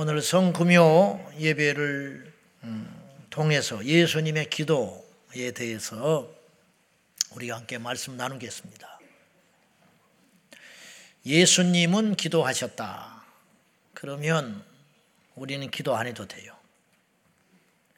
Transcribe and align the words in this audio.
오늘 0.00 0.22
성금요 0.22 1.32
예배를 1.40 2.32
음, 2.62 3.26
통해서 3.30 3.84
예수님의 3.84 4.48
기도에 4.48 5.50
대해서 5.52 6.32
우리가 7.32 7.56
함께 7.56 7.78
말씀 7.78 8.16
나누겠습니다. 8.16 9.00
예수님은 11.26 12.14
기도하셨다. 12.14 13.24
그러면 13.92 14.64
우리는 15.34 15.68
기도 15.68 15.96
안 15.96 16.06
해도 16.06 16.28
돼요. 16.28 16.56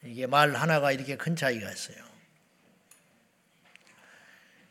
이게 0.03 0.25
말 0.25 0.55
하나가 0.55 0.91
이렇게 0.91 1.17
큰 1.17 1.35
차이가 1.35 1.71
있어요. 1.71 2.03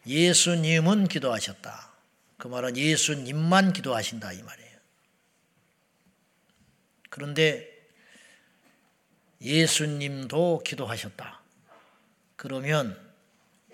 예수님은 0.05 1.07
기도하셨다. 1.07 1.91
그 2.39 2.49
말은 2.49 2.77
예수님만 2.77 3.73
기도하신다 3.73 4.33
이 4.33 4.43
말이에요. 4.43 4.70
그런데 7.11 7.69
예수님도 9.43 10.63
기도하셨다. 10.65 11.41
그러면 12.37 12.99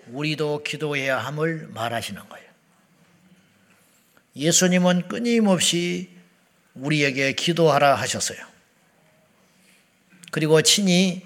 우리도 0.07 0.63
기도해야 0.63 1.19
함을 1.19 1.67
말하시는 1.67 2.27
거예요. 2.27 2.47
예수님은 4.35 5.07
끊임없이 5.07 6.09
우리에게 6.75 7.33
기도하라 7.33 7.95
하셨어요. 7.95 8.39
그리고 10.31 10.61
친히 10.61 11.25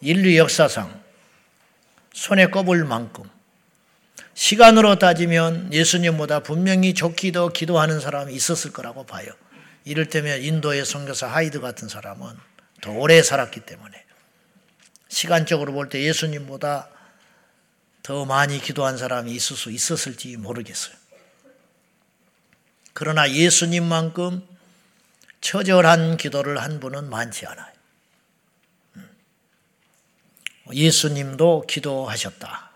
인류 0.00 0.36
역사상 0.36 1.02
손에 2.12 2.46
꼽을 2.46 2.84
만큼 2.84 3.24
시간으로 4.34 4.98
따지면 4.98 5.72
예수님보다 5.72 6.40
분명히 6.40 6.94
좋기 6.94 7.32
더 7.32 7.48
기도하는 7.48 8.00
사람이 8.00 8.34
있었을 8.34 8.72
거라고 8.72 9.04
봐요. 9.04 9.32
이를테면 9.84 10.42
인도의 10.42 10.84
선교사 10.84 11.26
하이드 11.26 11.60
같은 11.60 11.88
사람은 11.88 12.36
더 12.80 12.92
오래 12.92 13.22
살았기 13.22 13.60
때문에 13.60 14.04
시간적으로 15.08 15.72
볼 15.72 15.88
때 15.88 16.02
예수님보다 16.02 16.88
더 18.02 18.24
많이 18.24 18.60
기도한 18.60 18.96
사람이 18.98 19.30
있을 19.32 19.56
수 19.56 19.70
있었을지 19.70 20.36
모르겠어요. 20.36 20.94
그러나 22.92 23.30
예수님만큼 23.30 24.46
처절한 25.40 26.16
기도를 26.16 26.60
한 26.60 26.80
분은 26.80 27.10
많지 27.10 27.46
않아요. 27.46 27.72
음. 28.96 29.08
예수님도 30.72 31.64
기도하셨다. 31.68 32.70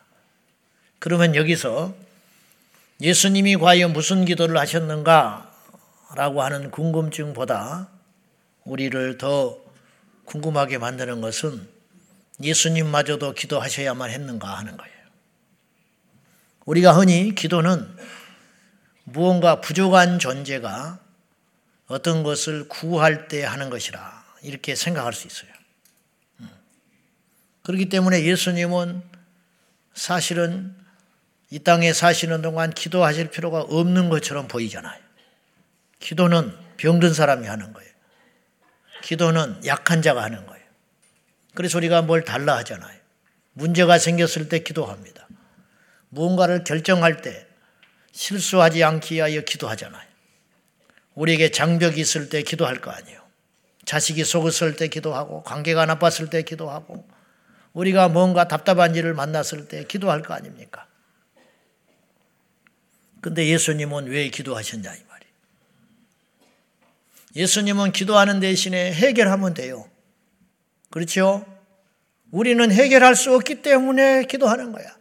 그러면 0.99 1.35
여기서 1.35 1.95
예수님이 3.01 3.57
과연 3.57 3.93
무슨 3.93 4.25
기도를 4.25 4.57
하셨는가 4.59 5.46
라고 6.15 6.43
하는 6.43 6.71
궁금증보다 6.71 7.89
우리를 8.65 9.19
더 9.19 9.59
궁금하게 10.25 10.79
만드는 10.79 11.21
것은 11.21 11.69
예수님마저도 12.41 13.33
기도하셔야만 13.33 14.11
했는가 14.11 14.49
하는 14.59 14.77
거예요. 14.77 14.95
우리가 16.67 16.93
흔히 16.93 17.35
기도는 17.35 17.97
무언가 19.05 19.61
부족한 19.61 20.19
존재가 20.19 20.99
어떤 21.87 22.25
것을 22.25 22.69
구할 22.69 23.29
때 23.29 23.45
하는 23.45 23.71
것이라 23.71 24.25
이렇게 24.43 24.75
생각할 24.75 25.13
수 25.13 25.29
있어요. 25.29 25.51
음. 26.41 26.51
그렇기 27.63 27.89
때문에 27.89 28.25
예수님은 28.25 29.03
사실은 29.95 30.75
이 31.51 31.61
땅에 31.61 31.93
사시는 31.93 32.43
동안 32.43 32.71
기도하실 32.73 33.31
필요가 33.31 33.61
없는 33.61 34.09
것처럼 34.09 34.49
보이잖아요. 34.49 35.06
기도는 35.99 36.57
병든 36.77 37.15
사람이 37.15 37.47
하는 37.47 37.73
거예요. 37.73 37.91
기도는 39.03 39.65
약한 39.67 40.03
자가 40.03 40.23
하는 40.23 40.47
거예요. 40.47 40.65
그래서 41.55 41.79
우리가 41.79 42.03
뭘 42.03 42.25
달라 42.25 42.57
하잖아요. 42.59 42.99
문제가 43.53 43.99
생겼을 43.99 44.49
때 44.49 44.59
기도합니다. 44.59 45.27
무언가를 46.11 46.65
결정할 46.65 47.23
때 47.23 47.47
실수하지 48.13 48.85
않기 48.85 49.15
위하여 49.15 49.41
기도하잖아요. 49.41 50.07
우리에게 51.15 51.51
장벽이 51.51 52.01
있을 52.01 52.29
때 52.29 52.43
기도할 52.43 52.81
거 52.81 52.91
아니에요. 52.91 53.21
자식이 53.87 54.25
속았을 54.25 54.77
때 54.77 54.89
기도하고 54.89 55.43
관계가 55.45 55.87
나빴을 55.87 56.29
때 56.29 56.43
기도하고 56.43 57.09
우리가 57.73 58.09
뭔가 58.09 58.49
답답한 58.49 58.95
일을 58.95 59.15
만났을 59.15 59.69
때 59.69 59.85
기도할 59.85 60.23
거 60.23 60.35
아닙니까? 60.35 60.87
근데 63.21 63.47
예수님은 63.47 64.07
왜 64.07 64.29
기도하셨냐. 64.29 65.06
예수님은 67.37 67.93
기도하는 67.93 68.41
대신에 68.41 68.95
해결하면 68.95 69.53
돼요. 69.53 69.87
그렇죠? 70.89 71.45
우리는 72.31 72.73
해결할 72.73 73.15
수 73.15 73.35
없기 73.35 73.61
때문에 73.61 74.25
기도하는 74.25 74.73
거야. 74.73 74.97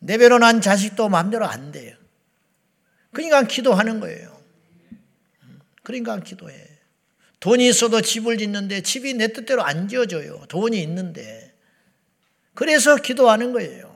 내배로 0.00 0.38
난 0.38 0.60
자식도 0.60 1.08
마음대로 1.08 1.46
안 1.46 1.70
돼요. 1.70 1.96
그러니까 3.12 3.44
기도하는 3.44 4.00
거예요. 4.00 4.36
그러니까 5.84 6.18
기도해. 6.18 6.68
돈이 7.38 7.68
있어도 7.68 8.00
집을 8.00 8.36
짓는데 8.36 8.80
집이 8.80 9.14
내 9.14 9.28
뜻대로 9.32 9.62
안 9.62 9.86
지어져요. 9.86 10.46
돈이 10.48 10.82
있는데. 10.82 11.54
그래서 12.54 12.96
기도하는 12.96 13.52
거예요. 13.52 13.94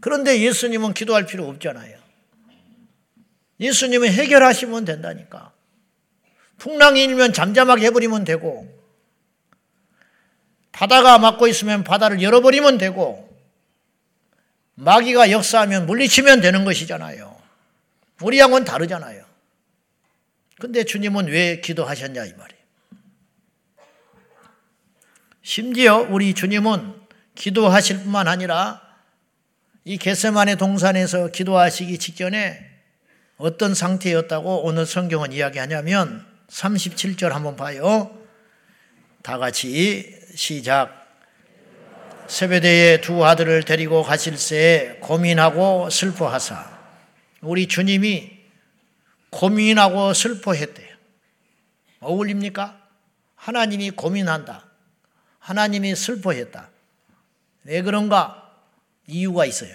그런데 0.00 0.40
예수님은 0.40 0.94
기도할 0.94 1.26
필요 1.26 1.48
없잖아요. 1.48 1.97
예수님은 3.60 4.12
해결하시면 4.12 4.84
된다니까. 4.84 5.52
풍랑이 6.58 7.02
일면 7.04 7.32
잠잠하게 7.32 7.86
해버리면 7.86 8.24
되고, 8.24 8.68
바다가 10.72 11.18
막고 11.18 11.46
있으면 11.48 11.84
바다를 11.84 12.22
열어버리면 12.22 12.78
되고, 12.78 13.28
마귀가 14.74 15.30
역사하면 15.32 15.86
물리치면 15.86 16.40
되는 16.40 16.64
것이잖아요. 16.64 17.36
우리하고는 18.22 18.64
다르잖아요. 18.64 19.24
근데 20.60 20.84
주님은 20.84 21.26
왜 21.26 21.60
기도하셨냐 21.60 22.24
이 22.24 22.32
말이에요. 22.32 22.62
심지어 25.42 25.98
우리 25.98 26.34
주님은 26.34 26.94
기도하실 27.34 28.02
뿐만 28.02 28.28
아니라 28.28 28.82
이 29.84 29.96
겟세만의 29.96 30.56
동산에서 30.56 31.28
기도하시기 31.28 31.98
직전에 31.98 32.67
어떤 33.38 33.72
상태였다고 33.72 34.64
오늘 34.64 34.84
성경은 34.84 35.32
이야기하냐면 35.32 36.26
37절 36.48 37.30
한번 37.30 37.54
봐요. 37.54 38.18
다 39.22 39.38
같이 39.38 40.12
시작. 40.34 41.06
세배대의 42.26 43.00
두 43.00 43.24
아들을 43.24 43.62
데리고 43.62 44.02
가실새 44.02 44.98
고민하고 45.00 45.88
슬퍼하사 45.88 46.78
우리 47.40 47.68
주님이 47.68 48.38
고민하고 49.30 50.12
슬퍼했대요. 50.14 50.88
어울립니까? 52.00 52.76
하나님이 53.36 53.92
고민한다. 53.92 54.66
하나님이 55.38 55.94
슬퍼했다. 55.94 56.70
왜 57.64 57.82
그런가? 57.82 58.52
이유가 59.06 59.46
있어요. 59.46 59.74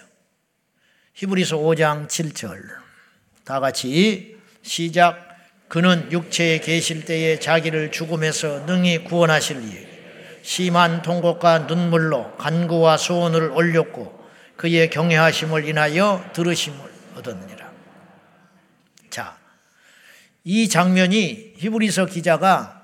히브리서 1.14 1.58
5장 1.58 2.08
7절. 2.08 2.83
다 3.46 3.60
같이 3.60 4.38
시작. 4.62 5.32
그는 5.68 6.12
육체에 6.12 6.60
계실 6.60 7.04
때에 7.04 7.40
자기를 7.40 7.92
죽음에서 7.92 8.66
능히 8.66 9.04
구원하실 9.04 9.64
이 9.64 9.88
심한 10.44 11.02
통곡과 11.02 11.60
눈물로 11.60 12.36
간구와 12.38 12.98
소원을 12.98 13.52
올렸고 13.52 14.24
그의 14.56 14.90
경외하심을 14.90 15.68
인하여 15.68 16.24
들으심을 16.34 16.78
얻었느니라. 17.16 17.72
자, 19.10 19.38
이 20.44 20.70
장면이 20.70 21.54
히브리서 21.58 22.06
기자가 22.06 22.84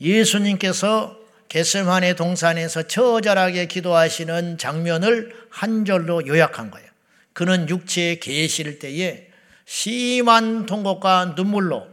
예수님께서 0.00 1.18
겟세만의 1.48 2.16
동산에서 2.16 2.84
처절하게 2.84 3.66
기도하시는 3.66 4.56
장면을 4.56 5.34
한 5.50 5.84
절로 5.84 6.26
요약한 6.26 6.70
거예요. 6.70 6.88
그는 7.32 7.68
육체에 7.68 8.18
계실 8.18 8.78
때에 8.78 9.29
심한 9.70 10.66
통곡과 10.66 11.34
눈물로 11.36 11.86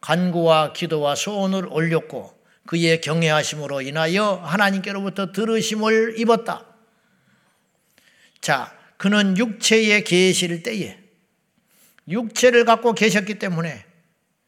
간구와 0.00 0.72
기도와 0.72 1.16
소원을 1.16 1.66
올렸고 1.68 2.32
그의 2.66 3.00
경외하심으로 3.00 3.82
인하여 3.82 4.34
하나님께로부터 4.44 5.32
들으심을 5.32 6.20
입었다. 6.20 6.64
자, 8.40 8.72
그는 8.96 9.36
육체에 9.36 10.02
계실 10.02 10.62
때에 10.62 11.00
육체를 12.06 12.64
갖고 12.64 12.92
계셨기 12.92 13.40
때문에 13.40 13.84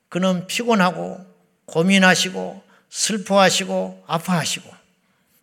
그는 0.09 0.47
피곤하고 0.47 1.27
고민하시고 1.67 2.63
슬퍼하시고 2.91 4.05
아파하시고 4.07 4.71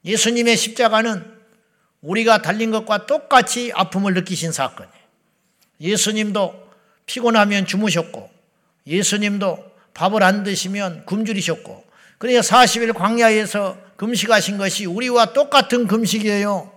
예수님의 0.05 0.55
십자가는 0.55 1.35
우리가 1.99 2.41
달린 2.41 2.71
것과 2.71 3.07
똑같이 3.07 3.73
아픔을 3.75 4.13
느끼신 4.13 4.53
사건이에요. 4.53 4.95
예수님도 5.81 6.64
피곤하면 7.05 7.65
주무셨고 7.65 8.29
예수님도 8.87 9.71
밥을 9.93 10.23
안 10.23 10.43
드시면 10.43 11.05
굶주리셨고 11.05 11.85
그러니까 12.17 12.41
40일 12.41 12.93
광야에서 12.93 13.77
금식하신 13.97 14.57
것이 14.57 14.85
우리와 14.85 15.33
똑같은 15.33 15.87
금식이에요. 15.87 16.71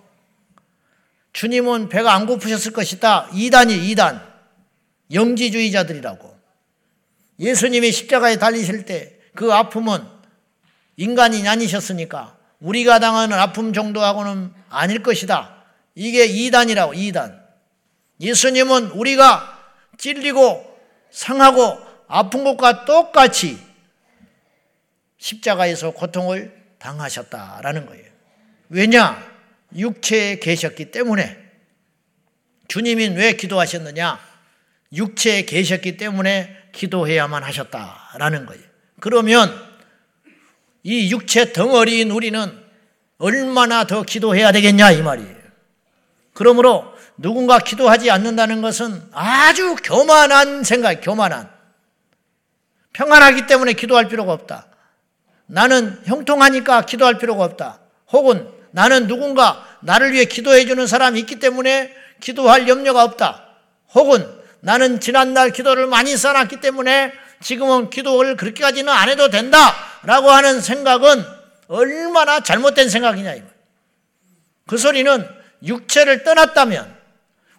주님은 1.32 1.88
배가 1.88 2.14
안 2.14 2.26
고프셨을 2.26 2.72
것이다. 2.72 3.28
2단이 3.32 3.94
2단. 3.94 4.26
영지주의자들이라고. 5.12 6.36
예수님이 7.38 7.92
십자가에 7.92 8.36
달리실 8.36 8.84
때 8.84 9.18
그 9.38 9.52
아픔은 9.52 10.04
인간이 10.96 11.46
아니셨으니까 11.46 12.36
우리가 12.58 12.98
당하는 12.98 13.38
아픔 13.38 13.72
정도하고는 13.72 14.52
아닐 14.68 15.00
것이다. 15.04 15.62
이게 15.94 16.26
2단이라고, 16.26 16.92
2단. 16.96 17.40
예수님은 18.20 18.86
우리가 18.86 19.57
찔리고 19.98 20.78
상하고 21.10 21.78
아픈 22.06 22.44
것과 22.44 22.84
똑같이 22.84 23.58
십자가에서 25.18 25.90
고통을 25.90 26.56
당하셨다라는 26.78 27.86
거예요. 27.86 28.06
왜냐? 28.70 29.22
육체에 29.76 30.38
계셨기 30.38 30.90
때문에 30.90 31.36
주님이 32.68 33.08
왜 33.08 33.32
기도하셨느냐? 33.32 34.18
육체에 34.92 35.42
계셨기 35.42 35.96
때문에 35.96 36.56
기도해야만 36.72 37.42
하셨다라는 37.42 38.46
거예요. 38.46 38.62
그러면 39.00 39.52
이 40.82 41.10
육체 41.10 41.52
덩어리인 41.52 42.10
우리는 42.10 42.64
얼마나 43.18 43.84
더 43.84 44.02
기도해야 44.02 44.52
되겠냐 44.52 44.92
이 44.92 45.02
말이에요. 45.02 45.36
그러므로 46.32 46.94
누군가 47.18 47.58
기도하지 47.58 48.10
않는다는 48.10 48.62
것은 48.62 49.02
아주 49.12 49.76
교만한 49.82 50.64
생각, 50.64 51.00
교만한. 51.02 51.50
평안하기 52.92 53.46
때문에 53.46 53.74
기도할 53.74 54.08
필요가 54.08 54.32
없다. 54.32 54.66
나는 55.46 56.00
형통하니까 56.04 56.82
기도할 56.82 57.18
필요가 57.18 57.44
없다. 57.44 57.80
혹은 58.12 58.48
나는 58.70 59.06
누군가 59.06 59.66
나를 59.80 60.12
위해 60.12 60.24
기도해 60.24 60.66
주는 60.66 60.86
사람이 60.86 61.18
있기 61.20 61.38
때문에 61.38 61.92
기도할 62.20 62.68
염려가 62.68 63.02
없다. 63.02 63.44
혹은 63.94 64.26
나는 64.60 65.00
지난날 65.00 65.50
기도를 65.50 65.86
많이 65.86 66.16
써놨기 66.16 66.60
때문에 66.60 67.12
지금은 67.40 67.90
기도를 67.90 68.36
그렇게까지는 68.36 68.92
안 68.92 69.08
해도 69.08 69.28
된다. 69.28 69.58
라고 70.02 70.30
하는 70.30 70.60
생각은 70.60 71.24
얼마나 71.68 72.40
잘못된 72.40 72.88
생각이냐. 72.88 73.34
그 74.66 74.76
소리는 74.76 75.26
육체를 75.62 76.24
떠났다면 76.24 76.97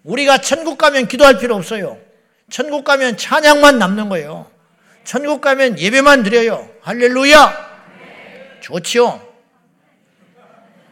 우리가 0.03 0.39
천국 0.39 0.77
가면 0.77 1.07
기도할 1.07 1.39
필요 1.39 1.55
없어요. 1.55 1.97
천국 2.49 2.83
가면 2.83 3.17
찬양만 3.17 3.77
남는 3.79 4.09
거예요. 4.09 4.49
천국 5.03 5.41
가면 5.41 5.79
예배만 5.79 6.23
드려요. 6.23 6.69
할렐루야! 6.81 7.69
좋지요? 8.61 9.21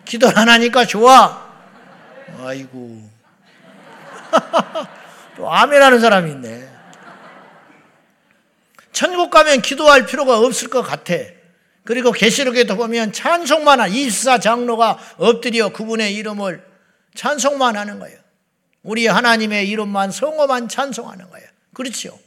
기도를 0.06 0.38
안 0.38 0.50
하니까 0.50 0.86
좋아. 0.86 1.48
아이고. 2.40 3.10
또 5.38 5.52
아멘 5.52 5.82
하는 5.82 6.00
사람이 6.00 6.32
있네. 6.32 6.68
천국 8.92 9.30
가면 9.30 9.62
기도할 9.62 10.06
필요가 10.06 10.40
없을 10.40 10.70
것 10.70 10.82
같아. 10.82 11.14
그리고 11.84 12.12
계시록에도 12.12 12.76
보면 12.76 13.14
찬송만 13.14 13.80
하, 13.80 13.88
24 13.88 14.40
장로가 14.40 14.98
엎드려 15.18 15.70
그분의 15.70 16.16
이름을 16.16 16.64
찬송만 17.16 17.78
하는 17.78 18.00
거예요. 18.00 18.18
우리 18.88 19.06
하나님의 19.06 19.68
이름만 19.68 20.12
성호만 20.12 20.70
찬송하는 20.70 21.30
거예요. 21.30 21.46
그렇죠? 21.74 22.18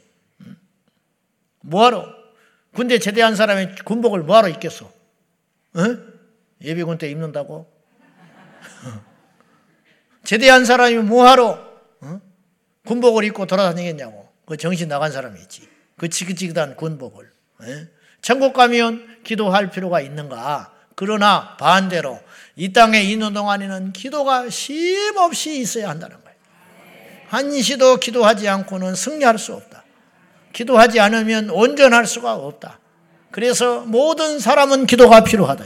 음. 0.41 0.55
뭐하러? 1.61 2.07
군대 2.71 2.99
제대한 2.99 3.35
사람이 3.35 3.77
군복을 3.83 4.21
뭐하러 4.21 4.47
입겠어? 4.47 4.85
어? 4.85 5.97
예비군 6.61 6.99
때 6.99 7.09
입는다고? 7.09 7.67
제대한 10.23 10.63
사람이 10.63 10.97
뭐하러 10.97 11.67
어? 12.01 12.21
군복을 12.85 13.23
입고 13.23 13.47
돌아다니겠냐고. 13.47 14.29
그 14.45 14.55
정신 14.55 14.87
나간 14.87 15.11
사람이 15.11 15.41
있지. 15.41 15.67
그 15.97 16.09
지긋지긋한 16.09 16.75
군복을. 16.75 17.31
에? 17.63 17.87
천국 18.21 18.53
가면 18.53 19.23
기도할 19.23 19.71
필요가 19.71 19.99
있는가? 19.99 20.71
그러나 20.93 21.57
반대로 21.57 22.21
이 22.55 22.71
땅에 22.71 23.01
있는 23.01 23.33
동안에는 23.33 23.93
기도가 23.93 24.51
쉼없이 24.51 25.59
있어야 25.59 25.89
한다는 25.89 26.17
거예요. 26.17 26.30
한시도 27.31 27.95
기도하지 27.95 28.49
않고는 28.49 28.93
승리할 28.93 29.37
수 29.37 29.53
없다. 29.53 29.85
기도하지 30.51 30.99
않으면 30.99 31.49
온전할 31.49 32.05
수가 32.05 32.33
없다. 32.33 32.79
그래서 33.31 33.79
모든 33.85 34.37
사람은 34.37 34.85
기도가 34.85 35.23
필요하다. 35.23 35.63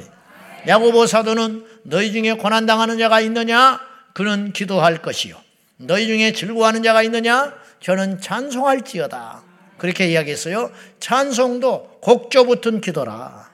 야고보 0.68 1.08
사도는 1.08 1.66
너희 1.82 2.12
중에 2.12 2.34
고난 2.34 2.68
당하는 2.68 3.00
자가 3.00 3.20
있느냐? 3.22 3.82
그는 4.14 4.54
기도할 4.54 5.02
것이요. 5.02 5.36
너희 5.78 6.06
중에 6.06 6.34
즐거워하는 6.34 6.84
자가 6.84 7.02
있느냐? 7.02 7.56
저는 7.80 8.22
찬송할지어다. 8.22 9.42
그렇게 9.80 10.08
이야기했어요. 10.12 10.70
찬송도 11.00 11.98
곡조 12.02 12.46
붙은 12.46 12.80
기도라. 12.80 13.50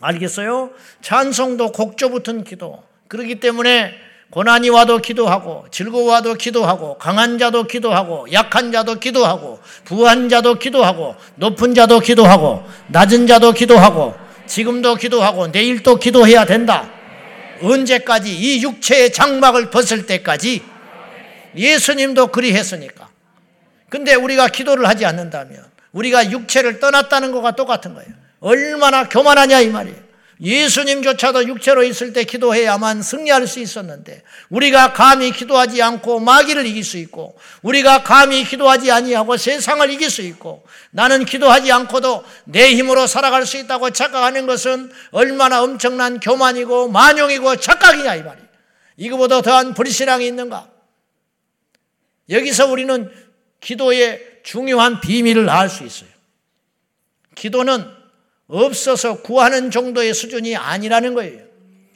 알겠어요? 0.00 0.70
찬송도 1.02 1.72
곡조 1.72 2.08
붙은 2.08 2.44
기도. 2.44 2.82
그렇기 3.08 3.40
때문에 3.40 4.07
고난이 4.30 4.68
와도 4.68 4.98
기도하고 4.98 5.64
즐거워도 5.70 6.34
기도하고 6.34 6.98
강한 6.98 7.38
자도 7.38 7.64
기도하고 7.64 8.26
약한 8.32 8.70
자도 8.72 8.96
기도하고 8.96 9.58
부한 9.84 10.28
자도 10.28 10.56
기도하고 10.56 11.16
높은 11.36 11.74
자도 11.74 12.00
기도하고 12.00 12.62
낮은 12.88 13.26
자도 13.26 13.52
기도하고 13.52 14.14
지금도 14.46 14.96
기도하고 14.96 15.48
내일도 15.48 15.96
기도해야 15.96 16.44
된다. 16.44 16.90
언제까지 17.62 18.34
이 18.36 18.62
육체의 18.62 19.12
장막을 19.12 19.70
벗을 19.70 20.06
때까지 20.06 20.62
예수님도 21.56 22.28
그리했으니까. 22.28 23.08
근데 23.88 24.14
우리가 24.14 24.48
기도를 24.48 24.86
하지 24.86 25.06
않는다면 25.06 25.64
우리가 25.92 26.30
육체를 26.30 26.80
떠났다는 26.80 27.32
것과 27.32 27.52
똑같은 27.52 27.94
거예요. 27.94 28.10
얼마나 28.40 29.08
교만하냐 29.08 29.60
이 29.60 29.68
말이에요. 29.68 30.07
예수님조차도 30.40 31.48
육체로 31.48 31.82
있을 31.82 32.12
때 32.12 32.24
기도해야만 32.24 33.02
승리할 33.02 33.46
수 33.46 33.58
있었는데 33.58 34.22
우리가 34.50 34.92
감히 34.92 35.32
기도하지 35.32 35.82
않고 35.82 36.20
마귀를 36.20 36.64
이길 36.66 36.84
수 36.84 36.96
있고 36.98 37.36
우리가 37.62 38.04
감히 38.04 38.44
기도하지 38.44 38.90
아니하고 38.92 39.36
세상을 39.36 39.90
이길 39.90 40.10
수 40.10 40.22
있고 40.22 40.64
나는 40.90 41.24
기도하지 41.24 41.72
않고도 41.72 42.24
내 42.44 42.74
힘으로 42.74 43.06
살아갈 43.06 43.46
수 43.46 43.56
있다고 43.56 43.90
착각하는 43.90 44.46
것은 44.46 44.92
얼마나 45.10 45.62
엄청난 45.62 46.20
교만이고 46.20 46.88
만용이고 46.88 47.56
착각이냐 47.56 48.14
이 48.14 48.22
말이에요. 48.22 48.48
이거보다 48.96 49.42
더한 49.42 49.74
불신앙이 49.74 50.26
있는가? 50.26 50.68
여기서 52.30 52.66
우리는 52.66 53.10
기도의 53.60 54.40
중요한 54.44 55.00
비밀을 55.00 55.48
알 55.48 55.68
수 55.68 55.84
있어요. 55.84 56.10
기도는 57.34 57.97
없어서 58.48 59.20
구하는 59.22 59.70
정도의 59.70 60.14
수준이 60.14 60.56
아니라는 60.56 61.14
거예요. 61.14 61.42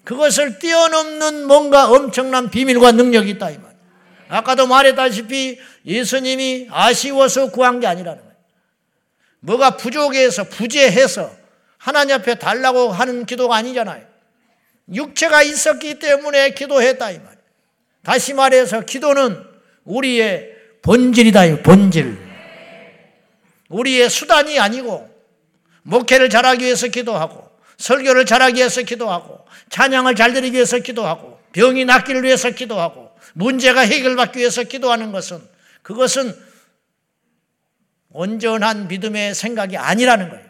그것을 0.04 0.58
뛰어넘는 0.58 1.46
뭔가 1.46 1.90
엄청난 1.90 2.50
비밀과 2.50 2.92
능력이 2.92 3.30
있다 3.30 3.50
이 3.50 3.58
말. 3.58 3.72
아까도 4.28 4.66
말했다시피 4.66 5.58
예수님이 5.86 6.68
아쉬워서 6.70 7.50
구한 7.50 7.80
게 7.80 7.86
아니라는 7.86 8.20
거예요. 8.20 8.32
뭐가 9.40 9.76
부족해서 9.76 10.44
부재해서 10.44 11.30
하나님 11.78 12.16
앞에 12.16 12.36
달라고 12.36 12.90
하는 12.90 13.26
기도가 13.26 13.56
아니잖아요. 13.56 14.04
육체가 14.92 15.42
있었기 15.42 15.98
때문에 15.98 16.50
기도했다 16.50 17.10
이 17.10 17.18
말. 17.18 17.36
다시 18.04 18.34
말해서 18.34 18.82
기도는 18.82 19.42
우리의 19.84 20.50
본질이다 20.82 21.62
본질. 21.62 22.18
우리의 23.68 24.10
수단이 24.10 24.58
아니고 24.58 25.11
목회를 25.82 26.30
잘하기 26.30 26.64
위해서 26.64 26.88
기도하고 26.88 27.50
설교를 27.76 28.26
잘하기 28.26 28.58
위해서 28.58 28.82
기도하고 28.82 29.44
찬양을 29.70 30.14
잘 30.14 30.32
드리기 30.32 30.56
위해서 30.56 30.78
기도하고 30.78 31.40
병이 31.52 31.84
낫기를 31.84 32.22
위해서 32.22 32.50
기도하고 32.50 33.10
문제가 33.34 33.80
해결받기 33.80 34.38
위해서 34.38 34.62
기도하는 34.62 35.12
것은 35.12 35.40
그것은 35.82 36.34
온전한 38.10 38.88
믿음의 38.88 39.34
생각이 39.34 39.76
아니라는 39.76 40.30
거예요. 40.30 40.44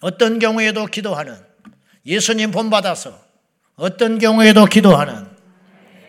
어떤 0.00 0.38
경우에도 0.38 0.86
기도하는 0.86 1.36
예수님 2.06 2.50
본받아서 2.50 3.18
어떤 3.76 4.18
경우에도 4.18 4.64
기도하는 4.66 5.28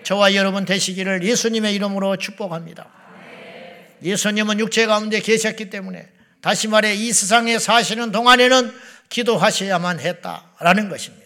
저와 0.03 0.35
여러분 0.35 0.65
되시기를 0.65 1.23
예수님의 1.23 1.75
이름으로 1.75 2.17
축복합니다. 2.17 2.89
예수님은 4.03 4.59
육체 4.59 4.85
가운데 4.85 5.19
계셨기 5.19 5.69
때문에 5.69 6.09
다시 6.41 6.67
말해 6.67 6.93
이 6.95 7.13
세상에 7.13 7.59
사시는 7.59 8.11
동안에는 8.11 8.73
기도하셔야만 9.09 9.99
했다라는 9.99 10.89
것입니다. 10.89 11.21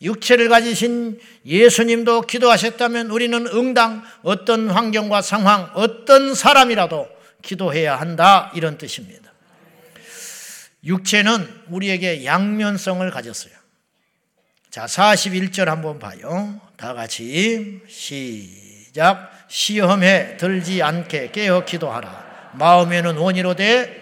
육체를 0.00 0.48
가지신 0.48 1.20
예수님도 1.46 2.22
기도하셨다면 2.22 3.10
우리는 3.10 3.46
응당 3.46 4.02
어떤 4.22 4.68
환경과 4.68 5.22
상황, 5.22 5.70
어떤 5.74 6.34
사람이라도 6.34 7.08
기도해야 7.42 7.96
한다 7.96 8.50
이런 8.54 8.78
뜻입니다. 8.78 9.32
육체는 10.84 11.62
우리에게 11.68 12.24
양면성을 12.24 13.08
가졌어요. 13.10 13.52
자, 14.70 14.86
41절 14.86 15.66
한번 15.66 15.98
봐요. 15.98 16.60
다 16.76 16.94
같이 16.94 17.80
시작. 17.86 19.30
시험에 19.48 20.36
들지 20.38 20.82
않게 20.82 21.30
깨어 21.30 21.64
기도하라. 21.64 22.50
마음에는 22.54 23.16
원이로 23.16 23.54
돼 23.54 24.01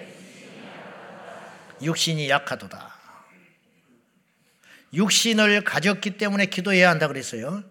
육신이 1.83 2.29
약하도다. 2.29 2.97
육신을 4.93 5.65
가졌기 5.65 6.17
때문에 6.17 6.47
기도해야 6.47 6.91
한다 6.91 7.09
그랬어요. 7.09 7.63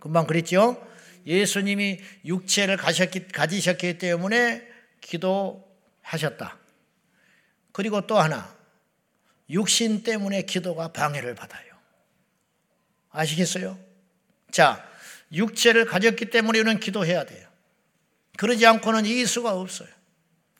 금방 0.00 0.26
그랬죠? 0.26 0.88
예수님이 1.26 2.00
육체를 2.24 2.76
가셨기, 2.76 3.28
가지셨기 3.28 3.98
때문에 3.98 4.66
기도하셨다. 5.00 6.58
그리고 7.72 8.06
또 8.06 8.18
하나, 8.18 8.54
육신 9.50 10.02
때문에 10.02 10.42
기도가 10.42 10.88
방해를 10.88 11.34
받아요. 11.34 11.72
아시겠어요? 13.10 13.78
자, 14.50 14.86
육체를 15.32 15.86
가졌기 15.86 16.26
때문에 16.30 16.58
우리는 16.58 16.80
기도해야 16.80 17.24
돼요. 17.24 17.48
그러지 18.36 18.66
않고는 18.66 19.06
이길 19.06 19.26
수가 19.26 19.52
없어요. 19.54 19.88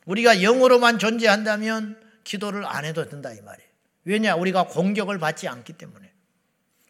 우리가 0.05 0.43
영으로만 0.43 0.99
존재한다면 0.99 2.02
기도를 2.25 2.65
안 2.65 2.85
해도 2.85 3.09
된다 3.09 3.33
이 3.33 3.41
말이에요. 3.41 3.69
왜냐? 4.05 4.35
우리가 4.37 4.67
공격을 4.67 5.19
받지 5.19 5.49
않기 5.49 5.75
때문에. 5.75 6.13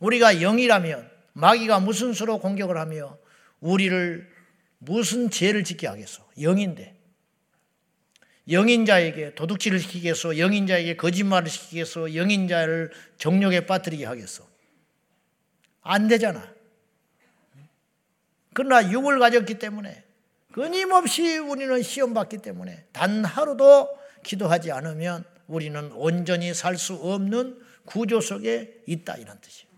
우리가 0.01 0.35
영이라면 0.35 1.11
마귀가 1.35 1.81
무슨 1.81 2.13
수로 2.13 2.39
공격을 2.39 2.77
하며 2.77 3.19
우리를 3.61 4.31
무슨 4.79 5.31
죄를 5.31 5.65
짓게 5.65 5.87
하겠어? 5.87 6.29
영인데. 6.41 6.97
영인자에게 8.51 9.35
도둑질을 9.37 9.79
시키겠어? 9.79 10.39
영인자에게 10.39 10.97
거짓말을 10.97 11.49
시키겠어? 11.49 12.17
영인자를 12.17 12.93
정욕에 13.17 13.67
빠뜨리게 13.67 14.05
하겠어? 14.05 14.49
안 15.83 16.09
되잖아. 16.09 16.53
그러나 18.55 18.91
육을 18.91 19.19
가졌기 19.19 19.59
때문에 19.59 20.05
끊임없이 20.53 21.39
우리는 21.39 21.83
시험받기 21.83 22.39
때문에 22.39 22.87
단 22.93 23.25
하루도 23.25 24.02
기도하지 24.23 24.73
않으면 24.73 25.25
우리는 25.47 25.93
온전히 25.93 26.55
살 26.55 26.77
수 26.77 26.95
없는 26.95 27.61
구조 27.85 28.21
속에 28.21 28.83
있다 28.87 29.17
이런 29.17 29.41
뜻이에요. 29.41 29.71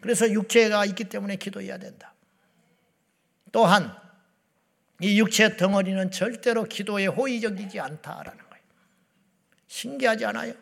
그래서 0.00 0.30
육체가 0.30 0.84
있기 0.86 1.04
때문에 1.04 1.36
기도해야 1.36 1.78
된다. 1.78 2.14
또한 3.50 3.96
이 5.00 5.18
육체 5.18 5.56
덩어리는 5.56 6.10
절대로 6.10 6.64
기도에 6.64 7.06
호의적이지 7.06 7.80
않다라는 7.80 8.38
거예요. 8.38 8.64
신기하지 9.66 10.24
않아요? 10.26 10.54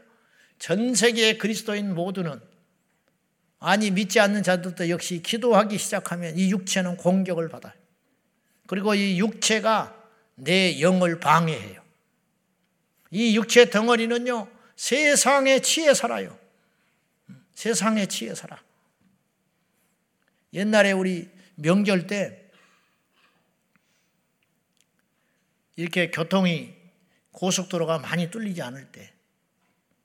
전 0.58 0.94
세계의 0.94 1.38
그리스도인 1.38 1.94
모두는 1.94 2.40
아니 3.58 3.90
믿지 3.90 4.20
않는 4.20 4.42
자들도 4.42 4.88
역시 4.90 5.22
기도하기 5.22 5.76
시작하면 5.78 6.36
이 6.36 6.50
육체는 6.50 6.96
공격을 6.96 7.48
받아요. 7.48 7.74
그리고 8.66 8.94
이 8.94 9.18
육체가 9.18 9.94
내 10.34 10.80
영을 10.80 11.18
방해해요. 11.18 11.85
이 13.10 13.36
육체 13.36 13.70
덩어리는요 13.70 14.48
세상에 14.76 15.60
취해 15.60 15.94
살아요. 15.94 16.38
세상에 17.54 18.06
취해 18.06 18.34
살아. 18.34 18.62
옛날에 20.52 20.92
우리 20.92 21.28
명절 21.56 22.06
때 22.06 22.46
이렇게 25.76 26.10
교통이 26.10 26.74
고속도로가 27.32 27.98
많이 27.98 28.30
뚫리지 28.30 28.62
않을 28.62 28.86
때, 28.86 29.12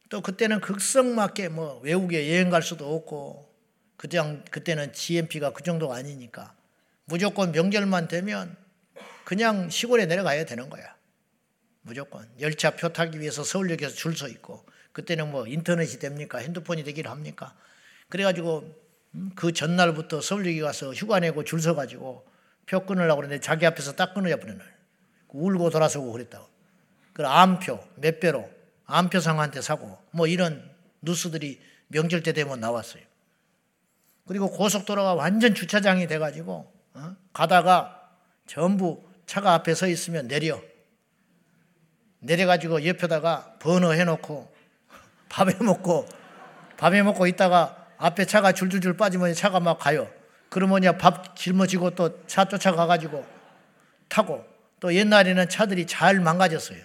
또 0.10 0.22
그때는 0.22 0.60
극성맞게 0.60 1.48
뭐 1.50 1.80
외국에 1.80 2.30
여행 2.30 2.50
갈 2.50 2.62
수도 2.62 2.94
없고, 2.94 3.50
그냥 3.96 4.44
그때는 4.52 4.92
GMP가 4.92 5.54
그 5.54 5.64
정도가 5.64 5.96
아니니까 5.96 6.54
무조건 7.06 7.52
명절만 7.52 8.08
되면 8.10 8.58
그냥 9.24 9.70
시골에 9.70 10.06
내려가야 10.08 10.46
되는 10.46 10.70
거야. 10.70 10.96
무조건 11.82 12.28
열차 12.40 12.72
표 12.72 12.90
타기 12.90 13.20
위해서 13.20 13.44
서울역에서 13.44 13.96
줄 13.96 14.16
서 14.16 14.28
있고 14.28 14.64
그때는 14.94 15.32
뭐 15.32 15.48
인터넷이 15.48 16.00
됩니까? 16.00 16.38
핸드폰이 16.38 16.84
되기를 16.84 17.10
합니까? 17.10 17.56
그래가지고 18.10 18.76
음, 19.16 19.32
그 19.36 19.52
전날부터 19.54 20.22
서울역에 20.22 20.62
가서 20.62 20.94
휴가 20.94 21.20
내고 21.20 21.44
줄 21.44 21.62
서가지고 21.62 22.26
표 22.66 22.86
끊으려고 22.86 23.18
그러는데 23.18 23.42
자기 23.42 23.66
앞에서 23.66 23.94
딱 23.94 24.14
끊어야 24.14 24.38
버리는 24.38 24.60
울고 25.30 25.70
돌아서고 25.70 26.12
그랬다고. 26.12 26.48
그 27.14 27.26
암표 27.26 27.80
몇 27.96 28.20
배로 28.20 28.50
암표상한테 28.86 29.62
사고 29.62 29.98
뭐 30.12 30.28
이런 30.28 30.70
뉴스들이 31.02 31.62
명절 31.88 32.24
때 32.24 32.34
되면 32.34 32.60
나왔어요. 32.60 33.04
그리고 34.28 34.50
고속도로가 34.50 35.16
완전 35.16 35.56
주차장이 35.56 36.08
돼가지고 36.08 36.72
어? 36.94 37.16
가다가 37.34 38.12
전부 38.46 39.04
차가 39.26 39.54
앞에 39.54 39.74
서 39.74 39.88
있으면 39.88 40.28
내려 40.28 40.62
내려가지고 42.22 42.86
옆에다가 42.86 43.56
번호 43.60 43.94
해 43.94 44.04
놓고 44.04 44.52
밥에 45.30 45.56
먹고 45.60 46.08
밥에 46.78 47.04
먹고 47.04 47.28
있다가 47.28 47.88
앞에 47.98 48.26
차가 48.26 48.52
줄줄줄 48.52 48.98
빠지면 48.98 49.34
차가 49.34 49.60
막 49.60 49.78
가요. 49.78 50.10
그러면 50.50 50.98
밥 50.98 51.36
짊어지고 51.36 51.92
또 51.92 52.26
차 52.28 52.46
쫓아가가지고 52.46 53.26
타고 54.08 54.46
또 54.80 54.94
옛날에는 54.94 55.48
차들이 55.50 55.86
잘 55.86 56.20
망가졌어요. 56.20 56.80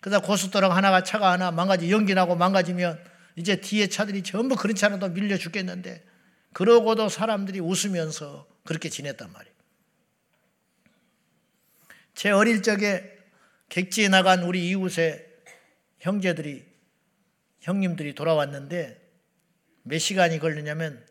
그래서 0.00 0.20
고속도로 0.20 0.70
하나가 0.70 1.02
차가 1.02 1.32
하나 1.32 1.50
망가지 1.50 1.90
연기 1.90 2.14
나고 2.14 2.36
망가지면 2.36 3.02
이제 3.36 3.60
뒤에 3.60 3.88
차들이 3.88 4.22
전부 4.22 4.56
그런 4.56 4.74
차라도 4.74 5.08
밀려 5.08 5.36
죽겠는데 5.38 6.04
그러고도 6.52 7.08
사람들이 7.08 7.60
웃으면서 7.60 8.46
그렇게 8.64 8.88
지냈단 8.88 9.32
말이에요. 9.32 9.54
제 12.14 12.30
어릴 12.30 12.62
적에 12.62 13.11
객지에 13.72 14.08
나간 14.08 14.42
우리 14.42 14.68
이웃의 14.68 15.26
형제들이 16.00 16.62
형님들이 17.60 18.14
돌아왔는데 18.14 19.00
몇 19.84 19.98
시간이 19.98 20.40
걸리냐면 20.40 21.02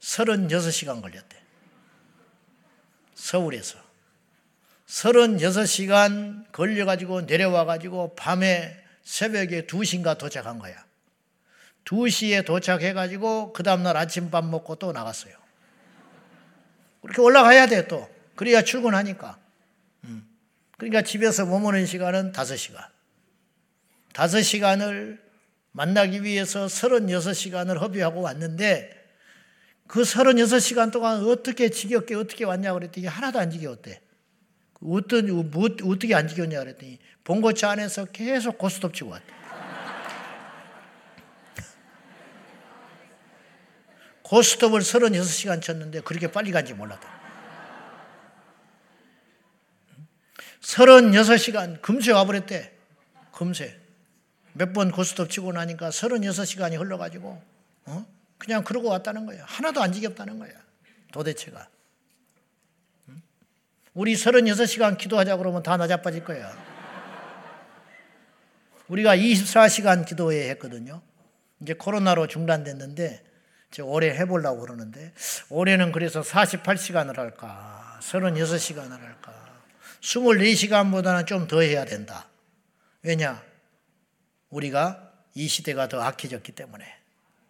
36시간 0.00 1.02
걸렸대. 1.02 1.36
서울에서. 3.14 3.78
36시간 4.86 6.50
걸려가지고 6.52 7.22
내려와가지고 7.22 8.14
밤에 8.14 8.82
새벽에 9.02 9.66
2시인가 9.66 10.16
도착한 10.16 10.58
거야. 10.58 10.82
2시에 11.84 12.46
도착해가지고 12.46 13.52
그 13.52 13.62
다음날 13.62 13.98
아침밥 13.98 14.46
먹고 14.46 14.76
또 14.76 14.92
나갔어요. 14.92 15.34
그렇게 17.02 17.20
올라가야 17.20 17.66
돼 17.66 17.86
또. 17.88 18.08
그래야 18.36 18.62
출근하니까. 18.62 19.39
음. 20.80 20.88
그러니까 20.88 21.02
집에서 21.02 21.44
머무는 21.44 21.84
시간은 21.86 22.32
5시간. 22.32 22.86
5시간을 24.14 25.18
만나기 25.72 26.24
위해서 26.24 26.66
36시간을 26.66 27.78
허비하고 27.80 28.22
왔는데 28.22 28.98
그 29.86 30.02
36시간 30.02 30.90
동안 30.90 31.22
어떻게 31.24 31.68
지겹게 31.68 32.16
어떻게 32.16 32.44
왔냐 32.44 32.72
그랬더니 32.72 33.06
하나도 33.06 33.38
안 33.38 33.50
지겨웠대. 33.50 34.00
어떤, 34.82 35.50
뭐, 35.50 35.68
어떻게 35.84 36.14
안 36.14 36.26
지겼냐 36.26 36.58
그랬더니 36.60 36.98
본고차 37.24 37.70
안에서 37.70 38.06
계속 38.06 38.56
고스톱 38.56 38.94
치고 38.94 39.10
왔대. 39.10 39.26
고스톱을 44.22 44.80
36시간 44.80 45.60
쳤는데 45.60 46.00
그렇게 46.00 46.32
빨리 46.32 46.50
간지 46.50 46.72
몰랐다. 46.72 47.19
36시간 50.62 51.80
금세 51.80 52.12
와버렸대. 52.12 52.72
금세. 53.32 53.78
몇 54.52 54.72
번 54.72 54.90
고스톱 54.90 55.30
치고 55.30 55.52
나니까 55.52 55.90
36시간이 55.90 56.78
흘러가지고, 56.78 57.40
어? 57.86 58.06
그냥 58.38 58.64
그러고 58.64 58.88
왔다는 58.88 59.26
거야. 59.26 59.44
하나도 59.46 59.80
안 59.82 59.92
지겹다는 59.92 60.38
거야. 60.38 60.52
도대체가. 61.12 61.68
우리 63.94 64.14
36시간 64.14 64.96
기도하자 64.98 65.36
그러면 65.36 65.62
다 65.62 65.76
나자빠질 65.76 66.24
거야. 66.24 66.52
우리가 68.88 69.16
24시간 69.16 70.04
기도회 70.06 70.48
했거든요. 70.50 71.02
이제 71.60 71.74
코로나로 71.74 72.26
중단됐는데 72.26 73.24
제 73.70 73.82
올해 73.82 74.10
해보려고 74.10 74.60
그러는데 74.60 75.12
올해는 75.48 75.92
그래서 75.92 76.22
48시간을 76.22 77.16
할까 77.16 77.98
36시간을 78.02 78.90
할까 78.98 79.39
24시간보다는 80.00 81.26
좀 81.26 81.46
더 81.46 81.60
해야 81.60 81.84
된다. 81.84 82.28
왜냐? 83.02 83.42
우리가 84.50 85.12
이 85.34 85.46
시대가 85.48 85.88
더 85.88 86.00
악해졌기 86.00 86.52
때문에 86.52 86.84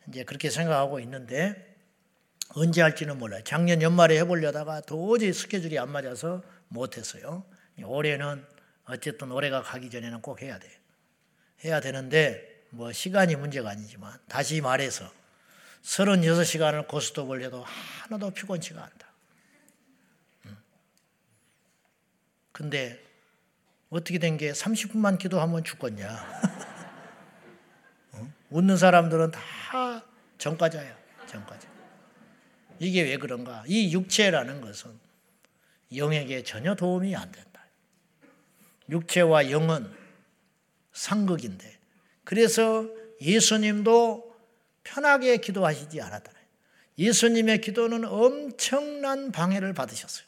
이제 0.09 0.25
그렇게 0.25 0.50
생각하고 0.50 1.00
있는데 1.00 1.76
언제 2.54 2.83
할지는 2.83 3.19
몰라요. 3.19 3.42
작년 3.45 3.80
연말에 3.80 4.19
해보려다가 4.19 4.80
도저히 4.83 5.33
스케줄이 5.33 5.78
안 5.78 5.90
맞아서 5.90 6.42
못했어요. 6.69 7.45
올해는 7.83 8.45
어쨌든 8.85 9.30
올해가 9.30 9.62
가기 9.62 9.88
전에는 9.88 10.21
꼭 10.21 10.42
해야 10.42 10.59
돼. 10.59 10.69
해야 11.64 11.80
되는데 11.80 12.64
뭐 12.71 12.92
시간이 12.92 13.37
문제가 13.37 13.71
아니지만 13.71 14.19
다시 14.28 14.61
말해서 14.61 15.11
36시간을 15.83 16.88
고스톱을 16.88 17.42
해도 17.42 17.64
하나도 17.64 18.30
피곤치가 18.30 18.83
않다. 18.83 19.10
근데 22.61 23.02
어떻게 23.88 24.19
된 24.19 24.37
게 24.37 24.52
30분만 24.52 25.19
기도하면 25.19 25.64
죽겠냐. 25.64 26.40
웃는 28.50 28.76
사람들은 28.76 29.31
다 29.31 30.05
전과자야, 30.37 30.95
전과자. 31.26 31.67
이게 32.79 33.00
왜 33.00 33.17
그런가? 33.17 33.64
이 33.67 33.90
육체라는 33.95 34.61
것은 34.61 34.90
영에게 35.97 36.43
전혀 36.43 36.75
도움이 36.75 37.17
안 37.17 37.33
된다. 37.33 37.64
육체와 38.90 39.50
영은 39.50 39.90
상극인데, 40.93 41.79
그래서 42.25 42.87
예수님도 43.23 44.37
편하게 44.85 45.38
기도하시지 45.38 45.99
않았다. 45.99 46.31
예수님의 46.99 47.62
기도는 47.62 48.05
엄청난 48.05 49.33
방해를 49.33 49.73
받으셨어요. 49.73 50.26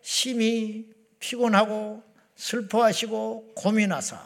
심히 0.00 0.99
피곤하고 1.20 2.02
슬퍼하시고 2.36 3.52
고민하사 3.54 4.20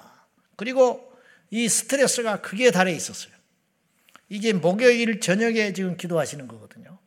그리고 0.57 1.13
이 1.51 1.69
스트레스가 1.69 2.41
크게 2.41 2.71
달해 2.71 2.93
있었어요. 2.93 3.33
이게 4.29 4.53
목요일 4.53 5.21
저녁에 5.21 5.73
지금 5.73 5.97
기도하시는 5.97 6.49
거거든요. 6.49 6.99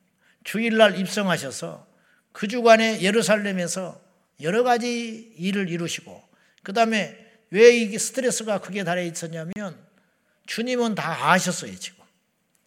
주일날 0.44 0.98
입성하셔서 1.00 1.88
그 2.32 2.48
주간에 2.48 3.02
예루살렘에서 3.02 4.00
여러 4.42 4.64
가지 4.64 5.34
일을 5.38 5.70
이루시고 5.70 6.24
그 6.64 6.74
다음에 6.74 7.18
왜 7.50 7.76
이게 7.76 7.98
스트레스가 7.98 8.60
크게 8.60 8.84
달해 8.84 9.06
있었냐면 9.08 9.54
주님은 10.46 10.96
다 10.96 11.32
아셨어요 11.32 11.76
지금. 11.76 12.06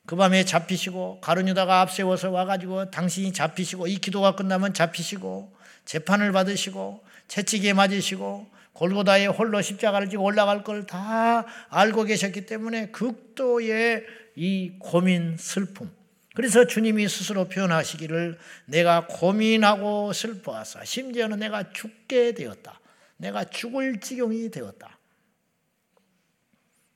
그 0.07 0.17
밤에 0.17 0.45
잡히시고 0.45 1.21
가룟유다가 1.21 1.83
앞세워서 1.83 2.31
와가지고 2.31 2.91
당신이 2.91 3.33
잡히시고 3.33 3.87
이 3.87 3.99
기도가 3.99 4.35
끝나면 4.35 4.75
잡히시고 4.75 5.55
재판을 5.85 6.33
받으시고 6.33 7.05
채찍에 7.31 7.75
맞으시고 7.75 8.51
골고다에 8.73 9.27
홀로 9.27 9.63
십자가를 9.63 10.11
지고 10.11 10.25
올라갈 10.25 10.65
걸 10.65 10.85
다 10.87 11.47
알고 11.69 12.05
계셨기 12.05 12.47
때문에 12.47 12.89
극도의 12.89 14.05
이 14.35 14.73
고민, 14.81 15.37
슬픔. 15.39 15.95
그래서 16.35 16.67
주님이 16.67 17.09
스스로 17.09 17.49
표현하시기를 17.49 18.39
내가 18.67 19.07
고민하고 19.07 20.13
슬퍼하사 20.13 20.85
심지어는 20.85 21.39
내가 21.39 21.73
죽게 21.73 22.35
되었다. 22.35 22.81
내가 23.17 23.45
죽을 23.45 24.01
지경이 24.01 24.51
되었다. 24.51 24.99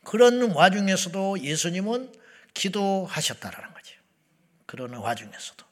그런 0.02 0.50
와중에서도 0.50 1.40
예수님은 1.40 2.12
기도하셨다라는 2.54 3.72
거죠. 3.72 3.94
그러는 4.66 4.98
와중에서도. 4.98 5.64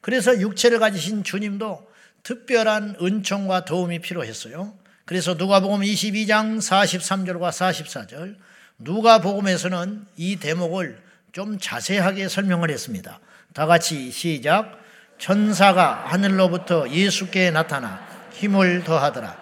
그래서 0.00 0.38
육체를 0.40 0.78
가지신 0.80 1.22
주님도 1.22 1.93
특별한 2.24 2.96
은총과 3.00 3.66
도움이 3.66 4.00
필요했어요. 4.00 4.74
그래서 5.04 5.34
누가복음 5.34 5.82
22장 5.82 6.58
43절과 6.58 7.50
44절 7.50 8.36
누가복음에서는 8.78 10.06
이 10.16 10.36
대목을 10.36 10.98
좀 11.32 11.58
자세하게 11.58 12.28
설명을 12.28 12.70
했습니다. 12.70 13.20
다 13.52 13.66
같이 13.66 14.10
시작. 14.10 14.80
천사가 15.18 16.04
하늘로부터 16.06 16.88
예수께 16.90 17.50
나타나 17.50 18.04
힘을 18.32 18.82
더하더라. 18.84 19.36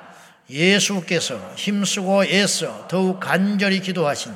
예수께서 0.50 1.54
힘쓰고 1.56 2.24
애써 2.24 2.86
더욱 2.88 3.20
간절히 3.20 3.80
기도하신 3.80 4.34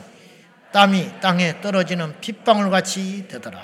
땀이 0.72 1.20
땅에 1.20 1.60
떨어지는 1.60 2.20
핏방울 2.20 2.70
같이 2.70 3.26
되더라. 3.28 3.60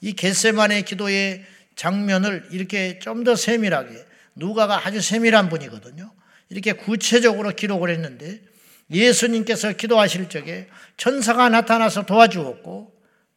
이 0.00 0.14
겟세만의 0.14 0.84
기도의 0.84 1.44
장면을 1.76 2.48
이렇게 2.50 2.98
좀 2.98 3.24
더 3.24 3.36
세밀하게 3.36 4.04
누가가 4.34 4.86
아주 4.86 5.00
세밀한 5.00 5.48
분이거든요. 5.48 6.12
이렇게 6.48 6.72
구체적으로 6.72 7.50
기록을 7.50 7.90
했는데 7.90 8.40
예수님께서 8.90 9.72
기도하실 9.72 10.28
적에 10.28 10.68
천사가 10.96 11.48
나타나서 11.48 12.04
도와주었고 12.04 12.92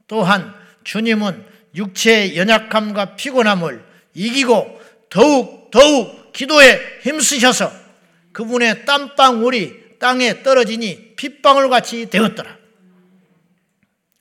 또한 0.08 0.54
주님은 0.84 1.46
육체의 1.76 2.38
연약함과 2.38 3.16
피곤함을 3.16 3.84
이기고 4.14 4.82
더욱 5.10 5.72
더욱 5.72 6.34
기도에 6.34 7.00
힘쓰셔서 7.02 7.72
그분의 8.32 8.86
땀방울이 8.86 9.98
땅에 10.00 10.44
떨어지니 10.44 11.16
핏방울 11.16 11.70
같이 11.70 12.10
되었더라. 12.10 12.58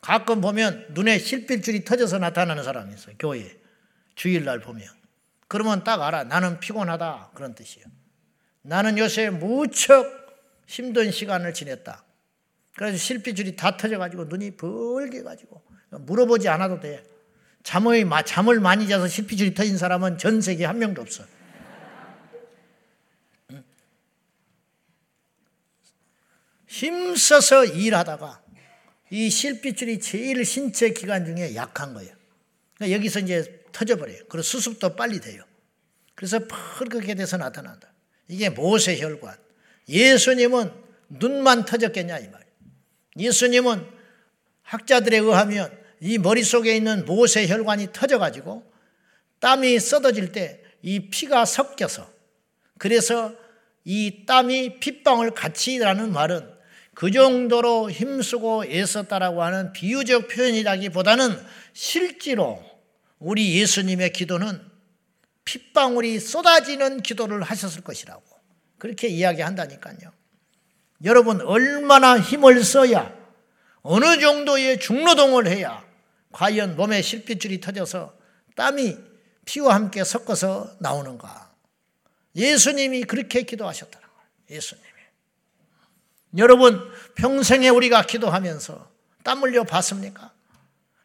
가끔 0.00 0.40
보면 0.40 0.86
눈에 0.90 1.18
실핏줄이 1.18 1.84
터져서 1.84 2.18
나타나는 2.18 2.62
사람이 2.62 2.94
있어요. 2.94 3.14
교회에. 3.18 3.63
주일날 4.14 4.60
보면. 4.60 4.86
그러면 5.48 5.84
딱 5.84 6.02
알아. 6.02 6.24
나는 6.24 6.60
피곤하다. 6.60 7.30
그런 7.34 7.54
뜻이에요. 7.54 7.86
나는 8.62 8.98
요새 8.98 9.30
무척 9.30 10.06
힘든 10.66 11.10
시간을 11.10 11.52
지냈다. 11.52 12.04
그래서 12.76 12.96
실핏줄이 12.96 13.56
다 13.56 13.76
터져가지고 13.76 14.24
눈이 14.24 14.56
벌게가지고 14.56 15.62
물어보지 15.90 16.48
않아도 16.48 16.80
돼. 16.80 17.04
잠을, 17.62 18.04
잠을 18.26 18.60
많이 18.60 18.88
자서 18.88 19.06
실핏줄이 19.06 19.54
터진 19.54 19.78
사람은 19.78 20.18
전 20.18 20.40
세계에 20.40 20.66
한 20.66 20.78
명도 20.78 21.02
없어. 21.02 21.24
힘써서 26.66 27.64
일하다가 27.64 28.42
이 29.10 29.30
실핏줄이 29.30 30.00
제일 30.00 30.44
신체 30.44 30.90
기관 30.90 31.24
중에 31.24 31.54
약한 31.54 31.94
거예요. 31.94 32.12
그러니까 32.74 32.96
여기서 32.96 33.20
이제 33.20 33.63
터져버려요. 33.74 34.20
그리고 34.28 34.42
수습도 34.42 34.96
빨리 34.96 35.20
돼요. 35.20 35.44
그래서 36.14 36.38
펄겋게 36.38 37.14
돼서 37.16 37.36
나타난다. 37.36 37.92
이게 38.28 38.48
모세 38.48 38.98
혈관. 38.98 39.36
예수님은 39.88 40.72
눈만 41.10 41.66
터졌겠냐 41.66 42.18
이 42.18 42.28
말이에요. 42.28 42.52
예수님은 43.18 43.86
학자들에 44.62 45.18
의하면 45.18 45.76
이 46.00 46.16
머릿속에 46.16 46.74
있는 46.74 47.04
모세 47.04 47.46
혈관이 47.46 47.88
터져가지고 47.92 48.64
땀이 49.40 49.78
쏟아질 49.78 50.32
때 50.32 50.64
이 50.84 51.08
피가 51.08 51.46
섞여서 51.46 52.06
그래서 52.78 53.34
이 53.84 54.26
땀이 54.26 54.80
핏방울 54.80 55.30
같이라는 55.30 56.12
말은 56.12 56.52
그 56.92 57.10
정도로 57.10 57.90
힘쓰고 57.90 58.66
애썼다라고 58.66 59.42
하는 59.42 59.72
비유적 59.72 60.28
표현이라기보다는 60.28 61.42
실제로 61.72 62.62
우리 63.24 63.58
예수님의 63.58 64.12
기도는 64.12 64.60
핏방울이 65.46 66.20
쏟아지는 66.20 67.00
기도를 67.00 67.42
하셨을 67.42 67.80
것이라고 67.82 68.22
그렇게 68.76 69.08
이야기한다니까요. 69.08 70.12
여러분 71.04 71.40
얼마나 71.40 72.20
힘을 72.20 72.62
써야 72.62 73.16
어느 73.80 74.20
정도의 74.20 74.78
중노동을 74.78 75.46
해야 75.46 75.82
과연 76.32 76.76
몸에 76.76 77.00
실핏줄이 77.00 77.62
터져서 77.62 78.14
땀이 78.56 78.98
피와 79.46 79.74
함께 79.74 80.04
섞어서 80.04 80.76
나오는가? 80.80 81.50
예수님이 82.36 83.04
그렇게 83.04 83.42
기도하셨다는 83.42 84.06
거예요. 84.06 84.28
예수님이. 84.50 84.88
여러분 86.36 86.90
평생에 87.14 87.70
우리가 87.70 88.02
기도하면서 88.02 88.90
땀 89.22 89.42
흘려 89.42 89.64
봤습니까? 89.64 90.33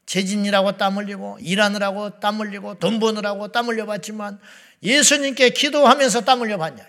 재진이라고 0.10 0.76
땀 0.78 0.98
흘리고 0.98 1.38
일하느라고 1.39 2.19
땀 2.19 2.39
흘리고 2.41 2.80
돈 2.80 3.00
버느라고 3.00 3.50
땀 3.52 3.67
흘려 3.67 3.86
봤지만 3.86 4.39
예수님께 4.82 5.52
기도하면서 5.52 6.22
땀 6.22 6.41
흘려 6.41 6.58
봤냐? 6.58 6.84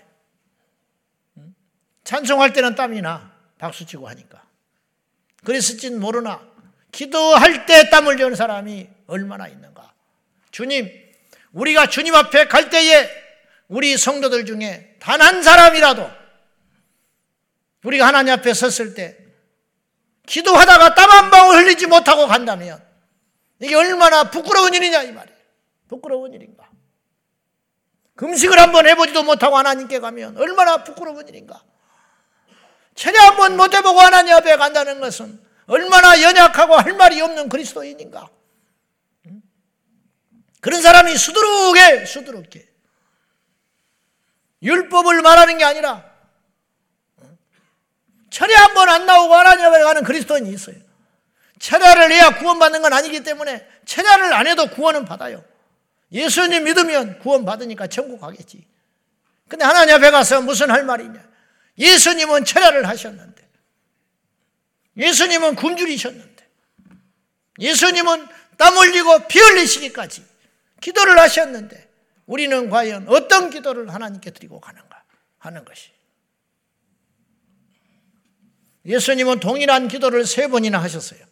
찬송할 2.03 2.51
때는 2.53 2.73
땀이 2.73 2.99
나. 3.01 3.31
박수 3.59 3.85
치고 3.85 4.07
하니까. 4.09 4.41
그랬을진 5.45 5.99
모르나 5.99 6.41
기도할 6.91 7.67
때 7.67 7.91
땀 7.91 8.07
흘리는 8.07 8.33
사람이 8.33 8.89
얼마나 9.05 9.47
있는가? 9.47 9.93
주님, 10.49 10.89
우리가 11.51 11.85
주님 11.85 12.15
앞에 12.15 12.47
갈 12.47 12.71
때에 12.71 13.07
우리 13.67 13.97
성도들 13.97 14.47
중에 14.47 14.95
단 14.99 15.21
한 15.21 15.43
사람이라도 15.43 16.09
우리가 17.83 18.07
하나님 18.07 18.33
앞에 18.33 18.51
섰을 18.55 18.95
때 18.95 19.15
기도하다가 20.25 20.95
땀 20.95 21.11
한 21.11 21.29
방울 21.29 21.57
흘리지 21.57 21.85
못하고 21.85 22.25
간다면 22.25 22.83
이게 23.61 23.75
얼마나 23.75 24.29
부끄러운 24.29 24.73
일이냐 24.73 25.03
이 25.03 25.11
말이에요. 25.11 25.37
부끄러운 25.87 26.33
일인가. 26.33 26.69
금식을 28.15 28.59
한번 28.59 28.87
해보지도 28.87 29.23
못하고 29.23 29.57
하나님께 29.57 29.99
가면 29.99 30.37
얼마나 30.37 30.83
부끄러운 30.83 31.27
일인가. 31.27 31.63
체례 32.95 33.17
한번 33.19 33.57
못 33.57 33.73
해보고 33.73 33.99
하나님 33.99 34.33
앞에 34.33 34.57
간다는 34.57 34.99
것은 34.99 35.39
얼마나 35.67 36.21
연약하고 36.21 36.75
할 36.75 36.93
말이 36.93 37.21
없는 37.21 37.49
그리스도인인가. 37.49 38.29
그런 40.59 40.81
사람이 40.81 41.15
수두룩해, 41.15 42.05
수두룩해. 42.05 42.67
율법을 44.63 45.21
말하는 45.21 45.57
게 45.57 45.63
아니라 45.63 46.11
철야 48.29 48.63
한번 48.63 48.89
안 48.89 49.05
나오고 49.05 49.33
하나님 49.33 49.65
앞에 49.65 49.83
가는 49.83 50.03
그리스도인이 50.03 50.49
있어요. 50.51 50.90
철야를 51.61 52.11
해야 52.11 52.37
구원받는 52.39 52.81
건 52.81 52.91
아니기 52.91 53.21
때문에 53.21 53.65
철야를 53.85 54.33
안 54.33 54.47
해도 54.47 54.67
구원은 54.67 55.05
받아요. 55.05 55.45
예수님 56.11 56.63
믿으면 56.63 57.19
구원 57.19 57.45
받으니까 57.45 57.85
천국 57.85 58.19
가겠지. 58.19 58.65
근데 59.47 59.63
하나님 59.63 59.95
앞에 59.95 60.09
가서 60.09 60.41
무슨 60.41 60.71
할 60.71 60.83
말이냐? 60.83 61.23
예수님은 61.77 62.45
철야를 62.45 62.87
하셨는데, 62.87 63.47
예수님은 64.97 65.55
굶주리셨는데, 65.55 66.47
예수님은 67.59 68.27
땀 68.57 68.77
흘리고 68.77 69.27
피 69.27 69.39
흘리시기까지 69.39 70.25
기도를 70.81 71.19
하셨는데, 71.19 71.89
우리는 72.25 72.69
과연 72.69 73.07
어떤 73.07 73.51
기도를 73.51 73.93
하나님께 73.93 74.31
드리고 74.31 74.59
가는가 74.59 75.03
하는 75.37 75.63
것이. 75.63 75.91
예수님은 78.85 79.39
동일한 79.39 79.87
기도를 79.87 80.25
세 80.25 80.47
번이나 80.47 80.81
하셨어요. 80.81 81.30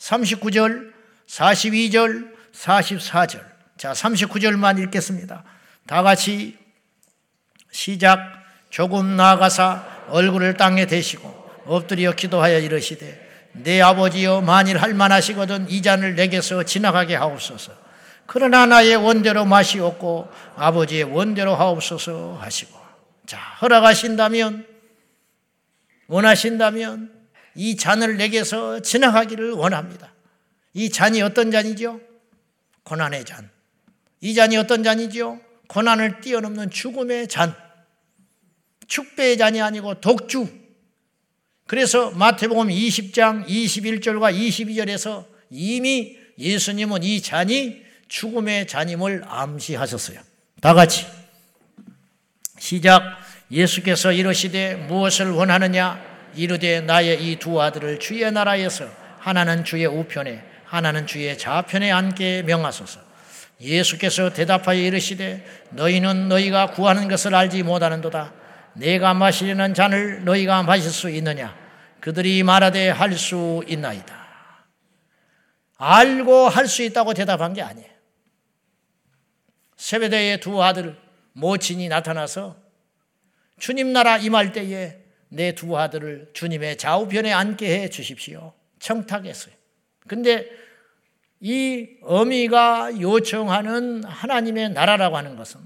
39절, 0.00 0.92
42절, 1.26 2.32
44절. 2.52 3.44
자, 3.76 3.92
39절만 3.92 4.82
읽겠습니다. 4.84 5.44
다 5.86 6.02
같이 6.02 6.58
시작. 7.70 8.40
조금 8.70 9.16
나아가사 9.16 10.06
얼굴을 10.08 10.56
땅에 10.56 10.86
대시고 10.86 11.50
엎드려 11.66 12.12
기도하여 12.12 12.58
이르시되 12.58 13.28
내 13.52 13.80
아버지여 13.80 14.42
만일 14.42 14.78
할 14.78 14.94
만하시거든 14.94 15.68
이 15.68 15.82
잔을 15.82 16.14
내게서 16.14 16.62
지나가게 16.64 17.16
하옵소서. 17.16 17.72
그러나 18.26 18.66
나의 18.66 18.94
원대로 18.94 19.44
맛이 19.44 19.80
없고 19.80 20.30
아버지의 20.56 21.02
원대로 21.04 21.56
하옵소서 21.56 22.38
하시고 22.40 22.78
자 23.26 23.38
허락하신다면 23.60 24.66
원하신다면 26.06 27.19
이 27.60 27.76
잔을 27.76 28.16
내게서 28.16 28.80
지나가기를 28.80 29.50
원합니다. 29.50 30.14
이 30.72 30.88
잔이 30.88 31.20
어떤 31.20 31.50
잔이죠? 31.50 32.00
고난의 32.84 33.26
잔. 33.26 33.50
이 34.22 34.32
잔이 34.32 34.56
어떤 34.56 34.82
잔이죠? 34.82 35.38
고난을 35.68 36.22
뛰어넘는 36.22 36.70
죽음의 36.70 37.28
잔. 37.28 37.54
축배의 38.86 39.36
잔이 39.36 39.60
아니고 39.60 40.00
독주. 40.00 40.48
그래서 41.66 42.10
마태복음 42.12 42.68
20장 42.68 43.46
21절과 43.46 44.34
22절에서 44.34 45.26
이미 45.50 46.16
예수님은 46.38 47.02
이 47.02 47.20
잔이 47.20 47.82
죽음의 48.08 48.68
잔임을 48.68 49.24
암시하셨어요. 49.26 50.18
다 50.62 50.72
같이 50.72 51.04
시작. 52.58 53.18
예수께서 53.50 54.12
이르시되 54.12 54.76
무엇을 54.76 55.32
원하느냐? 55.32 56.09
이르되 56.34 56.80
나의 56.80 57.22
이 57.22 57.36
두 57.36 57.60
아들을 57.60 57.98
주의 57.98 58.30
나라에서 58.30 58.86
하나는 59.18 59.64
주의 59.64 59.86
우편에 59.86 60.42
하나는 60.64 61.06
주의 61.06 61.36
좌편에 61.36 61.90
앉게 61.90 62.42
명하소서. 62.44 63.00
예수께서 63.60 64.32
대답하여 64.32 64.78
이르시되 64.78 65.44
너희는 65.70 66.28
너희가 66.28 66.70
구하는 66.70 67.08
것을 67.08 67.34
알지 67.34 67.62
못하는도다. 67.62 68.32
내가 68.74 69.12
마시려는 69.14 69.74
잔을 69.74 70.24
너희가 70.24 70.62
마실 70.62 70.90
수 70.90 71.10
있느냐? 71.10 71.54
그들이 72.00 72.42
말하되 72.42 72.88
할 72.88 73.12
수 73.12 73.62
있나이다. 73.66 74.18
알고 75.76 76.48
할 76.48 76.66
수 76.66 76.82
있다고 76.82 77.14
대답한 77.14 77.52
게 77.52 77.62
아니에요. 77.62 77.88
세배대의 79.76 80.40
두 80.40 80.62
아들 80.62 80.96
모친이 81.32 81.88
나타나서 81.88 82.56
주님 83.58 83.92
나라 83.92 84.16
임할 84.18 84.52
때에 84.52 84.99
내 85.30 85.54
두 85.54 85.78
아들을 85.78 86.30
주님의 86.32 86.76
좌우편에 86.76 87.32
앉게 87.32 87.82
해 87.82 87.88
주십시오. 87.88 88.52
청탁했어요. 88.80 89.54
근데 90.06 90.50
이 91.40 91.88
어미가 92.02 93.00
요청하는 93.00 94.04
하나님의 94.04 94.70
나라라고 94.70 95.16
하는 95.16 95.36
것은 95.36 95.60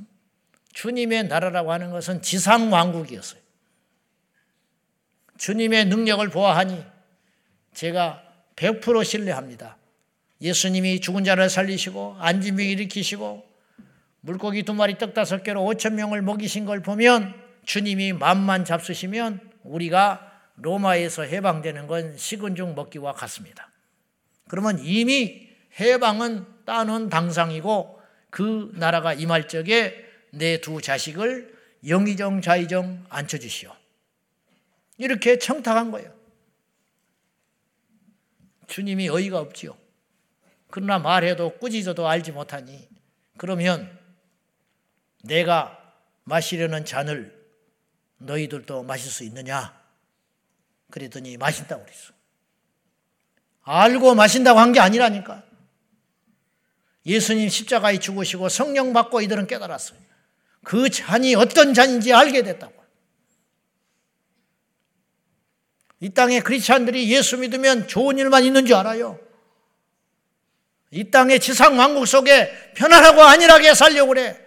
주님의 0.73 1.25
나라라고 1.25 1.73
하는 1.73 1.91
것은 1.91 2.23
지상 2.23 2.73
왕국이었어요. 2.73 3.41
주님의 5.39 5.87
능력을 5.87 6.29
보아하니 6.29 6.85
제가 7.73 8.23
100% 8.57 9.05
신뢰합니다. 9.05 9.77
예수님이 10.41 11.01
죽은 11.01 11.25
자를 11.25 11.49
살리시고 11.49 12.17
안진 12.19 12.57
병 12.57 12.67
일으키시고 12.67 13.45
물고기 14.21 14.63
두 14.63 14.75
마리 14.75 14.99
떡 14.99 15.15
다섯 15.15 15.43
개로 15.43 15.63
5천 15.63 15.95
명을 15.95 16.23
먹이신 16.23 16.67
걸 16.67 16.83
보면 16.83 17.35
주님이 17.65 18.13
마음만 18.13 18.65
잡수시면 18.65 19.54
우리가 19.65 20.31
로마에서 20.57 21.23
해방되는 21.23 21.87
건 21.87 22.17
식은 22.17 22.55
죽 22.55 22.75
먹기와 22.75 23.13
같습니다. 23.13 23.71
그러면 24.49 24.79
이미 24.79 25.49
해방은 25.81 26.47
따는 26.65 27.09
당상이고 27.09 28.01
그 28.31 28.71
나라가 28.75 29.13
임할 29.13 29.49
적에 29.49 30.05
내 30.31 30.61
두 30.61 30.81
자식을 30.81 31.55
영의정 31.87 32.41
좌의정 32.41 33.05
앉혀주시오. 33.09 33.75
이렇게 34.99 35.39
청탁한 35.39 35.91
거예요. 35.91 36.13
주님이 38.67 39.09
어이가 39.09 39.39
없지요. 39.39 39.77
그러나 40.71 40.99
말해도 40.99 41.59
꾸짖어도 41.59 42.09
알지 42.09 42.33
못하니 42.33 42.89
그러면 43.37 43.99
내가 45.23 45.79
마시려는 46.25 46.85
잔을 46.85 47.34
너희들도 48.19 48.83
마실 48.83 49.11
수 49.11 49.25
있느냐? 49.25 49.79
그랬더니 50.91 51.37
마신다고 51.37 51.85
그랬어. 51.85 52.13
알고 53.63 54.15
마신다고 54.15 54.59
한 54.61 54.73
게 54.73 54.81
아니라니까. 54.81 55.43
예수님 57.07 57.49
십자가에 57.49 57.99
죽으시고 57.99 58.49
성령 58.49 58.93
받고 58.93 59.21
이들은 59.23 59.47
깨달았어요. 59.47 59.99
그 60.63 60.89
잔이 60.89 61.35
어떤 61.35 61.75
잔인지 61.75 62.13
알게 62.13 62.43
됐다고. 62.43 62.73
이 66.01 66.11
땅에 66.11 66.41
크리스찬들이 66.41 67.11
예수 67.13 67.39
믿으면 67.39 67.89
좋은 67.89 68.19
일만 68.19 68.45
있는 68.45 68.67
줄 68.67 68.77
알아요. 68.77 69.19
이 70.91 71.11
땅의 71.11 71.41
지상 71.41 71.79
왕국 71.79 72.07
속에 72.07 72.73
편안하고 72.75 73.23
안일하게 73.23 73.75
살려고 73.75 74.09
그래. 74.11 74.41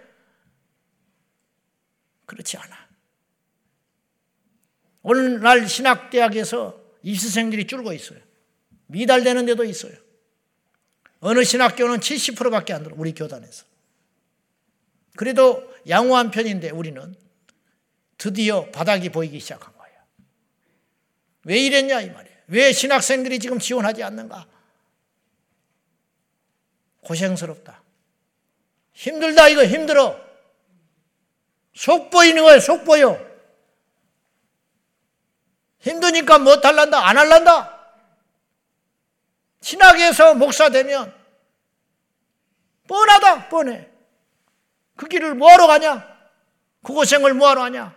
그렇지 2.26 2.56
않아. 2.56 2.87
오늘날 5.08 5.66
신학대학에서 5.66 6.78
입시생들이 7.02 7.66
줄고 7.66 7.94
있어요. 7.94 8.18
미달되는 8.88 9.46
데도 9.46 9.64
있어요. 9.64 9.94
어느 11.20 11.44
신학교는 11.44 12.00
70%밖에 12.00 12.74
안 12.74 12.82
들어, 12.82 12.94
우리 12.98 13.14
교단에서. 13.14 13.64
그래도 15.16 15.74
양호한 15.88 16.30
편인데 16.30 16.70
우리는 16.70 17.16
드디어 18.18 18.66
바닥이 18.66 19.08
보이기 19.08 19.40
시작한 19.40 19.74
거예요. 19.78 19.96
왜 21.44 21.58
이랬냐, 21.58 22.02
이 22.02 22.10
말이에요. 22.10 22.36
왜 22.48 22.72
신학생들이 22.72 23.38
지금 23.38 23.58
지원하지 23.58 24.02
않는가? 24.02 24.46
고생스럽다. 27.00 27.82
힘들다, 28.92 29.48
이거 29.48 29.64
힘들어. 29.64 30.20
속 31.72 32.10
보이는 32.10 32.42
거예요, 32.42 32.60
속 32.60 32.84
보여. 32.84 33.27
힘드니까 35.88 36.38
뭐 36.38 36.60
달란다, 36.60 37.06
안 37.06 37.16
할란다. 37.16 37.76
신학에서 39.60 40.34
목사 40.34 40.68
되면 40.68 41.14
뻔하다, 42.86 43.48
뻔해. 43.48 43.88
그 44.96 45.06
길을 45.06 45.34
뭐하러 45.34 45.66
가냐? 45.66 46.18
그 46.82 46.92
고생을 46.92 47.34
뭐하러 47.34 47.64
하냐? 47.64 47.94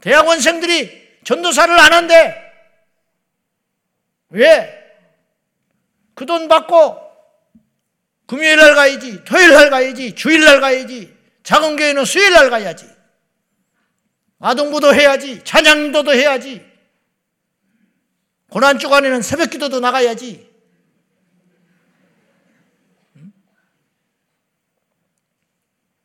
대학원생들이 0.00 1.20
전도사를 1.24 1.78
안 1.78 1.92
한대. 1.92 2.36
왜? 4.30 4.80
그 6.14 6.26
돈 6.26 6.48
받고 6.48 7.10
금요일 8.26 8.56
날 8.56 8.74
가야지, 8.74 9.24
토요일 9.24 9.52
날 9.54 9.70
가야지, 9.70 10.14
주일 10.14 10.44
날 10.44 10.60
가야지, 10.60 11.16
작은 11.42 11.76
교회는 11.76 12.04
수요일 12.04 12.32
날 12.32 12.50
가야지. 12.50 12.86
아동부도 14.40 14.94
해야지, 14.94 15.44
찬양도도 15.44 16.12
해야지. 16.12 16.66
고난 18.50 18.78
주간에는 18.78 19.22
새벽 19.22 19.50
기도도 19.50 19.80
나가야지. 19.80 20.50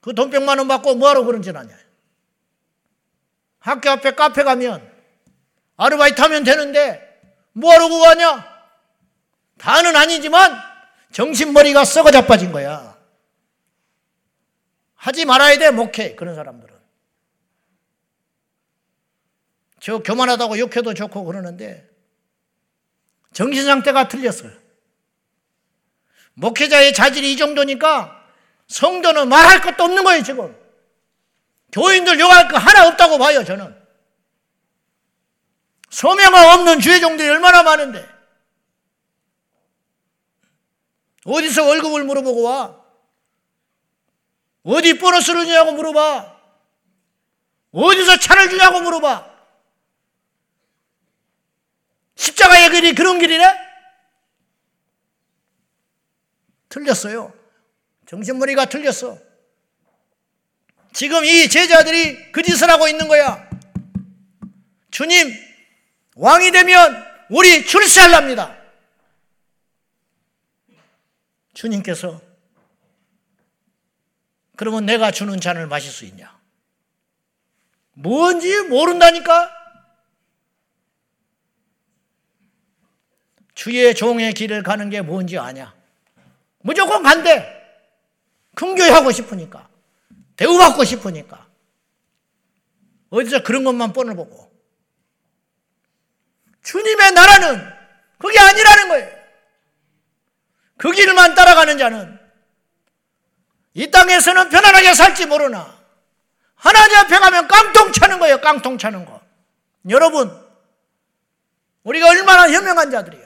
그돈 0.01 0.29
백만 0.29 0.59
원 0.59 0.67
받고 0.67 0.95
뭐하러 0.95 1.23
그런 1.23 1.41
짓 1.41 1.55
하냐. 1.55 1.75
학교 3.57 3.89
앞에 3.89 4.11
카페 4.11 4.43
가면 4.43 4.93
아르바이트 5.77 6.21
하면 6.21 6.43
되는데 6.43 7.19
뭐하러 7.53 7.89
그거 7.89 8.09
하냐? 8.09 8.45
다는 9.57 9.95
아니지만 9.95 10.61
정신머리가 11.11 11.85
썩어 11.85 12.11
자빠진 12.11 12.51
거야. 12.51 12.95
하지 14.93 15.25
말아야 15.25 15.57
돼, 15.57 15.71
목회. 15.71 16.13
그런 16.15 16.35
사람들은. 16.35 16.74
저 19.85 19.99
교만하다고 19.99 20.57
욕해도 20.57 20.95
좋고 20.95 21.25
그러는데 21.25 21.87
정신 23.33 23.65
상태가 23.65 24.07
틀렸어요. 24.07 24.51
목회자의 26.33 26.91
자질이 26.91 27.33
이 27.33 27.37
정도니까 27.37 28.25
성도는 28.65 29.29
말할 29.29 29.61
것도 29.61 29.83
없는 29.83 30.03
거예요, 30.03 30.23
지금. 30.23 30.59
교인들 31.71 32.19
욕할 32.19 32.47
거 32.47 32.57
하나 32.57 32.87
없다고 32.87 33.19
봐요, 33.19 33.43
저는. 33.43 33.79
소명가 35.91 36.55
없는 36.55 36.79
주의 36.79 36.99
종들이 36.99 37.29
얼마나 37.29 37.61
많은데. 37.61 38.09
어디서 41.25 41.63
월급을 41.63 42.05
물어보고 42.05 42.41
와? 42.41 42.83
어디 44.63 44.97
보너스를 44.97 45.45
주냐고 45.45 45.73
물어봐. 45.73 46.39
어디서 47.71 48.17
차를 48.17 48.49
주냐고 48.49 48.81
물어봐. 48.81 49.34
십자가의 52.15 52.71
길이 52.71 52.95
그런 52.95 53.19
길이네? 53.19 53.45
틀렸어요. 56.69 57.33
정신머리가 58.07 58.65
틀렸어. 58.65 59.17
지금 60.93 61.25
이 61.25 61.49
제자들이 61.49 62.31
그 62.31 62.41
짓을 62.41 62.69
하고 62.69 62.87
있는 62.87 63.07
거야. 63.07 63.49
주님, 64.91 65.33
왕이 66.15 66.51
되면 66.51 67.05
우리 67.29 67.65
출세할랍니다. 67.65 68.55
주님께서 71.53 72.21
그러면 74.55 74.85
내가 74.85 75.11
주는 75.11 75.39
잔을 75.41 75.67
마실 75.67 75.91
수 75.91 76.05
있냐? 76.05 76.39
뭔지 77.93 78.61
모른다니까? 78.63 79.64
주의 83.55 83.95
종의 83.95 84.33
길을 84.33 84.63
가는 84.63 84.89
게 84.89 85.01
뭔지 85.01 85.39
아냐? 85.39 85.73
무조건 86.59 87.01
간대. 87.01 87.51
큰 88.53 88.75
교회 88.75 88.89
하고 88.89 89.11
싶으니까. 89.11 89.67
대우받고 90.35 90.83
싶으니까. 90.83 91.47
어디서 93.09 93.43
그런 93.43 93.63
것만 93.63 93.93
뻔을 93.93 94.15
보고. 94.15 94.51
주님의 96.63 97.11
나라는 97.13 97.73
그게 98.17 98.39
아니라는 98.39 98.89
거예요. 98.89 99.15
그 100.77 100.91
길만 100.91 101.35
따라가는 101.35 101.77
자는 101.77 102.19
이 103.73 103.89
땅에서는 103.89 104.49
편안하게 104.49 104.93
살지 104.93 105.27
모르나 105.27 105.73
하나님 106.55 106.97
앞에 106.97 107.19
가면 107.19 107.47
깡통 107.47 107.91
차는 107.91 108.19
거예요. 108.19 108.41
깡통 108.41 108.77
차는 108.77 109.05
거. 109.05 109.21
여러분, 109.89 110.31
우리가 111.83 112.09
얼마나 112.09 112.49
현명한 112.49 112.89
자들이에요. 112.89 113.24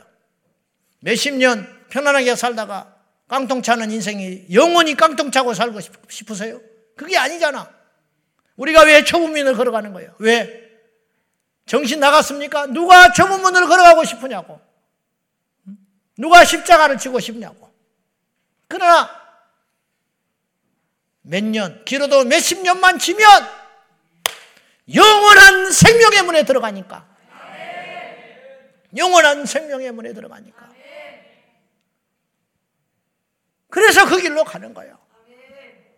몇십 0.99 1.35
년 1.35 1.67
편안하게 1.89 2.35
살다가 2.35 2.95
깡통 3.27 3.61
차는 3.61 3.91
인생이 3.91 4.47
영원히 4.53 4.95
깡통 4.95 5.31
차고 5.31 5.53
살고 5.53 5.79
싶으세요? 6.09 6.59
그게 6.95 7.17
아니잖아. 7.17 7.71
우리가 8.55 8.83
왜 8.83 9.03
초문문을 9.03 9.55
걸어가는 9.55 9.93
거예요? 9.93 10.15
왜? 10.19 10.69
정신 11.65 11.99
나갔습니까? 11.99 12.65
누가 12.67 13.13
초문문을 13.13 13.67
걸어가고 13.67 14.03
싶으냐고. 14.03 14.59
누가 16.17 16.43
십자가를 16.43 16.97
지고 16.97 17.19
싶냐고. 17.19 17.71
그러나 18.67 19.09
몇 21.21 21.43
년, 21.43 21.85
길어도 21.85 22.25
몇십 22.25 22.61
년만 22.61 22.99
지면 22.99 23.25
영원한 24.93 25.71
생명의 25.71 26.23
문에 26.23 26.43
들어가니까. 26.43 27.07
영원한 28.97 29.45
생명의 29.45 29.91
문에 29.91 30.13
들어가니까. 30.13 30.68
그래서 33.69 34.07
그 34.07 34.19
길로 34.19 34.43
가는 34.43 34.73
거예요. 34.73 34.97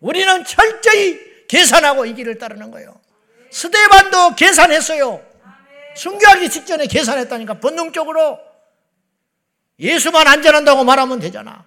우리는 0.00 0.44
철저히 0.44 1.46
계산하고 1.48 2.06
이 2.06 2.14
길을 2.14 2.38
따르는 2.38 2.70
거예요. 2.70 3.00
스테반도 3.50 4.34
계산했어요. 4.36 5.24
순교하기 5.96 6.50
직전에 6.50 6.86
계산했다니까 6.86 7.60
본능적으로 7.60 8.40
예수만 9.78 10.26
안전한다고 10.26 10.84
말하면 10.84 11.20
되잖아. 11.20 11.66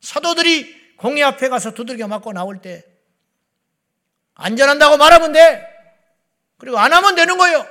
사도들이 0.00 0.96
공의 0.96 1.22
앞에 1.24 1.48
가서 1.48 1.72
두들겨 1.72 2.06
맞고 2.08 2.32
나올 2.32 2.60
때 2.60 2.84
안전한다고 4.34 4.96
말하면 4.96 5.32
돼. 5.32 5.66
그리고 6.58 6.78
안 6.78 6.92
하면 6.92 7.14
되는 7.14 7.36
거예요. 7.38 7.66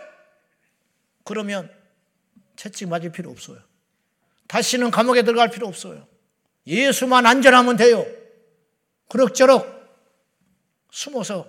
그러면 1.24 1.72
채찍 2.56 2.88
맞을 2.88 3.12
필요 3.12 3.32
없어요. 3.32 3.60
다시는 4.48 4.92
감옥에 4.92 5.24
들어갈 5.24 5.50
필요 5.50 5.68
없어요. 5.68 6.08
예수만 6.68 7.26
안전하면 7.26 7.78
돼요. 7.78 8.06
그럭저럭 9.10 9.74
숨어서 10.92 11.48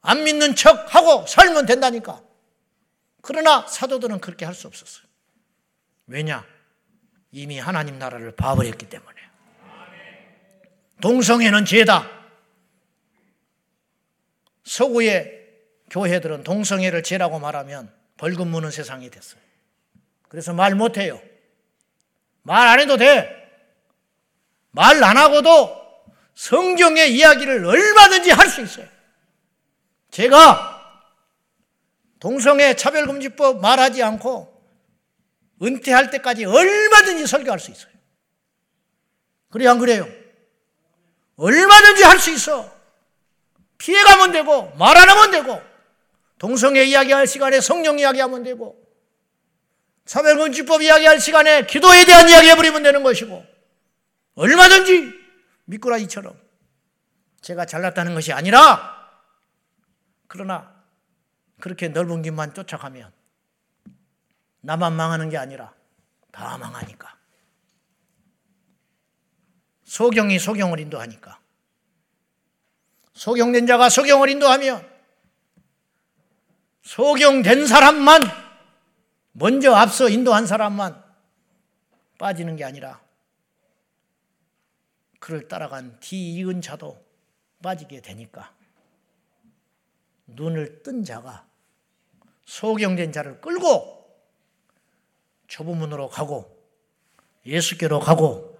안 0.00 0.24
믿는 0.24 0.54
척 0.56 0.94
하고 0.94 1.26
살면 1.26 1.66
된다니까. 1.66 2.22
그러나 3.22 3.66
사도들은 3.66 4.20
그렇게 4.20 4.44
할 4.44 4.54
수 4.54 4.66
없었어요. 4.66 5.04
왜냐? 6.06 6.44
이미 7.32 7.58
하나님 7.58 7.98
나라를 7.98 8.34
봐버렸기 8.34 8.88
때문에. 8.88 9.20
동성애는 11.00 11.64
죄다. 11.64 12.10
서구의 14.64 15.38
교회들은 15.90 16.44
동성애를 16.44 17.02
죄라고 17.02 17.38
말하면 17.38 17.92
벌금 18.16 18.48
무는 18.48 18.70
세상이 18.70 19.10
됐어요. 19.10 19.40
그래서 20.28 20.52
말 20.52 20.74
못해요. 20.74 21.20
말 22.42 22.68
안 22.68 22.80
해도 22.80 22.96
돼. 22.96 23.39
말 24.72 25.02
안 25.02 25.16
하고도 25.16 25.80
성경의 26.34 27.14
이야기를 27.14 27.64
얼마든지 27.64 28.30
할 28.30 28.48
수 28.48 28.60
있어요. 28.62 28.86
제가 30.10 30.76
동성애 32.18 32.74
차별금지법 32.74 33.60
말하지 33.60 34.02
않고 34.02 34.48
은퇴할 35.62 36.10
때까지 36.10 36.44
얼마든지 36.44 37.26
설교할 37.26 37.58
수 37.58 37.70
있어요. 37.70 37.92
그래, 39.50 39.66
안 39.66 39.78
그래요? 39.78 40.08
얼마든지 41.36 42.02
할 42.04 42.18
수 42.18 42.30
있어. 42.30 42.70
피해가면 43.78 44.32
되고, 44.32 44.70
말 44.76 44.96
안 44.96 45.08
하면 45.08 45.30
되고, 45.30 45.60
동성애 46.38 46.84
이야기할 46.84 47.26
시간에 47.26 47.60
성령 47.60 47.98
이야기하면 47.98 48.42
되고, 48.42 48.78
차별금지법 50.04 50.82
이야기할 50.82 51.18
시간에 51.20 51.66
기도에 51.66 52.04
대한 52.04 52.28
이야기 52.28 52.48
해버리면 52.50 52.82
되는 52.82 53.02
것이고, 53.02 53.49
얼마든지 54.34 55.12
미꾸라지처럼 55.64 56.38
제가 57.40 57.66
잘났다는 57.66 58.14
것이 58.14 58.32
아니라, 58.32 58.98
그러나 60.26 60.74
그렇게 61.60 61.88
넓은 61.88 62.22
길만 62.22 62.54
쫓아가면 62.54 63.12
나만 64.60 64.94
망하는 64.94 65.28
게 65.28 65.36
아니라 65.36 65.72
다 66.30 66.56
망하니까. 66.58 67.16
소경이 69.84 70.38
소경을 70.38 70.78
인도하니까. 70.80 71.40
소경된 73.14 73.66
자가 73.66 73.88
소경을 73.88 74.28
인도하면 74.30 74.88
소경된 76.82 77.66
사람만 77.66 78.22
먼저 79.32 79.74
앞서 79.74 80.08
인도한 80.08 80.46
사람만 80.46 81.02
빠지는 82.18 82.56
게 82.56 82.64
아니라 82.64 83.00
그를 85.20 85.46
따라간 85.48 86.00
뒤이은 86.00 86.60
자도 86.60 87.00
빠지게 87.62 88.00
되니까 88.00 88.52
눈을 90.26 90.82
뜬 90.82 91.04
자가 91.04 91.46
소경된 92.46 93.12
자를 93.12 93.40
끌고 93.40 94.00
좁은 95.46 95.76
문으로 95.76 96.08
가고 96.08 96.58
예수께로 97.46 98.00
가고 98.00 98.58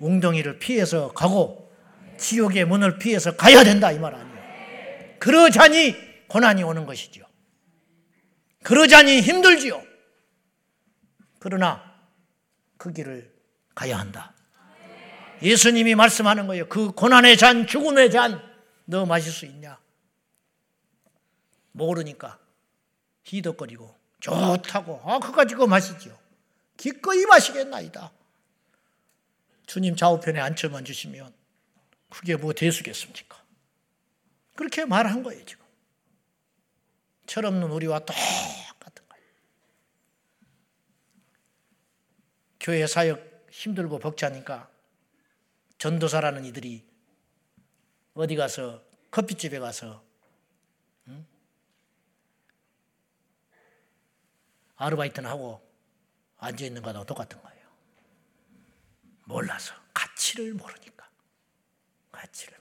웅덩이를 0.00 0.58
피해서 0.58 1.12
가고 1.12 1.72
지옥의 2.18 2.64
문을 2.66 2.98
피해서 2.98 3.36
가야 3.36 3.64
된다 3.64 3.90
이 3.92 3.98
말 3.98 4.14
아니에요. 4.14 5.18
그러자니 5.18 5.94
고난이 6.28 6.62
오는 6.62 6.86
것이죠. 6.86 7.24
그러자니 8.62 9.20
힘들지요. 9.20 9.82
그러나 11.38 11.82
그 12.76 12.92
길을 12.92 13.34
가야 13.74 13.98
한다. 13.98 14.34
예수님이 15.42 15.94
말씀하는 15.94 16.46
거예요. 16.46 16.68
그 16.68 16.92
고난의 16.92 17.36
잔, 17.36 17.66
죽음의 17.66 18.10
잔, 18.10 18.42
너 18.84 19.06
마실 19.06 19.32
수 19.32 19.46
있냐? 19.46 19.78
모르니까 21.72 22.38
희덕거리고 23.24 23.94
좋다고 24.20 25.00
아 25.04 25.18
그거 25.18 25.32
가지고 25.32 25.66
마시지요. 25.66 26.18
기꺼이 26.76 27.24
마시겠나이다. 27.26 28.10
주님 29.66 29.94
좌우편에 29.96 30.40
앉혀만 30.40 30.84
주시면 30.84 31.32
그게 32.10 32.36
뭐 32.36 32.52
대수겠습니까? 32.52 33.40
그렇게 34.56 34.84
말한 34.84 35.22
거예요 35.22 35.44
지금. 35.46 35.64
철없는 37.26 37.70
우리와 37.70 38.00
똑같은 38.00 39.08
거예요. 39.08 39.24
교회 42.58 42.86
사역 42.86 43.46
힘들고 43.50 44.00
벅차니까 44.00 44.68
전도사라는 45.80 46.44
이들이 46.44 46.86
어디 48.14 48.36
가서 48.36 48.84
커피집에 49.10 49.58
가서 49.58 50.04
응? 51.08 51.26
아르바이트는 54.76 55.28
하고 55.28 55.60
앉아 56.38 56.64
있는 56.64 56.82
거하고 56.82 57.04
똑같은 57.04 57.40
거예요. 57.42 57.68
몰라서 59.24 59.74
가치를 59.92 60.54
모르니까 60.54 61.10
가치를 62.12 62.60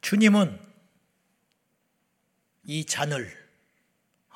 주님은 0.00 0.60
이 2.66 2.84
잔을 2.84 3.43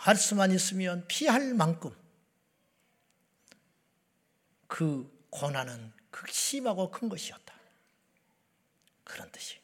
할 0.08 0.16
수만 0.16 0.52
있으면 0.52 1.06
피할 1.06 1.52
만큼 1.52 1.94
그 4.66 5.06
고난은 5.28 5.92
극심하고 6.10 6.90
큰 6.90 7.10
것이었다. 7.10 7.52
그런 9.04 9.30
뜻이. 9.30 9.58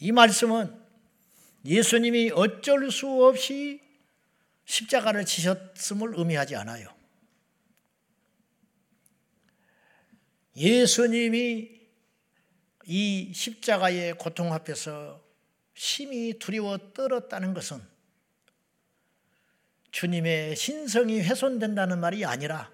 이 0.00 0.10
말씀은 0.10 0.76
예수님이 1.64 2.32
어쩔 2.34 2.90
수 2.90 3.06
없이 3.24 3.80
십자가를 4.64 5.24
지셨음을 5.24 6.14
의미하지 6.16 6.56
않아요. 6.56 6.92
예수님이 10.56 11.80
이 12.86 13.32
십자가의 13.32 14.14
고통 14.14 14.52
앞에서 14.52 15.24
심히 15.74 16.40
두려워 16.40 16.92
떨었다는 16.92 17.54
것은 17.54 17.89
주님의 19.90 20.56
신성이 20.56 21.20
훼손된다는 21.20 21.98
말이 21.98 22.24
아니라 22.24 22.70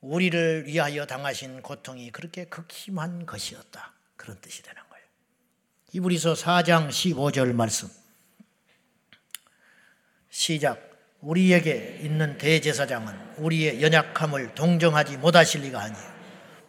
우리를 0.00 0.66
위하여 0.66 1.06
당하신 1.06 1.62
고통이 1.62 2.10
그렇게 2.10 2.44
극심한 2.46 3.26
것이었다. 3.26 3.92
그런 4.16 4.40
뜻이 4.40 4.62
되는 4.62 4.80
거예요. 4.88 5.04
이브리서 5.92 6.34
4장 6.34 6.88
15절 6.88 7.52
말씀. 7.52 7.88
시작. 10.30 10.84
우리에게 11.20 12.00
있는 12.02 12.36
대제사장은 12.38 13.36
우리의 13.38 13.82
연약함을 13.82 14.54
동정하지 14.54 15.16
못하실 15.16 15.62
리가 15.62 15.80
아니에요. 15.80 16.16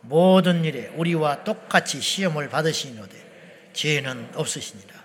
모든 0.02 0.64
일에 0.64 0.88
우리와 0.96 1.44
똑같이 1.44 2.02
시험을 2.02 2.50
받으시노되 2.50 3.72
죄는 3.74 4.32
없으시니라. 4.36 4.96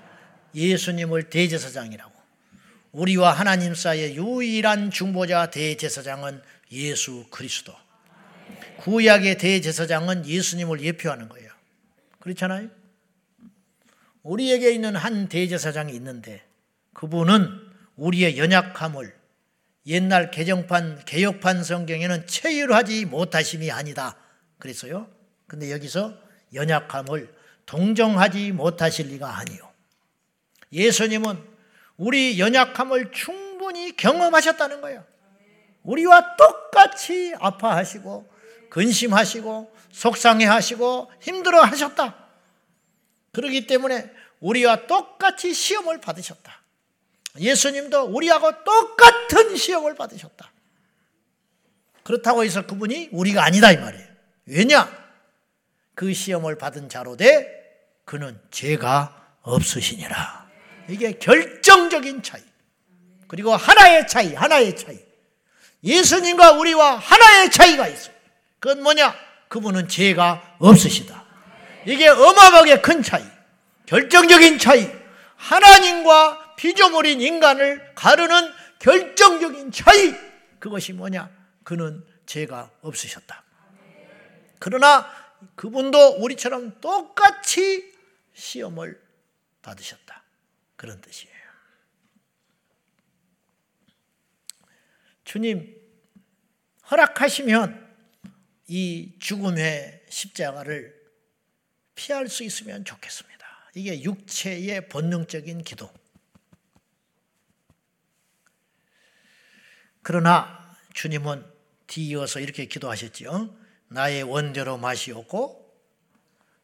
예수님을 0.55 1.29
대제사장이라고. 1.29 2.12
우리와 2.93 3.33
하나님 3.33 3.75
사이의 3.75 4.17
유일한 4.17 4.91
중보자 4.91 5.51
대제사장은 5.51 6.43
예수 6.73 7.27
그리스도. 7.31 7.75
구약의 8.79 9.39
대제사장은 9.39 10.27
예수님을 10.27 10.81
예표하는 10.83 11.29
거예요. 11.29 11.51
그렇잖아요? 12.21 12.69
우리에게 14.23 14.73
있는 14.73 14.95
한 14.95 15.29
대제사장이 15.29 15.95
있는데 15.95 16.45
그분은 16.93 17.49
우리의 17.97 18.39
연약함을 18.39 19.15
옛날 19.87 20.31
개정판 20.31 21.05
개혁판 21.05 21.65
성경에는 21.65 22.27
체휼하지 22.27 23.07
못하심이 23.07 23.71
아니다. 23.71 24.17
그랬어요. 24.59 25.09
근데 25.47 25.73
여기서 25.73 26.17
연약함을 26.55 27.35
동정하지 27.67 28.53
못하실 28.53 29.09
리가 29.09 29.39
아니요. 29.39 29.71
예수님은 30.73 31.52
우리 32.03 32.41
연약함을 32.41 33.13
충분히 33.13 33.97
경험하셨다는 33.97 34.81
거예요. 34.81 35.05
우리와 35.85 36.35
똑같이 36.37 37.33
아파하시고 37.39 38.29
근심하시고 38.71 39.77
속상해하시고 39.93 41.13
힘들어하셨다. 41.21 42.17
그렇기 43.31 43.69
때문에 43.69 44.11
우리와 44.41 44.89
똑같이 44.89 45.55
시험을 45.55 46.01
받으셨다. 46.01 46.61
예수님도 47.39 48.07
우리하고 48.07 48.65
똑같은 48.65 49.57
시험을 49.57 49.95
받으셨다. 49.95 50.51
그렇다고 52.03 52.43
해서 52.43 52.67
그분이 52.67 53.11
우리가 53.13 53.45
아니다 53.45 53.71
이 53.71 53.77
말이에요. 53.77 54.09
왜냐? 54.47 54.91
그 55.95 56.13
시험을 56.13 56.59
받은 56.59 56.89
자로 56.89 57.17
돼 57.17 57.47
그는 58.05 58.41
죄가 58.51 59.37
없으시니라. 59.43 60.42
이게 60.89 61.13
결정적인 61.13 62.23
차이. 62.23 62.43
그리고 63.29 63.55
하나의 63.55 64.07
차이, 64.07 64.35
하나의 64.35 64.77
차이. 64.77 64.99
예수님과 65.85 66.53
우리와 66.53 66.97
하나의 66.97 67.51
차이가 67.51 67.89
있어요. 67.89 68.15
그건 68.59 68.83
뭐냐? 68.83 69.15
그분은 69.49 69.89
죄가 69.89 70.57
없으시다. 70.59 71.25
이게 71.87 72.09
어마어마하게 72.09 72.81
큰 72.81 73.03
차이. 73.03 73.25
결정적인 73.87 74.59
차이. 74.59 74.89
하나님과 75.37 76.55
피조물인 76.57 77.21
인간을 77.21 77.95
가르는 77.95 78.53
결정적인 78.79 79.73
차이. 79.73 80.15
그것이 80.59 80.93
뭐냐? 80.93 81.29
그는 81.65 82.05
죄가 82.27 82.71
없으셨다. 82.83 83.43
그러나 84.59 85.11
그분도 85.57 86.19
우리처럼 86.19 86.81
똑같이 86.81 87.93
시험을 88.35 89.01
받으셨다. 89.61 90.22
그런 90.83 91.01
뜻이에요. 91.01 91.33
주님, 95.23 95.81
허락하시면 96.91 97.97
이 98.67 99.17
죽음의 99.21 100.07
십자가를 100.09 101.01
피할 101.95 102.27
수 102.27 102.43
있으면 102.43 102.85
좋겠습니다. 102.85 103.47
이게 103.77 104.03
육체의 104.03 104.89
본능적인 104.89 105.63
기도. 105.63 105.89
그러나 110.03 110.77
주님은 110.95 111.47
뒤이어서 111.87 112.41
이렇게 112.41 112.67
기도하셨지요. 112.67 113.57
나의 113.87 114.25
원대로 114.25 114.79
마시옵고 114.79 115.81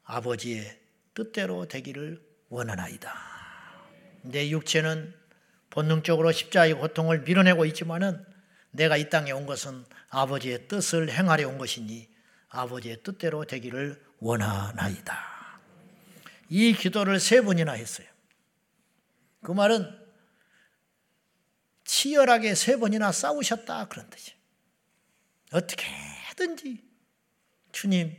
아버지의 0.02 0.76
뜻대로 1.14 1.68
되기를 1.68 2.20
원하나이다. 2.48 3.38
내 4.31 4.51
육체는 4.51 5.14
본능적으로 5.71 6.33
십자가의 6.33 6.75
고통을 6.75 7.21
밀어내고 7.21 7.64
있지만은 7.67 8.25
내가 8.71 8.97
이 8.97 9.09
땅에 9.09 9.33
온 9.33 9.47
것은 9.47 9.85
아버지의 10.11 10.69
뜻을 10.69 11.11
행하려 11.11 11.49
온 11.49 11.59
것이니 11.59 12.09
아버지의 12.49 13.03
뜻대로 13.03 13.45
되기를 13.45 14.03
원하나이다. 14.21 15.61
이 16.51 16.73
기도를 16.73 17.21
세 17.21 17.41
번이나 17.41 17.73
했어요. 17.73 18.07
그 19.43 19.53
말은 19.53 19.99
치열하게 21.85 22.55
세 22.55 22.77
번이나 22.77 23.12
싸우셨다 23.12 23.88
그런 23.88 24.09
뜻이에요. 24.11 24.38
어떻게 25.53 25.87
든지 26.37 26.85
주님 27.73 28.14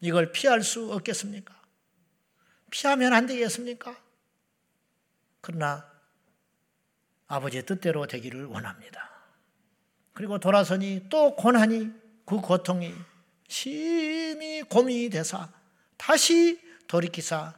이걸 0.00 0.30
피할 0.32 0.62
수 0.62 0.92
없겠습니까? 0.92 1.58
피하면 2.70 3.12
안 3.12 3.26
되겠습니까? 3.26 4.07
그러나 5.40 5.90
아버지의 7.26 7.66
뜻대로 7.66 8.06
되기를 8.06 8.46
원합니다. 8.46 9.10
그리고 10.12 10.38
돌아서니 10.38 11.06
또 11.08 11.36
고난이 11.36 11.92
그 12.24 12.40
고통이 12.40 12.94
심히 13.48 14.62
고민이 14.62 15.10
돼서 15.10 15.48
다시 15.96 16.60
돌이키사 16.86 17.54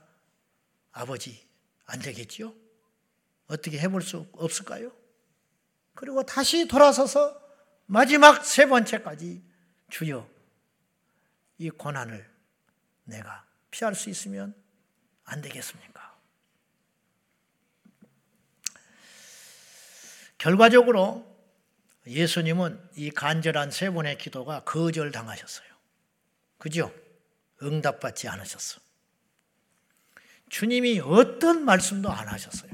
아버지 0.93 1.47
안 1.87 2.01
되겠지요? 2.01 2.53
어떻게 3.47 3.78
해볼 3.78 4.03
수 4.03 4.26
없을까요? 4.33 4.93
그리고 5.95 6.22
다시 6.22 6.68
돌아서서 6.68 7.41
마지막 7.87 8.45
세 8.45 8.66
번째까지 8.66 9.43
주여 9.89 10.28
이 11.59 11.70
고난을 11.70 12.28
내가 13.05 13.45
피할 13.70 13.95
수 13.95 14.09
있으면 14.09 14.55
안 15.24 15.43
되겠습니까? 15.43 16.10
결과적으로 20.41 21.26
예수님은 22.07 22.80
이 22.97 23.11
간절한 23.11 23.70
세 23.70 23.91
번의 23.91 24.16
기도가 24.16 24.64
거절당하셨어요. 24.64 25.68
그죠? 26.57 26.95
응답받지 27.62 28.26
않으셨어. 28.26 28.80
주님이 30.49 31.01
어떤 31.01 31.62
말씀도 31.66 32.11
안 32.11 32.26
하셨어요. 32.26 32.70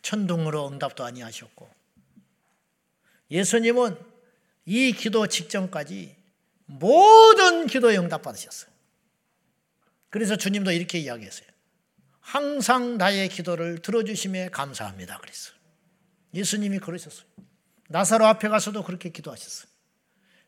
천둥으로 0.00 0.68
응답도 0.68 1.04
아니하셨고 1.04 1.70
예수님은 3.30 3.98
이 4.64 4.92
기도 4.92 5.26
직전까지 5.26 6.16
모든 6.64 7.66
기도에 7.66 7.98
응답받으셨어요. 7.98 8.70
그래서 10.08 10.36
주님도 10.36 10.72
이렇게 10.72 10.98
이야기했어요. 10.98 11.46
항상 12.20 12.96
나의 12.96 13.28
기도를 13.28 13.80
들어주심에 13.82 14.48
감사합니다. 14.48 15.18
그랬어요. 15.18 15.57
예수님이 16.34 16.78
그러셨어요. 16.78 17.26
나사로 17.88 18.26
앞에 18.26 18.48
가서도 18.48 18.82
그렇게 18.84 19.10
기도하셨어요. 19.10 19.70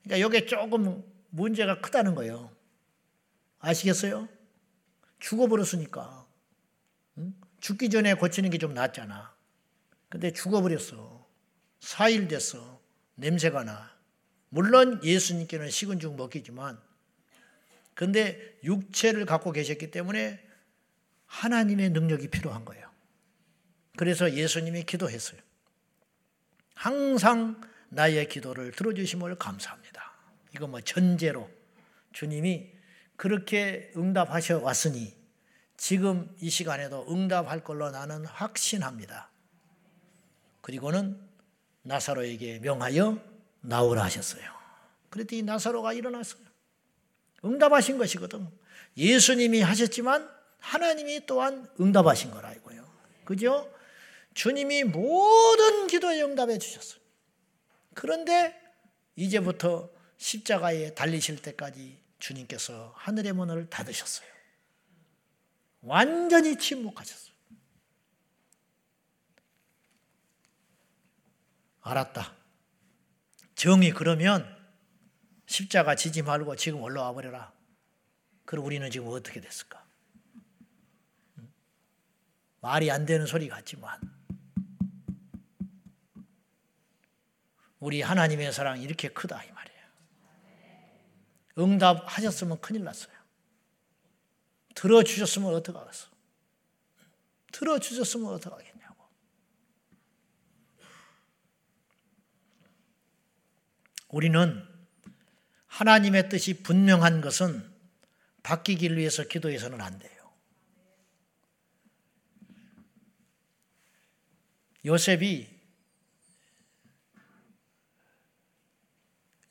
그러니까 0.03 0.28
이게 0.28 0.47
조금 0.47 1.03
문제가 1.31 1.81
크다는 1.81 2.14
거예요. 2.14 2.55
아시겠어요? 3.61 4.28
죽어버렸으니까. 5.18 6.26
죽기 7.61 7.91
전에 7.91 8.14
고치는 8.14 8.51
게 8.51 8.59
좀 8.59 8.74
낫잖아. 8.74 9.35
근데 10.09 10.33
죽어버렸어. 10.33 11.26
4일 11.81 12.28
됐어. 12.28 12.81
냄새가 13.14 13.64
나. 13.64 13.95
물론 14.49 15.01
예수님께는 15.05 15.70
식은 15.70 16.01
죽 16.01 16.16
먹기지만 16.16 16.81
근데 17.95 18.59
육체를 18.64 19.26
갖고 19.26 19.53
계셨기 19.53 19.91
때문에 19.91 20.45
하나님의 21.26 21.91
능력이 21.91 22.28
필요한 22.28 22.64
거예요. 22.64 22.91
그래서 23.97 24.33
예수님이 24.33 24.85
기도했어요. 24.85 25.41
항상 26.81 27.61
나의 27.91 28.26
기도를 28.31 28.72
들어주심을 28.72 29.35
감사합니다. 29.35 30.12
이거 30.55 30.66
뭐 30.66 30.81
전제로 30.81 31.51
주님이 32.14 32.72
그렇게 33.16 33.93
응답하셔 33.99 34.61
왔으니 34.61 35.14
지금 35.76 36.35
이 36.41 36.49
시간에도 36.49 37.07
응답할 37.11 37.64
걸로 37.64 37.91
나는 37.91 38.24
확신합니다. 38.24 39.28
그리고는 40.62 41.20
나사로에게 41.83 42.61
명하여 42.61 43.22
나오라 43.61 44.05
하셨어요. 44.05 44.51
그랬더니 45.11 45.43
나사로가 45.43 45.93
일어났어요. 45.93 46.41
응답하신 47.45 47.99
것이거든. 47.99 48.49
예수님이 48.97 49.61
하셨지만 49.61 50.31
하나님이 50.61 51.26
또한 51.26 51.68
응답하신 51.78 52.31
거라 52.31 52.55
이거요. 52.55 52.91
그죠? 53.26 53.70
주님이 54.35 54.85
모든 54.85 55.87
기도에 55.87 56.22
응답해 56.22 56.59
주셨어요. 56.59 57.01
그런데 57.95 58.55
이제부터 59.16 59.91
십자가에 60.16 60.95
달리실 60.95 61.43
때까지 61.43 61.99
주님께서 62.18 62.93
하늘의 62.97 63.33
문을 63.33 63.68
닫으셨어요. 63.68 64.28
완전히 65.83 66.57
침묵하셨어요. 66.57 67.35
알았다. 71.81 72.37
정이 73.55 73.93
그러면 73.93 74.57
십자가 75.47 75.97
지지 75.97 76.22
말고 76.22 76.57
지금 76.57 76.83
올라와 76.83 77.12
버려라. 77.12 77.53
그럼 78.45 78.64
우리는 78.64 78.89
지금 78.91 79.09
어떻게 79.09 79.41
됐을까? 79.41 79.85
말이 82.61 82.91
안 82.91 83.07
되는 83.07 83.26
소리 83.26 83.49
같지만 83.49 84.19
우리 87.81 88.03
하나님의 88.03 88.53
사랑이 88.53 88.83
이렇게 88.85 89.09
크다 89.09 89.43
이 89.43 89.51
말이에요. 89.51 89.81
응답하셨으면 91.59 92.61
큰일 92.61 92.85
났어요. 92.85 93.12
들어주셨으면 94.74 95.55
어떡하겠어? 95.55 96.09
들어주셨으면 97.53 98.35
어떡하겠냐고. 98.35 99.05
우리는 104.09 104.66
하나님의 105.66 106.28
뜻이 106.28 106.62
분명한 106.62 107.22
것은 107.22 107.68
바뀌기를 108.43 108.99
위해서 108.99 109.24
기도해서는 109.24 109.81
안 109.81 109.99
돼요. 109.99 110.11
요셉이 114.85 115.59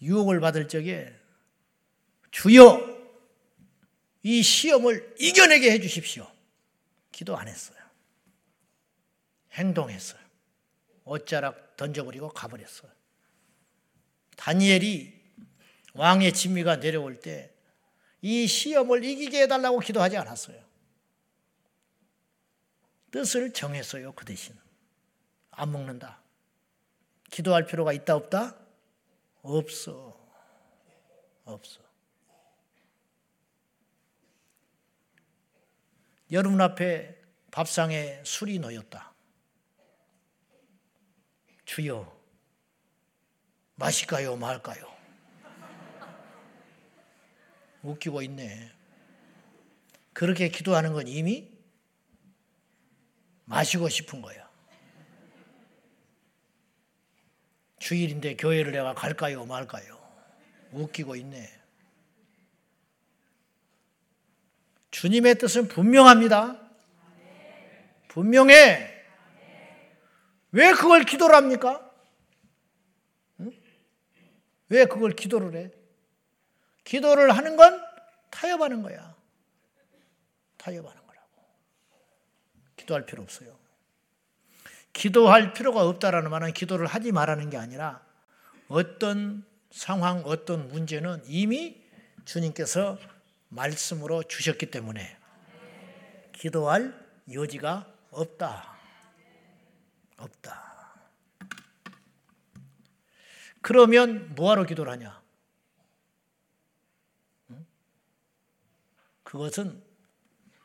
유혹을 0.01 0.39
받을 0.39 0.67
적에 0.67 1.13
주여 2.31 2.97
이 4.23 4.43
시험을 4.43 5.15
이겨내게 5.19 5.71
해 5.71 5.79
주십시오. 5.79 6.29
기도 7.11 7.37
안 7.37 7.47
했어요. 7.47 7.77
행동했어요. 9.53 10.19
옷자락 11.05 11.75
던져버리고 11.77 12.29
가버렸어요. 12.29 12.91
다니엘이 14.37 15.19
왕의 15.93 16.33
진미가 16.33 16.79
내려올 16.79 17.19
때 17.19 17.59
이 18.21 18.47
시험을 18.47 19.03
이기게 19.03 19.43
해달라고 19.43 19.79
기도하지 19.79 20.17
않았어요. 20.17 20.61
뜻을 23.11 23.53
정했어요. 23.53 24.11
그 24.13 24.25
대신. 24.25 24.55
안 25.51 25.71
먹는다. 25.71 26.19
기도할 27.31 27.65
필요가 27.65 27.93
있다 27.93 28.15
없다? 28.15 28.55
없어. 29.41 30.17
없어. 31.45 31.81
여러분 36.31 36.61
앞에 36.61 37.19
밥상에 37.51 38.21
술이 38.23 38.59
놓였다. 38.59 39.13
주여, 41.65 42.19
마실까요, 43.75 44.35
말까요? 44.35 44.85
웃기고 47.81 48.21
있네. 48.23 48.71
그렇게 50.13 50.49
기도하는 50.49 50.93
건 50.93 51.07
이미 51.07 51.49
마시고 53.45 53.89
싶은 53.89 54.21
거야. 54.21 54.38
주일인데 57.79 58.35
교회를 58.35 58.71
내가 58.71 58.93
갈까요, 58.93 59.45
말까요? 59.45 59.97
웃기고 60.71 61.15
있네. 61.15 61.59
주님의 64.91 65.35
뜻은 65.35 65.67
분명합니다. 65.67 66.59
분명해. 68.09 68.97
왜 70.51 70.71
그걸 70.73 71.03
기도를 71.03 71.35
합니까? 71.35 71.91
응? 73.39 73.51
왜 74.69 74.85
그걸 74.85 75.11
기도를 75.11 75.55
해? 75.55 75.71
기도를 76.83 77.35
하는 77.37 77.55
건 77.55 77.81
타협하는 78.31 78.81
거야. 78.81 79.15
타협하는 80.57 81.05
거라고. 81.05 81.29
기도할 82.75 83.05
필요 83.05 83.21
없어요. 83.21 83.58
기도할 84.93 85.53
필요가 85.53 85.83
없다라는 85.83 86.29
말은 86.31 86.53
기도를 86.53 86.87
하지 86.87 87.11
말라는 87.11 87.49
게 87.49 87.57
아니라 87.57 88.01
어떤 88.67 89.45
상황, 89.71 90.23
어떤 90.25 90.67
문제는 90.69 91.21
이미 91.25 91.81
주님께서 92.25 92.97
말씀으로 93.49 94.23
주셨기 94.23 94.67
때문에 94.67 95.17
기도할 96.33 96.93
여지가 97.31 97.91
없다. 98.11 98.77
없다. 100.17 100.69
그러면 103.61 104.33
뭐하러 104.35 104.63
기도를 104.65 104.91
하냐? 104.93 105.21
그것은 109.23 109.83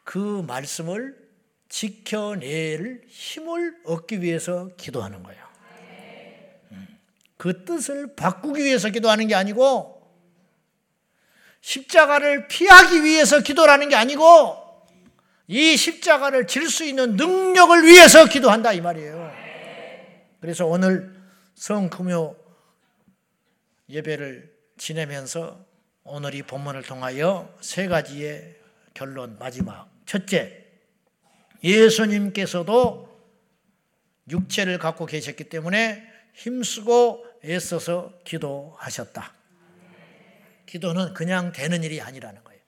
그 0.04 0.42
말씀을 0.46 1.23
지켜낼 1.74 3.02
힘을 3.08 3.74
얻기 3.84 4.22
위해서 4.22 4.70
기도하는 4.76 5.24
거예요. 5.24 5.44
그 7.36 7.64
뜻을 7.64 8.14
바꾸기 8.14 8.62
위해서 8.62 8.90
기도하는 8.90 9.26
게 9.26 9.34
아니고 9.34 10.00
십자가를 11.62 12.46
피하기 12.46 13.02
위해서 13.02 13.40
기도하는 13.40 13.88
게 13.88 13.96
아니고 13.96 14.86
이 15.48 15.76
십자가를 15.76 16.46
질 16.46 16.70
수 16.70 16.84
있는 16.84 17.16
능력을 17.16 17.84
위해서 17.84 18.24
기도한다 18.26 18.72
이 18.72 18.80
말이에요. 18.80 19.32
그래서 20.40 20.66
오늘 20.66 21.12
성금요 21.56 22.36
예배를 23.88 24.54
지내면서 24.76 25.58
오늘 26.04 26.36
이 26.36 26.42
본문을 26.42 26.82
통하여 26.82 27.52
세 27.60 27.88
가지의 27.88 28.60
결론 28.94 29.38
마지막 29.40 29.90
첫째 30.06 30.63
예수님께서도 31.64 33.12
육체를 34.30 34.78
갖고 34.78 35.06
계셨기 35.06 35.48
때문에 35.48 36.06
힘쓰고 36.34 37.24
애써서 37.44 38.18
기도하셨다. 38.24 39.32
기도는 40.66 41.14
그냥 41.14 41.52
되는 41.52 41.82
일이 41.82 42.00
아니라는 42.00 42.44
거예요. 42.44 42.60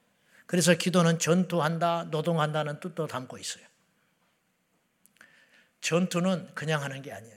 그래서 0.47 0.75
기도는 0.75 1.19
전투한다, 1.19 2.05
노동한다는 2.05 2.81
뜻도 2.81 3.07
담고 3.07 3.39
있어요. 3.39 3.65
전투는 5.81 6.55
그냥 6.55 6.83
하는 6.83 7.03
게 7.03 7.13
아니에요. 7.13 7.37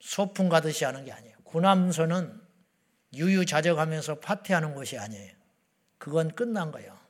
소풍 0.00 0.48
가듯이 0.48 0.84
하는 0.84 1.04
게 1.04 1.12
아니에요. 1.12 1.36
군함선은 1.44 2.40
유유자적하면서 3.14 4.20
파티하는 4.20 4.74
것이 4.74 4.98
아니에요. 4.98 5.32
그건 5.98 6.34
끝난 6.34 6.70
거예요. 6.70 7.05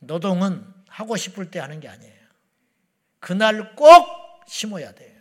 노동은 0.00 0.64
하고 0.88 1.16
싶을 1.16 1.50
때 1.50 1.58
하는 1.58 1.80
게 1.80 1.88
아니에요. 1.88 2.18
그날 3.20 3.74
꼭 3.74 4.06
심어야 4.46 4.92
돼요. 4.94 5.20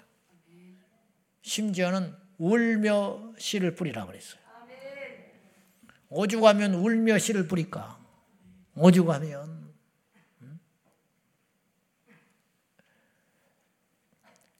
심지어는 1.41 2.15
울며 2.37 3.33
씨를 3.37 3.75
뿌리라 3.75 4.05
그랬어요. 4.05 4.41
오죽하면 6.09 6.75
울며 6.75 7.17
씨를 7.17 7.47
뿌릴까? 7.47 7.99
오죽하면 8.75 9.73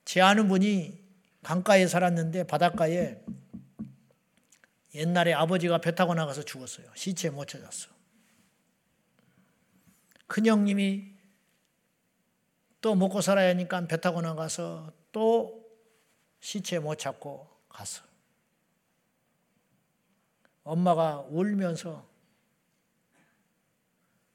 제 0.04 0.22
아는 0.22 0.48
분이 0.48 1.06
강가에 1.44 1.88
살았는데 1.88 2.48
바닷가에 2.48 3.22
옛날에 4.96 5.34
아버지가 5.34 5.80
배 5.80 5.94
타고 5.94 6.14
나가서 6.14 6.44
죽었어요. 6.44 6.88
시체 6.96 7.30
못 7.30 7.48
찾았어. 7.48 7.97
큰형님이 10.28 11.16
또 12.82 12.96
먹고 12.96 13.22
살아야 13.22 13.50
하니까 13.50 13.88
배 13.88 14.00
타고 14.00 14.22
나가서 14.22 14.94
또 15.12 15.66
시체 16.40 16.80
못 16.80 16.96
찾고 16.96 17.48
갔어. 17.70 18.04
엄마가 20.64 21.20
울면서 21.30 22.08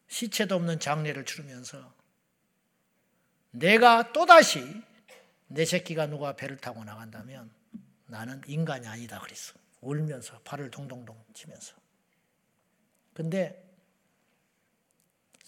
시체도 0.08 0.56
없는 0.56 0.80
장례를 0.80 1.24
치르면서 1.24 1.94
내가 3.50 4.12
또다시 4.12 4.82
내 5.46 5.64
새끼가 5.64 6.06
누가 6.06 6.34
배를 6.34 6.56
타고 6.56 6.84
나간다면 6.84 7.50
나는 8.06 8.40
인간이 8.46 8.86
아니다 8.86 9.20
그랬어. 9.20 9.54
울면서 9.80 10.40
발을 10.40 10.70
동동동 10.70 11.22
치면서. 11.34 11.74
근데 13.14 13.71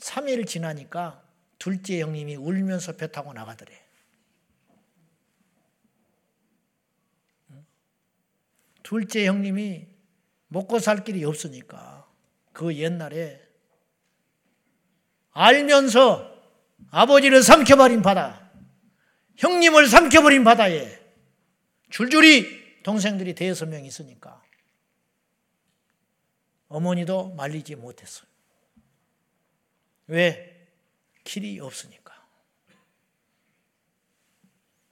3일 0.05 0.47
지나니까 0.47 1.23
둘째 1.59 2.03
형님이 2.03 2.37
울면서 2.37 2.93
배 2.97 3.11
타고 3.11 3.33
나가더래. 3.33 3.73
둘째 8.83 9.27
형님이 9.27 9.87
먹고 10.49 10.79
살 10.79 11.05
길이 11.05 11.25
없으니까 11.25 12.07
그 12.53 12.77
옛날에 12.77 13.41
알면서 15.31 16.31
아버지를 16.91 17.43
삼켜버린 17.43 18.03
바다, 18.03 18.51
형님을 19.37 19.87
삼켜버린 19.87 20.45
바다에 20.45 21.01
줄줄이 21.89 22.83
동생들이 22.83 23.35
대여섯 23.35 23.71
명 23.71 23.87
있으니까 23.87 24.43
어머니도 26.69 27.35
말리지 27.37 27.77
못했어요. 27.77 28.34
왜? 30.07 30.69
길이 31.25 31.59
없으니까. 31.61 32.15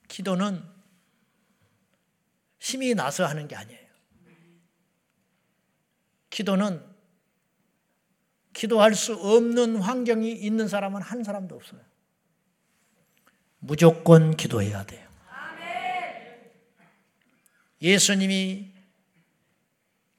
기도는 0.09 0.63
힘이 2.59 2.95
나서 2.95 3.27
하는 3.27 3.49
게 3.49 3.57
아니에요. 3.57 3.83
기도는 6.31 6.83
기도할 8.53 8.95
수 8.95 9.15
없는 9.15 9.77
환경이 9.77 10.33
있는 10.33 10.69
사람은 10.69 11.03
한 11.03 11.25
사람도 11.25 11.55
없어요. 11.55 11.81
무조건 13.59 14.37
기도해야 14.37 14.85
돼요. 14.85 15.09
예수님이 17.81 18.73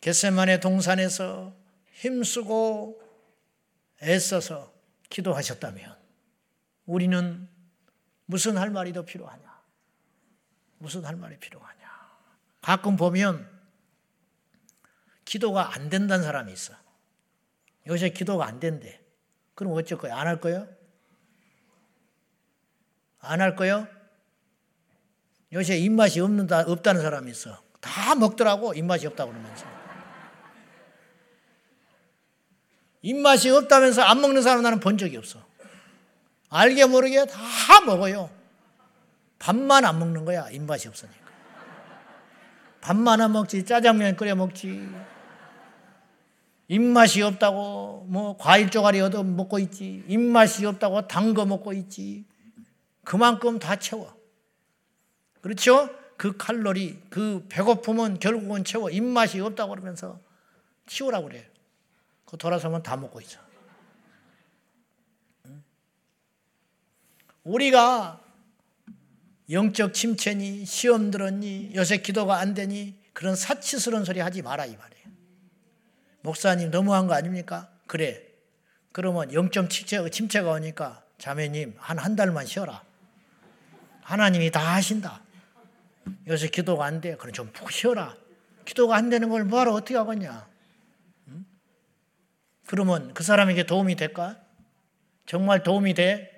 겟세만의 0.01 0.59
동산에서 0.59 1.55
힘쓰고 1.93 3.01
애써서 4.01 4.72
기도하셨다면 5.13 5.95
우리는 6.87 7.47
무슨 8.25 8.57
할 8.57 8.71
말이 8.71 8.91
더 8.93 9.05
필요하냐? 9.05 9.43
무슨 10.79 11.05
할 11.05 11.15
말이 11.15 11.37
필요하냐? 11.37 11.83
가끔 12.61 12.97
보면 12.97 13.47
기도가 15.23 15.75
안 15.75 15.89
된다는 15.89 16.23
사람이 16.25 16.51
있어. 16.51 16.73
요새 17.87 18.09
기도가 18.09 18.47
안 18.47 18.59
된대. 18.59 19.01
그럼 19.53 19.73
어쩔 19.73 19.99
거야? 19.99 20.17
안 20.17 20.25
할 20.27 20.41
거요? 20.41 20.67
안 23.19 23.39
할 23.39 23.55
거요? 23.55 23.87
요새 25.53 25.77
입맛이 25.77 26.19
없는다, 26.21 26.61
없다는 26.61 27.01
사람이 27.01 27.29
있어. 27.29 27.61
다 27.79 28.15
먹더라고, 28.15 28.73
입맛이 28.73 29.05
없다고 29.05 29.31
그러면서. 29.31 29.82
입맛이 33.03 33.49
없다면서 33.49 34.01
안 34.01 34.21
먹는 34.21 34.41
사람 34.41 34.63
나는 34.63 34.79
본 34.79 34.97
적이 34.97 35.17
없어. 35.17 35.39
알게 36.49 36.85
모르게 36.85 37.25
다 37.25 37.81
먹어요. 37.85 38.29
밥만 39.39 39.83
안 39.85 39.99
먹는 39.99 40.23
거야, 40.25 40.49
입맛이 40.49 40.87
없으니까. 40.87 41.17
밥만 42.81 43.19
안 43.21 43.33
먹지, 43.33 43.65
짜장면 43.65 44.15
끓여 44.15 44.35
먹지. 44.35 44.89
입맛이 46.69 47.21
없다고 47.21 48.05
뭐 48.07 48.37
과일 48.37 48.69
쪼가리 48.69 49.01
얻어 49.01 49.21
먹고 49.23 49.59
있지. 49.59 50.03
입맛이 50.07 50.65
없다고 50.65 51.07
단 51.07 51.33
거 51.33 51.45
먹고 51.45 51.73
있지. 51.73 52.25
그만큼 53.03 53.59
다 53.59 53.75
채워. 53.75 54.15
그렇죠? 55.41 55.89
그 56.15 56.37
칼로리, 56.37 57.01
그 57.09 57.45
배고픔은 57.49 58.19
결국은 58.19 58.63
채워. 58.63 58.89
입맛이 58.89 59.41
없다고 59.41 59.71
그러면서 59.71 60.19
치우라고 60.87 61.27
그래요. 61.27 61.43
그 62.33 62.37
돌아서면 62.39 62.81
다 62.81 62.97
먹고 62.97 63.21
있어. 63.21 63.39
우리가 67.43 68.19
영적 69.51 69.93
침체니 69.93 70.65
시험 70.65 71.11
들었니 71.11 71.75
요새 71.75 71.97
기도가 71.97 72.37
안 72.39 72.55
되니 72.55 72.97
그런 73.13 73.35
사치스러운 73.35 74.03
소리 74.03 74.19
하지 74.19 74.41
마라 74.41 74.65
이 74.65 74.75
말이에요. 74.75 75.05
목사님 76.23 76.71
너무한 76.71 77.05
거 77.05 77.13
아닙니까? 77.13 77.69
그래. 77.85 78.23
그러면 78.91 79.31
영적 79.31 79.69
침체가, 79.69 80.09
침체가 80.09 80.53
오니까 80.53 81.03
자매님 81.19 81.75
한 81.77 81.99
한 81.99 82.15
달만 82.15 82.47
쉬어라. 82.47 82.83
하나님이 84.01 84.49
다 84.49 84.73
하신다. 84.73 85.21
요새 86.25 86.47
기도가 86.47 86.85
안 86.85 86.99
돼. 86.99 87.15
그럼 87.15 87.31
좀 87.31 87.51
푹 87.53 87.71
쉬어라. 87.71 88.15
기도가 88.65 88.95
안 88.95 89.11
되는 89.11 89.29
걸 89.29 89.43
뭐하러 89.43 89.71
어떻게 89.73 89.95
하겠냐? 89.95 90.51
응? 92.63 92.67
그러면 92.67 93.13
그 93.13 93.23
사람에게 93.23 93.65
도움이 93.65 93.95
될까? 93.95 94.37
정말 95.25 95.63
도움이 95.63 95.93
돼? 95.93 96.29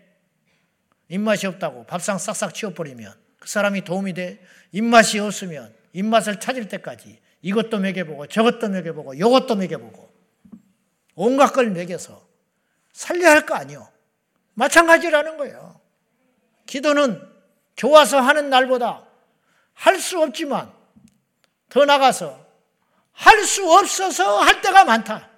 입맛이 1.09 1.47
없다고 1.47 1.85
밥상 1.85 2.17
싹싹 2.17 2.53
치워버리면 2.53 3.13
그 3.39 3.47
사람이 3.47 3.83
도움이 3.83 4.13
돼? 4.13 4.43
입맛이 4.71 5.19
없으면 5.19 5.73
입맛을 5.93 6.39
찾을 6.39 6.67
때까지 6.67 7.19
이것도 7.41 7.79
먹여보고 7.79 8.27
저것도 8.27 8.69
먹여보고 8.69 9.13
이것도 9.13 9.55
먹여보고 9.55 10.13
온갖 11.15 11.51
걸 11.53 11.69
먹여서 11.69 12.25
살려야 12.91 13.31
할 13.31 13.45
거 13.45 13.55
아니요. 13.55 13.87
마찬가지라는 14.55 15.37
거예요. 15.37 15.79
기도는 16.65 17.21
좋아서 17.75 18.19
하는 18.19 18.49
날보다 18.49 19.05
할 19.73 19.99
수 19.99 20.21
없지만 20.21 20.71
더 21.69 21.85
나가서 21.85 22.43
할 23.11 23.43
수 23.45 23.69
없어서 23.71 24.39
할 24.41 24.61
때가 24.61 24.85
많다. 24.85 25.29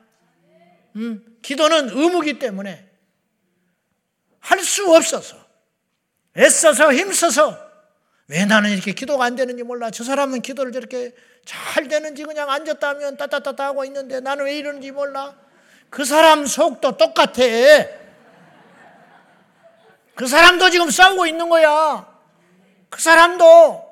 음, 0.95 1.23
기도는 1.41 1.89
의무기 1.89 2.39
때문에 2.39 2.85
할 4.39 4.63
수 4.63 4.93
없어서 4.95 5.35
애써서 6.37 6.93
힘써서 6.93 7.57
왜 8.27 8.45
나는 8.45 8.71
이렇게 8.71 8.93
기도가 8.93 9.25
안 9.25 9.35
되는지 9.35 9.63
몰라. 9.63 9.89
저 9.89 10.03
사람은 10.03 10.41
기도를 10.41 10.71
저렇게 10.71 11.13
잘 11.45 11.87
되는지 11.87 12.23
그냥 12.23 12.49
앉았다 12.49 12.89
하면 12.89 13.17
따따따따 13.17 13.65
하고 13.65 13.85
있는데 13.85 14.19
나는 14.19 14.45
왜 14.45 14.57
이러는지 14.57 14.91
몰라. 14.91 15.35
그 15.89 16.03
사람 16.05 16.45
속도 16.45 16.97
똑같아. 16.97 17.41
그 20.15 20.27
사람도 20.27 20.69
지금 20.69 20.89
싸우고 20.89 21.25
있는 21.27 21.47
거야. 21.47 22.05
그 22.89 23.01
사람도, 23.01 23.85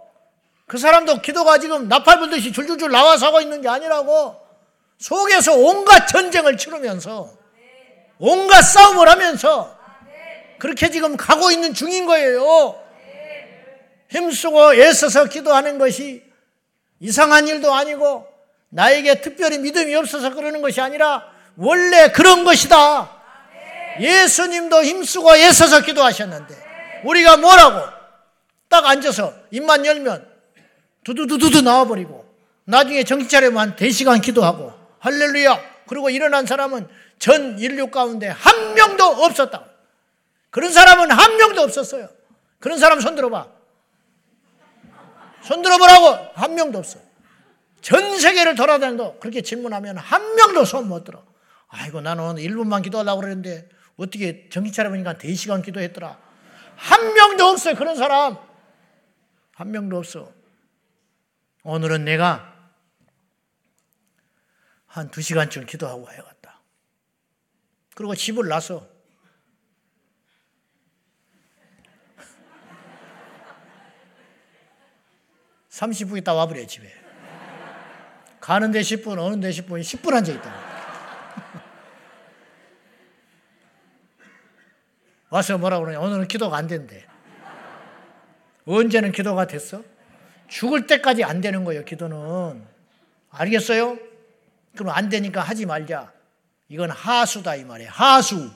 그 0.68 0.78
사람도 0.78 1.22
기도가 1.22 1.60
지금 1.60 1.88
나팔 1.88 2.20
불듯이 2.20 2.52
줄줄줄 2.52 2.92
나와서 2.92 3.28
하고 3.28 3.40
있는 3.42 3.62
게 3.62 3.70
아니라고. 3.70 4.45
속에서 4.98 5.54
온갖 5.56 6.08
전쟁을 6.08 6.58
치르면서, 6.58 7.32
온갖 8.18 8.62
싸움을 8.62 9.10
하면서, 9.10 9.76
그렇게 10.58 10.90
지금 10.90 11.18
가고 11.18 11.52
있는 11.52 11.74
중인 11.74 12.06
거예요. 12.06 12.82
힘쓰고 14.10 14.76
애써서 14.76 15.26
기도하는 15.26 15.78
것이 15.78 16.24
이상한 17.00 17.48
일도 17.48 17.74
아니고 17.74 18.28
나에게 18.70 19.22
특별히 19.22 19.58
믿음이 19.58 19.94
없어서 19.96 20.34
그러는 20.34 20.62
것이 20.62 20.80
아니라 20.82 21.30
원래 21.58 22.12
그런 22.12 22.44
것이다. 22.44 23.12
예수님도 24.00 24.84
힘쓰고 24.84 25.36
애써서 25.36 25.82
기도하셨는데 25.82 26.56
우리가 27.04 27.38
뭐라고 27.38 27.82
딱 28.70 28.86
앉아서 28.86 29.34
입만 29.52 29.86
열면 29.86 30.28
두두두두두 31.04 31.62
나와버리고 31.62 32.26
나중에 32.66 33.04
정신 33.04 33.30
차리면 33.30 33.58
한 33.58 33.76
4시간 33.76 34.22
기도하고 34.22 34.74
할렐루야 35.06 35.86
그리고 35.86 36.10
일어난 36.10 36.48
사람은 36.48 36.88
전 37.20 37.60
인류 37.60 37.92
가운데 37.92 38.28
한 38.28 38.74
명도 38.74 39.04
없었다. 39.06 39.64
그런 40.50 40.72
사람은 40.72 41.12
한 41.12 41.38
명도 41.38 41.62
없었어요. 41.62 42.10
그런 42.60 42.80
사람 42.80 43.00
손 43.00 43.14
들어봐. 43.14 43.48
손 45.44 45.62
들어보라고 45.62 46.32
한 46.34 46.56
명도 46.56 46.80
없어. 46.80 46.98
전 47.82 48.18
세계를 48.18 48.56
돌아다녀도 48.56 49.20
그렇게 49.20 49.44
질문하면 49.44 49.98
한 49.98 50.34
명도 50.36 50.66
손 50.66 50.88
못 50.88 51.04
들어. 51.04 51.24
아이고 51.68 52.02
나는 52.02 52.24
오늘 52.24 52.42
1분만 52.42 52.82
기도하려고 52.82 53.22
그랬는데 53.22 53.70
어떻게 53.98 54.50
정신 54.50 54.74
차려보니까 54.74 55.14
4시간 55.20 55.64
기도했더라. 55.64 56.18
한 56.78 57.14
명도 57.14 57.46
없어요. 57.46 57.76
그런 57.76 57.96
사람. 57.96 58.38
한 59.54 59.72
명도 59.72 59.98
없어. 59.98 60.32
오늘은 61.64 62.06
내가 62.06 62.55
한 64.96 65.12
2시간쯤 65.12 65.68
기도하고 65.68 66.04
와야겠다. 66.04 66.62
그리고 67.96 68.16
집을 68.16 68.48
나서 68.48 68.88
30분 75.70 76.18
있다 76.20 76.34
와버려 76.34 76.66
집에. 76.66 76.90
가는데 78.40 78.80
10분, 78.80 79.22
오는데 79.22 79.50
10분, 79.50 79.82
10분 79.82 80.14
앉아있다. 80.14 80.56
와서 85.30 85.58
뭐라 85.58 85.80
그러냐. 85.80 86.00
오늘은 86.00 86.30
기도가 86.30 86.56
안 86.56 86.68
된대. 86.68 87.06
언제는 88.66 89.12
기도가 89.12 89.46
됐어? 89.46 89.84
죽을 90.48 90.88
때까지 90.88 91.26
안 91.26 91.42
되는 91.42 91.66
거예요, 91.66 91.84
기도는. 91.84 92.66
알겠어요? 93.32 94.15
그럼 94.76 94.94
안 94.96 95.10
되니까 95.10 95.42
하지 95.42 95.66
말자. 95.66 96.12
이건 96.70 96.90
하수다, 96.90 97.56
이 97.56 97.64
말이에요. 97.64 97.92
하수. 97.94 98.52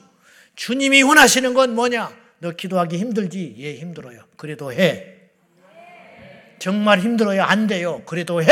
주님이 0.56 1.04
원하시는 1.04 1.54
건 1.54 1.76
뭐냐? 1.76 2.12
너 2.40 2.52
기도하기 2.52 2.98
힘들지? 2.98 3.56
예, 3.60 3.76
힘들어요. 3.76 4.22
그래도 4.38 4.72
해. 4.74 5.16
정말 6.60 7.00
힘들어요. 7.00 7.44
안 7.44 7.68
돼요. 7.68 8.02
그래도 8.06 8.44
해. 8.44 8.48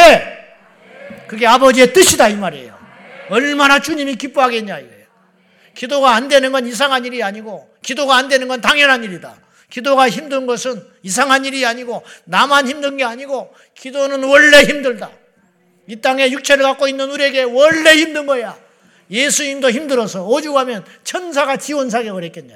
그게 1.27 1.45
아버지의 1.47 1.93
뜻이다, 1.93 2.29
이 2.29 2.35
말이에요. 2.35 2.77
얼마나 3.29 3.79
주님이 3.79 4.15
기뻐하겠냐, 4.15 4.79
이거예요. 4.79 5.07
기도가 5.75 6.15
안 6.15 6.27
되는 6.27 6.51
건 6.51 6.65
이상한 6.67 7.05
일이 7.05 7.21
아니고, 7.21 7.69
기도가 7.81 8.15
안 8.15 8.29
되는 8.29 8.47
건 8.47 8.61
당연한 8.61 9.03
일이다. 9.03 9.37
기도가 9.69 10.09
힘든 10.09 10.45
것은 10.45 10.81
이상한 11.03 11.45
일이 11.45 11.65
아니고 11.65 12.03
나만 12.25 12.67
힘든 12.67 12.97
게 12.97 13.03
아니고 13.03 13.53
기도는 13.75 14.23
원래 14.23 14.63
힘들다. 14.63 15.11
이 15.87 15.95
땅에 15.95 16.29
육체를 16.29 16.63
갖고 16.63 16.87
있는 16.87 17.09
우리에게 17.09 17.43
원래 17.43 17.95
힘든 17.95 18.25
거야. 18.25 18.57
예수님도 19.09 19.71
힘들어서 19.71 20.27
오죽하면 20.27 20.85
천사가 21.03 21.57
지원 21.57 21.89
사격을 21.89 22.23
했겠냐. 22.25 22.55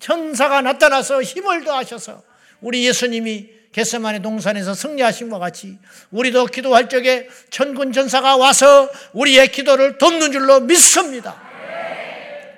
천사가 0.00 0.60
나타나서 0.60 1.22
힘을 1.22 1.64
더하셔서 1.64 2.22
우리 2.60 2.86
예수님이 2.86 3.56
겟세만의 3.72 4.22
동산에서 4.22 4.74
승리하신 4.74 5.28
것 5.28 5.38
같이 5.38 5.78
우리도 6.10 6.46
기도할 6.46 6.88
적에 6.88 7.28
천군 7.50 7.92
전사가 7.92 8.36
와서 8.36 8.90
우리의 9.12 9.52
기도를 9.52 9.98
돕는 9.98 10.32
줄로 10.32 10.60
믿습니다. 10.60 11.40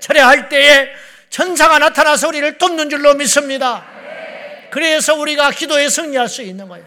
철회할 0.00 0.48
때에 0.48 0.88
천사가 1.28 1.78
나타나서 1.78 2.28
우리를 2.28 2.56
돕는 2.56 2.88
줄로 2.88 3.14
믿습니다. 3.14 3.84
그래서 4.70 5.14
우리가 5.16 5.50
기도에 5.50 5.88
승리할 5.88 6.28
수 6.28 6.42
있는 6.42 6.68
거예요. 6.68 6.86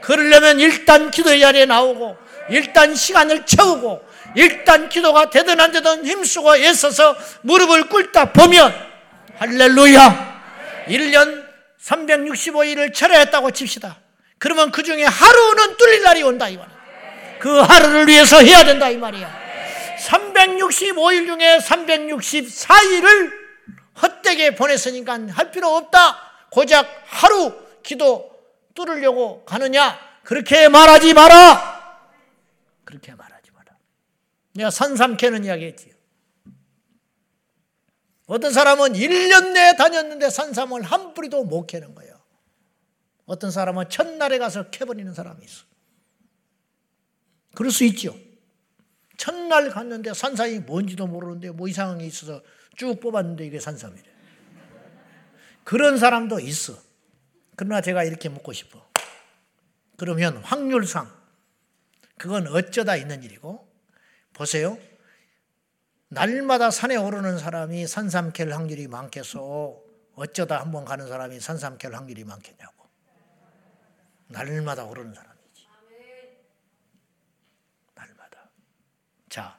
그러려면 0.00 0.58
일단 0.58 1.10
기도의 1.10 1.40
자리에 1.40 1.66
나오고 1.66 2.16
일단 2.50 2.94
시간을 2.94 3.46
채우고 3.46 4.04
일단 4.34 4.88
기도가 4.88 5.30
되든 5.30 5.60
안 5.60 5.72
되든 5.72 6.04
힘쓰고 6.04 6.56
애써서 6.56 7.16
무릎을 7.42 7.88
꿇다 7.88 8.32
보면 8.32 8.74
할렐루야 9.38 10.84
1년 10.88 11.46
365일을 11.82 12.92
철회했다고 12.92 13.50
칩시다. 13.52 13.96
그러면 14.38 14.70
그 14.70 14.82
중에 14.82 15.04
하루는 15.04 15.76
뚫릴 15.76 16.02
날이 16.02 16.22
온다 16.22 16.48
이 16.48 16.56
말이야. 16.56 16.76
그 17.38 17.58
하루를 17.60 18.08
위해서 18.08 18.40
해야 18.40 18.64
된다 18.64 18.88
이 18.88 18.96
말이야. 18.96 19.46
365일 19.98 21.26
중에 21.26 21.58
364일을 21.58 23.32
헛되게 24.02 24.54
보냈으니까 24.54 25.18
할 25.32 25.50
필요 25.50 25.74
없다. 25.76 26.18
고작 26.50 26.86
하루 27.06 27.54
기도 27.82 28.30
뚫으려고 28.74 29.44
가느냐? 29.44 29.98
그렇게 30.22 30.68
말하지 30.68 31.14
마라. 31.14 31.75
그렇게 32.86 33.14
말하지 33.14 33.50
마라. 33.50 33.76
내가 34.54 34.70
산삼 34.70 35.18
캐는 35.18 35.44
이야기 35.44 35.66
했지요. 35.66 35.94
어떤 38.26 38.52
사람은 38.52 38.94
1년 38.94 39.52
내에 39.52 39.76
다녔는데 39.76 40.30
산삼을 40.30 40.82
한 40.82 41.12
뿌리도 41.12 41.44
못 41.44 41.66
캐는 41.66 41.94
거예요. 41.94 42.18
어떤 43.26 43.50
사람은 43.50 43.90
첫날에 43.90 44.38
가서 44.38 44.70
캐버리는 44.70 45.12
사람이 45.12 45.44
있어. 45.44 45.64
그럴 47.54 47.70
수 47.70 47.84
있죠. 47.84 48.16
첫날 49.16 49.70
갔는데 49.70 50.14
산삼이 50.14 50.60
뭔지도 50.60 51.06
모르는데 51.06 51.50
뭐 51.50 51.68
이상한 51.68 51.98
게 51.98 52.06
있어서 52.06 52.42
쭉 52.76 53.00
뽑았는데 53.00 53.46
이게 53.46 53.58
산삼이래. 53.58 54.16
그런 55.64 55.98
사람도 55.98 56.38
있어. 56.40 56.74
그러나 57.56 57.80
제가 57.80 58.04
이렇게 58.04 58.28
묻고 58.28 58.52
싶어. 58.52 58.86
그러면 59.96 60.36
확률상 60.38 61.15
그건 62.18 62.46
어쩌다 62.48 62.96
있는 62.96 63.22
일이고 63.22 63.66
보세요. 64.32 64.78
날마다 66.08 66.70
산에 66.70 66.96
오르는 66.96 67.38
사람이 67.38 67.86
산삼 67.86 68.32
캘 68.32 68.44
확률이 68.44 68.86
많겠어. 68.86 69.80
어쩌다 70.14 70.60
한 70.60 70.72
번 70.72 70.84
가는 70.84 71.06
사람이 71.06 71.40
산삼 71.40 71.78
캘 71.78 71.88
확률이 71.88 72.24
많겠냐고. 72.24 72.86
날마다 74.28 74.84
오르는 74.84 75.12
사람이지. 75.14 75.66
날마다. 77.94 78.50
자, 79.28 79.58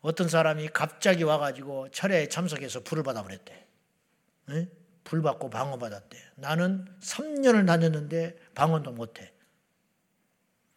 어떤 0.00 0.28
사람이 0.28 0.68
갑자기 0.68 1.22
와가지고 1.22 1.90
철회에 1.90 2.28
참석해서 2.28 2.80
불을 2.80 3.02
받아버렸대. 3.02 3.66
응? 4.50 4.70
불 5.04 5.22
받고 5.22 5.50
방어 5.50 5.78
받았대. 5.78 6.18
나는 6.36 6.86
3년을 7.00 7.66
다녔는데 7.66 8.36
방언도 8.54 8.92
못해. 8.92 9.32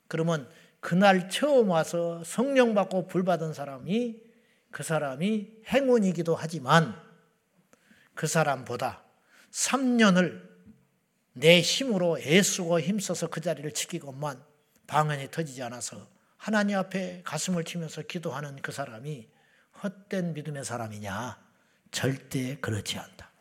그러면 0.08 0.50
그날 0.80 1.30
처음 1.30 1.70
와서 1.70 2.24
성령 2.24 2.74
받고 2.74 3.08
불 3.08 3.24
받은 3.24 3.54
사람이 3.54 4.22
그 4.72 4.84
사람이 4.84 5.48
행운이기도 5.68 6.36
하지만 6.36 7.00
그 8.14 8.28
사람보다 8.28 9.04
3년을 9.52 10.48
내 11.34 11.62
힘으로 11.62 12.20
애쓰고 12.20 12.80
힘써서 12.80 13.28
그 13.28 13.42
자리를 13.42 13.72
지키건만 13.74 14.44
방언이 14.88 15.30
터지지 15.32 15.62
않아서 15.64 16.08
하나님 16.38 16.78
앞에 16.78 17.22
가슴을 17.24 17.64
치면서 17.64 18.04
기도하는 18.04 18.56
그 18.62 18.72
사람이 18.72 19.28
헛된 19.84 20.34
믿음의 20.34 20.64
사람이냐? 20.64 21.46
절대 21.92 22.58
그렇지 22.58 22.98
않다. 22.98 23.32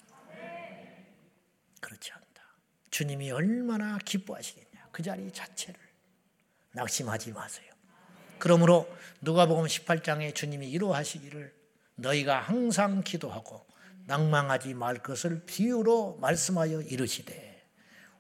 그렇지 1.80 2.12
않다. 2.12 2.43
주님이 2.91 3.30
얼마나 3.30 3.99
기뻐하시겠냐. 3.99 4.89
그 4.93 5.03
자리 5.03 5.30
자체를 5.30 5.86
낙심하지 6.77 7.33
마세요. 7.33 7.72
그러므로 8.39 8.87
누가복음 9.22 9.64
18장에 9.64 10.35
주님이 10.35 10.70
이루하시기를 10.70 11.55
너희가 11.97 12.39
항상 12.41 13.03
기도하고 13.03 13.66
낭망하지 14.05 14.74
말 14.74 14.99
것을 14.99 15.45
비유로 15.47 16.18
말씀하여 16.20 16.83
이르시되 16.83 17.66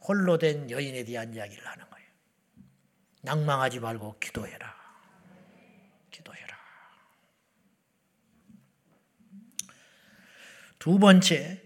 홀로 0.00 0.38
된 0.38 0.70
여인에 0.70 1.04
대한 1.04 1.34
이야기를 1.34 1.66
하는 1.66 1.90
거예요. 1.90 2.08
낭망하지 3.22 3.80
말고 3.80 4.18
기도해라. 4.18 4.74
기도해라. 6.10 6.56
두 10.78 10.98
번째, 10.98 11.62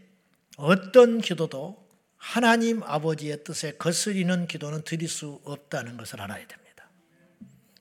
어떤 0.56 1.20
기도도 1.20 1.88
하나님 2.16 2.82
아버지의 2.82 3.44
뜻에 3.44 3.76
거스리는 3.76 4.46
기도는 4.46 4.82
드릴 4.82 5.08
수 5.08 5.40
없다는 5.44 5.96
것을 5.96 6.20
알아야 6.20 6.46
됩니다. 6.46 6.59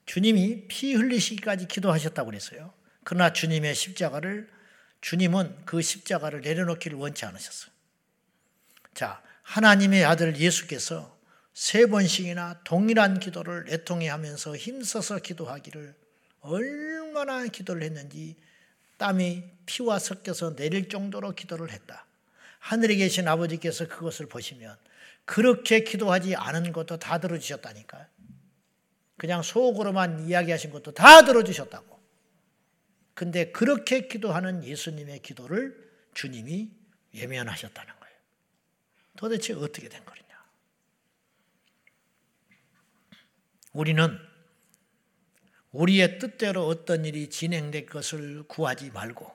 주님이 0.10 0.68
피 0.68 0.95
흘리시기까지 0.95 1.68
기도하셨다고 1.68 2.32
그랬어요. 2.32 2.74
그러나 3.03 3.32
주님의 3.32 3.76
십자가를 3.76 4.49
주님은 5.01 5.66
그 5.66 5.84
십자가를 5.84 6.41
내려놓기를 6.41 6.97
원치 6.97 7.26
않으셨어요. 7.26 7.72
자, 8.95 9.22
하나님의 9.43 10.05
아들 10.05 10.36
예수께서 10.36 11.16
세 11.53 11.86
번씩이나 11.86 12.62
동일한 12.64 13.20
기도를 13.20 13.66
애통해 13.70 14.10
하면서 14.10 14.55
힘써서 14.57 15.20
기도하기를 15.20 15.93
얼마나 16.39 17.45
기도를 17.45 17.84
했는지 17.84 18.36
땀이 18.97 19.43
피와 19.68 19.99
섞여서 19.99 20.55
내릴 20.55 20.89
정도로 20.89 21.36
기도를 21.36 21.70
했다. 21.70 22.07
하늘에 22.57 22.95
계신 22.95 23.28
아버지께서 23.28 23.88
그것을 23.88 24.26
보시면 24.26 24.76
그렇게 25.26 25.84
기도하지 25.84 26.36
않은 26.36 26.72
것도 26.72 26.97
다 26.97 27.20
들어주셨다니까요. 27.20 28.18
그냥 29.20 29.43
속으로만 29.43 30.28
이야기하신 30.28 30.72
것도 30.72 30.93
다 30.93 31.24
들어주셨다고. 31.24 31.99
근데 33.13 33.51
그렇게 33.51 34.07
기도하는 34.07 34.63
예수님의 34.63 35.20
기도를 35.20 35.91
주님이 36.13 36.72
외면하셨다는 37.13 37.93
거예요. 37.99 38.15
도대체 39.17 39.53
어떻게 39.53 39.89
된 39.89 40.03
거냐? 40.05 40.22
우리는 43.74 44.17
우리의 45.72 46.17
뜻대로 46.20 46.65
어떤 46.67 47.03
일이 47.03 47.30
진행될 47.30 47.88
것을 47.88 48.43
구하지 48.43 48.91
말고 48.91 49.30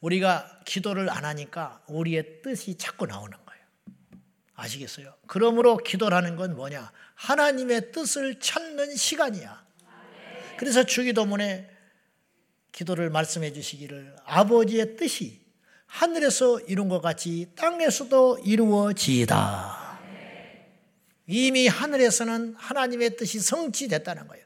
우리가 0.00 0.62
기도를 0.64 1.10
안 1.10 1.24
하니까 1.24 1.80
우리의 1.86 2.42
뜻이 2.42 2.76
자꾸 2.76 3.06
나오는 3.06 3.30
거예요. 3.30 3.49
아시겠어요? 4.60 5.14
그러므로 5.26 5.78
기도라는 5.78 6.36
건 6.36 6.54
뭐냐? 6.54 6.92
하나님의 7.14 7.92
뜻을 7.92 8.38
찾는 8.40 8.94
시간이야. 8.96 9.64
그래서 10.58 10.84
주기도문에 10.84 11.70
기도를 12.72 13.10
말씀해 13.10 13.52
주시기를 13.52 14.16
아버지의 14.24 14.96
뜻이 14.96 15.40
하늘에서 15.86 16.60
이룬 16.60 16.88
것 16.88 17.00
같이 17.00 17.48
땅에서도 17.56 18.40
이루어지이다. 18.44 19.98
이미 21.26 21.66
하늘에서는 21.66 22.54
하나님의 22.56 23.16
뜻이 23.16 23.40
성취됐다는 23.40 24.28
거예요. 24.28 24.44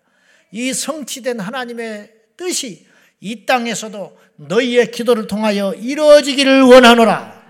이 0.53 0.73
성취된 0.73 1.41
하나님의 1.41 2.13
뜻이 2.37 2.87
이 3.21 3.47
땅에서도 3.47 4.19
너희의 4.37 4.91
기도를 4.91 5.27
통하여 5.27 5.73
이루어지기를 5.75 6.63
원하노라. 6.63 7.44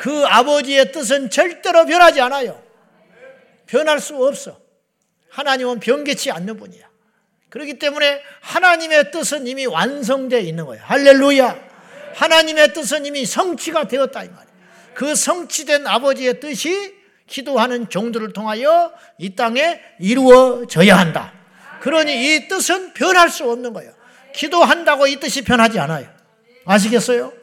그 0.00 0.24
아버지의 0.24 0.92
뜻은 0.92 1.28
절대로 1.28 1.84
변하지 1.84 2.22
않아요. 2.22 2.62
변할 3.66 4.00
수 4.00 4.16
없어. 4.16 4.58
하나님은 5.28 5.78
변개치 5.80 6.30
않는 6.30 6.56
분이야. 6.56 6.88
그렇기 7.50 7.78
때문에 7.78 8.22
하나님의 8.40 9.10
뜻은 9.10 9.46
이미 9.46 9.66
완성되어 9.66 10.38
있는 10.38 10.64
거예요. 10.64 10.82
할렐루야. 10.86 11.54
하나님의 12.14 12.72
뜻은 12.72 13.04
이미 13.04 13.26
성취가 13.26 13.88
되었다 13.88 14.24
이 14.24 14.28
말이에요. 14.28 14.56
그 14.94 15.14
성취된 15.14 15.86
아버지의 15.86 16.40
뜻이 16.40 16.94
기도하는 17.26 17.90
종들을 17.90 18.32
통하여 18.32 18.94
이 19.18 19.36
땅에 19.36 19.82
이루어져야 19.98 20.96
한다. 20.96 21.34
그러니 21.82 22.36
이 22.36 22.48
뜻은 22.48 22.94
변할 22.94 23.28
수 23.28 23.50
없는 23.50 23.74
거예요. 23.74 23.92
기도한다고 24.34 25.08
이 25.08 25.16
뜻이 25.16 25.44
변하지 25.44 25.78
않아요. 25.78 26.08
아시겠어요? 26.64 27.34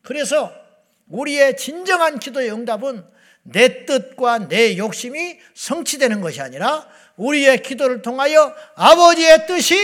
그래서 0.00 0.61
우리의 1.12 1.56
진정한 1.56 2.18
기도의 2.18 2.50
응답은 2.50 3.04
내 3.42 3.84
뜻과 3.84 4.48
내 4.48 4.76
욕심이 4.78 5.38
성취되는 5.54 6.20
것이 6.20 6.40
아니라 6.40 6.86
우리의 7.16 7.62
기도를 7.62 8.02
통하여 8.02 8.54
아버지의 8.74 9.46
뜻이 9.46 9.76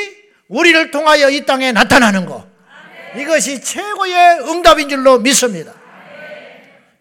우리를 0.48 0.90
통하여 0.90 1.28
이 1.28 1.44
땅에 1.44 1.72
나타나는 1.72 2.24
것. 2.26 2.48
이것이 3.16 3.60
최고의 3.60 4.40
응답인 4.48 4.88
줄로 4.88 5.18
믿습니다. 5.18 5.74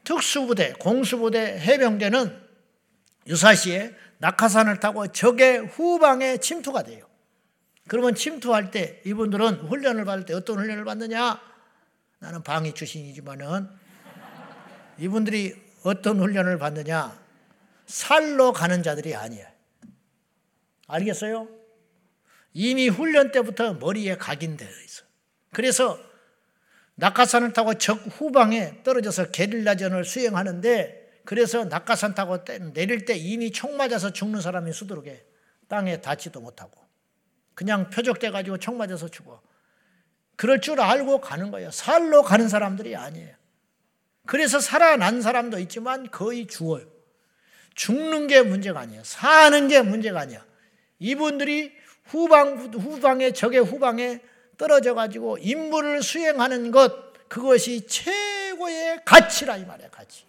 특수부대, 0.03 0.73
공수부대, 0.73 1.59
해병대는 1.59 2.47
유사시에 3.28 3.93
낙하산을 4.19 4.80
타고 4.80 5.07
적의 5.07 5.59
후방에 5.67 6.38
침투가 6.38 6.84
돼요. 6.84 7.05
그러면 7.88 8.15
침투할 8.15 8.71
때 8.71 9.01
이분들은 9.05 9.67
훈련을 9.67 10.05
받을 10.05 10.25
때 10.25 10.34
어떤 10.34 10.59
훈련을 10.59 10.84
받느냐? 10.84 11.39
나는 12.19 12.43
방위 12.43 12.73
출신이지만은 12.73 13.87
이분들이 15.00 15.56
어떤 15.84 16.20
훈련을 16.20 16.58
받느냐? 16.58 17.18
살로 17.86 18.54
가는 18.54 18.84
자들이 18.84 19.16
아니에요. 19.16 19.48
알겠어요? 20.88 21.48
이미 22.54 22.89
훈련 22.89 23.32
때부터 23.32 23.74
머리에 23.76 24.18
각인되어 24.18 24.68
있어. 24.68 25.04
그래서 25.54 26.00
낙하산을 26.95 27.54
타고 27.54 27.76
적 27.76 28.00
후방에 28.08 28.82
떨어져서 28.84 29.32
게릴라전을 29.32 30.04
수행하는데 30.04 31.22
그래서 31.26 31.66
낙하산 31.66 32.16
타고 32.16 32.43
내릴 32.74 33.06
때 33.06 33.16
이미 33.16 33.52
총 33.52 33.78
맞아서 33.78 34.12
죽는 34.12 34.41
사람이 34.41 34.72
수두룩해. 34.74 35.24
땅에 35.68 36.02
닿지도 36.02 36.39
못하고. 36.39 36.82
그냥 37.54 37.89
표적돼 37.89 38.32
가지고 38.32 38.58
총 38.58 38.78
맞아서 38.78 39.10
죽어. 39.10 39.41
그럴 40.36 40.62
줄 40.62 40.80
알고 40.80 41.20
가는 41.20 41.52
거예요. 41.52 41.70
살로 41.72 42.24
가는 42.24 42.48
사람들이 42.48 42.95
아니에요. 42.95 43.36
그래서 44.28 44.59
살아난 44.59 45.21
사람도 45.21 45.57
있지만 45.59 46.11
거의 46.11 46.45
죽어요. 46.47 46.86
죽는 47.73 48.28
게 48.28 48.41
문제가 48.41 48.82
아니에요. 48.82 49.03
사는 49.03 49.67
게 49.67 49.82
문제가 49.82 50.21
아니야. 50.21 50.45
이분들이 50.99 51.71
후방, 52.05 52.57
후방에, 52.73 53.32
적의 53.32 53.61
후방에 53.61 54.19
떨어져 54.57 54.93
가지고 54.93 55.38
임무를 55.38 56.01
수행하는 56.01 56.71
것, 56.71 57.13
그것이 57.30 57.86
최고의 57.88 59.01
가치라, 59.05 59.57
이 59.57 59.65
말이야, 59.65 59.89
가치. 59.89 60.25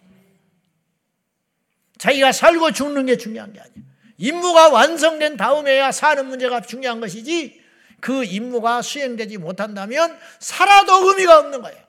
자기가 1.97 2.31
살고 2.31 2.71
죽는 2.71 3.05
게 3.05 3.17
중요한 3.17 3.51
게 3.51 3.59
아니야. 3.59 3.75
임무가 4.17 4.69
완성된 4.69 5.37
다음에야 5.37 5.91
사는 5.91 6.25
문제가 6.25 6.61
중요한 6.61 6.99
것이지, 6.99 7.61
그 7.99 8.23
임무가 8.23 8.81
수행되지 8.81 9.37
못한다면 9.37 10.17
살아도 10.39 11.09
의미가 11.09 11.39
없는 11.39 11.61
거예요. 11.61 11.83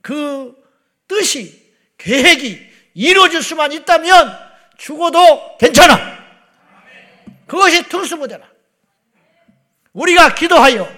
그 0.00 0.67
뜻이, 1.08 1.74
계획이 1.96 2.68
이루어질 2.94 3.42
수만 3.42 3.72
있다면 3.72 4.38
죽어도 4.76 5.56
괜찮아. 5.58 6.18
그것이 7.46 7.88
특수부대라. 7.88 8.46
우리가 9.92 10.34
기도하여 10.34 10.88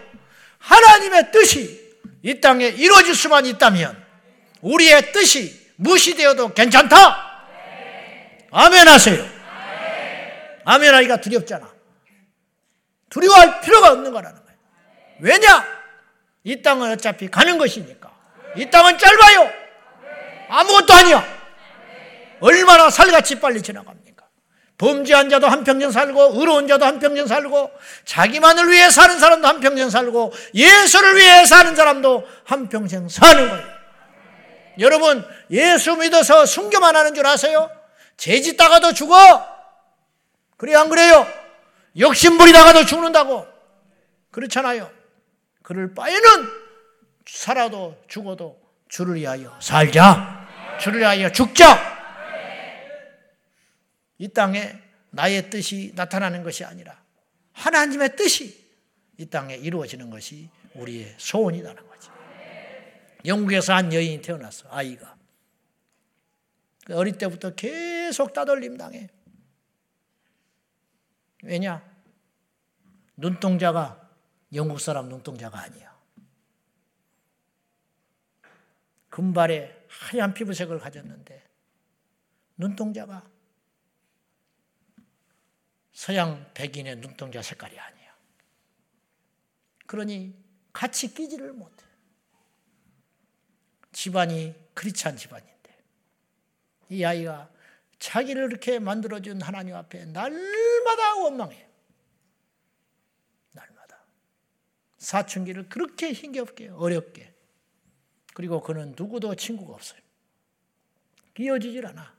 하나님의 0.58 1.32
뜻이 1.32 1.80
이 2.22 2.40
땅에 2.40 2.66
이루어질 2.66 3.14
수만 3.14 3.46
있다면 3.46 4.04
우리의 4.60 5.12
뜻이 5.12 5.58
무시되어도 5.76 6.52
괜찮다. 6.52 7.30
아멘 8.50 8.88
하세요. 8.88 9.26
아멘 10.64 10.94
하기가 10.94 11.20
두렵잖아. 11.20 11.72
두려워할 13.08 13.60
필요가 13.60 13.92
없는 13.92 14.12
거라는 14.12 14.38
거예요. 14.44 14.58
왜냐? 15.20 15.66
이 16.44 16.60
땅은 16.60 16.90
어차피 16.92 17.28
가는 17.28 17.56
것이니까. 17.58 18.10
이 18.56 18.68
땅은 18.68 18.98
짧아요. 18.98 19.59
아무것도 20.50 20.92
아니야. 20.92 21.24
얼마나 22.40 22.90
살같이 22.90 23.38
빨리 23.38 23.62
지나갑니다. 23.62 24.10
범죄한 24.78 25.28
자도 25.28 25.46
한평생 25.46 25.90
살고 25.90 26.40
의로운 26.40 26.66
자도 26.66 26.86
한평생 26.86 27.26
살고 27.26 27.70
자기만을 28.06 28.70
위해 28.70 28.88
사는 28.88 29.18
사람도 29.18 29.46
한평생 29.46 29.90
살고 29.90 30.32
예수를 30.54 31.16
위해 31.16 31.44
사는 31.44 31.76
사람도 31.76 32.26
한평생 32.44 33.08
사는 33.08 33.48
거예요. 33.48 33.80
여러분 34.78 35.22
예수 35.50 35.96
믿어서 35.96 36.46
순교만 36.46 36.96
하는 36.96 37.14
줄 37.14 37.26
아세요? 37.26 37.70
죄 38.16 38.40
짓다가도 38.40 38.94
죽어. 38.94 39.46
그래 40.56 40.74
안 40.74 40.88
그래요? 40.88 41.26
욕심부리다가도 41.98 42.86
죽는다고. 42.86 43.46
그렇잖아요. 44.30 44.90
그럴 45.62 45.92
바에는 45.94 46.48
살아도 47.26 47.96
죽어도 48.08 48.58
주를 48.88 49.16
위하여 49.16 49.54
살자. 49.60 50.39
주를 50.80 51.00
위하여 51.00 51.30
죽자. 51.30 52.00
이 54.18 54.28
땅에 54.28 54.78
나의 55.10 55.50
뜻이 55.50 55.92
나타나는 55.94 56.42
것이 56.42 56.64
아니라 56.64 57.02
하나님의 57.52 58.16
뜻이 58.16 58.68
이 59.18 59.26
땅에 59.26 59.54
이루어지는 59.56 60.10
것이 60.10 60.48
우리의 60.74 61.14
소원이라는 61.18 61.86
거지. 61.86 62.08
영국에서 63.24 63.74
한 63.74 63.92
여인이 63.92 64.22
태어났어, 64.22 64.68
아이가. 64.70 65.16
그 66.86 66.96
어릴 66.96 67.18
때부터 67.18 67.54
계속 67.54 68.32
따돌림 68.32 68.76
당해. 68.76 69.08
왜냐? 71.42 71.82
눈동자가 73.16 74.08
영국 74.54 74.80
사람 74.80 75.08
눈동자가 75.08 75.60
아니야. 75.60 75.94
금발에 79.10 79.79
하얀 79.90 80.32
피부색을 80.32 80.78
가졌는데 80.78 81.44
눈동자가 82.56 83.28
서양 85.92 86.48
백인의 86.54 86.96
눈동자 86.96 87.42
색깔이 87.42 87.78
아니에요. 87.78 88.12
그러니 89.86 90.34
같이 90.72 91.12
끼지를 91.12 91.52
못해. 91.52 91.84
집안이 93.92 94.54
크리스찬 94.74 95.16
집안인데 95.16 95.84
이 96.90 97.04
아이가 97.04 97.50
자기를 97.98 98.44
이렇게 98.44 98.78
만들어준 98.78 99.42
하나님 99.42 99.74
앞에 99.74 100.04
날마다 100.06 101.16
원망해요. 101.16 101.68
날마다. 103.52 104.04
사춘기를 104.98 105.68
그렇게 105.68 106.12
힘겹게 106.12 106.68
어렵게 106.68 107.29
그리고 108.40 108.62
그는 108.62 108.94
누구도 108.96 109.34
친구가 109.34 109.74
없어요. 109.74 110.00
끼어지질 111.34 111.86
않아. 111.88 112.16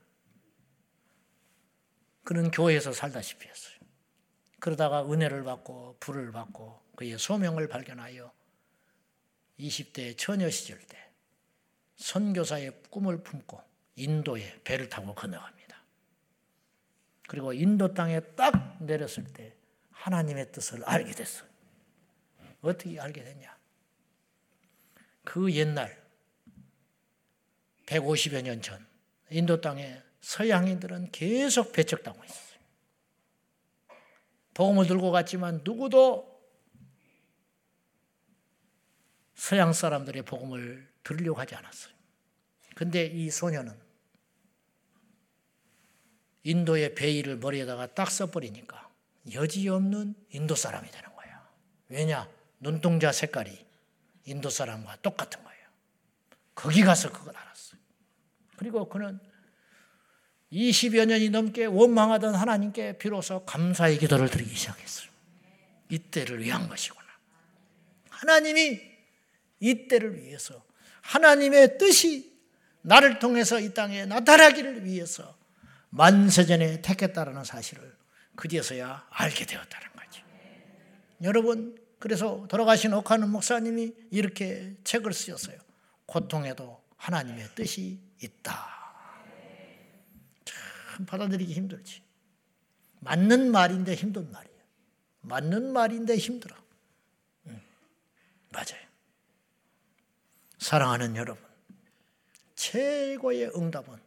그는 2.22 2.52
교회에서 2.52 2.92
살다시피 2.92 3.48
했어요. 3.48 3.74
그러다가 4.60 5.04
은혜를 5.04 5.42
받고 5.42 5.96
불을 5.98 6.30
받고 6.30 6.80
그의 6.94 7.18
소명을 7.18 7.66
발견하여 7.66 8.32
20대 9.58 10.16
처녀 10.16 10.48
시절 10.48 10.78
때 10.86 10.96
선교사의 11.96 12.82
꿈을 12.88 13.24
품고 13.24 13.60
인도에 13.96 14.60
배를 14.62 14.88
타고 14.88 15.16
건너갑니다. 15.16 15.76
그리고 17.26 17.52
인도 17.52 17.92
땅에 17.92 18.20
딱 18.36 18.76
내렸을 18.80 19.24
때 19.24 19.56
하나님의 19.90 20.52
뜻을 20.52 20.84
알게 20.84 21.10
됐어요. 21.10 21.50
어떻게 22.60 23.00
알게 23.00 23.24
됐냐? 23.24 23.58
그 25.24 25.52
옛날 25.52 26.01
150여 27.92 28.42
년 28.42 28.60
전 28.62 28.86
인도 29.30 29.60
땅에 29.60 30.00
서양인들은 30.20 31.10
계속 31.10 31.72
배척당하고 31.72 32.24
있었어요. 32.24 32.60
복음을 34.54 34.86
들고 34.86 35.10
갔지만 35.10 35.62
누구도 35.64 36.30
서양 39.34 39.72
사람들의 39.72 40.22
복음을 40.22 40.88
들으려고 41.02 41.40
하지 41.40 41.54
않았어요. 41.54 41.92
근데 42.76 43.06
이 43.06 43.30
소녀는 43.30 43.76
인도의 46.44 46.94
베일을 46.94 47.38
머리에다가 47.38 47.94
딱 47.94 48.10
써버리니까 48.10 48.90
여지없는 49.32 50.14
인도 50.30 50.54
사람이 50.54 50.90
되는 50.90 51.14
거예요. 51.16 51.36
왜냐? 51.88 52.28
눈동자 52.60 53.10
색깔이 53.12 53.66
인도 54.26 54.50
사람과 54.50 54.96
똑같은 54.96 55.42
거예요. 55.42 55.66
거기 56.54 56.82
가서 56.82 57.10
그걸 57.10 57.36
알았어요. 57.36 57.51
그리고 58.62 58.88
그는 58.88 59.18
20여 60.52 61.04
년이 61.06 61.30
넘게 61.30 61.64
원망하던 61.64 62.32
하나님께 62.32 62.96
비로소 62.96 63.44
감사의 63.44 63.98
기도를 63.98 64.30
드리기 64.30 64.54
시작했어요. 64.54 65.10
이때를 65.88 66.40
위한 66.40 66.68
것이구나. 66.68 67.02
하나님이 68.08 68.80
이때를 69.58 70.22
위해서 70.22 70.64
하나님의 71.00 71.76
뜻이 71.76 72.32
나를 72.82 73.18
통해서 73.18 73.58
이 73.58 73.74
땅에 73.74 74.06
나타나기를 74.06 74.84
위해서 74.84 75.36
만세전에 75.90 76.82
택했다라는 76.82 77.42
사실을 77.42 77.96
그제서야 78.36 79.08
알게 79.10 79.44
되었다는 79.44 79.88
거죠. 79.96 80.22
여러분, 81.24 81.76
그래서 81.98 82.46
돌아가신 82.48 82.92
옥하는 82.92 83.28
목사님이 83.28 83.92
이렇게 84.12 84.76
책을 84.84 85.12
쓰셨어요. 85.12 85.58
고통에도 86.06 86.80
하나님의 87.02 87.48
뜻이 87.56 87.98
있다. 88.22 88.72
참 90.44 91.06
받아들이기 91.06 91.52
힘들지. 91.52 92.02
맞는 93.00 93.50
말인데 93.50 93.94
힘든 93.94 94.30
말이에요. 94.30 94.62
맞는 95.22 95.72
말인데 95.72 96.16
힘들어. 96.16 96.56
응. 97.46 97.60
맞아요. 98.50 98.82
사랑하는 100.58 101.16
여러분, 101.16 101.42
최고의 102.54 103.50
응답은 103.56 103.98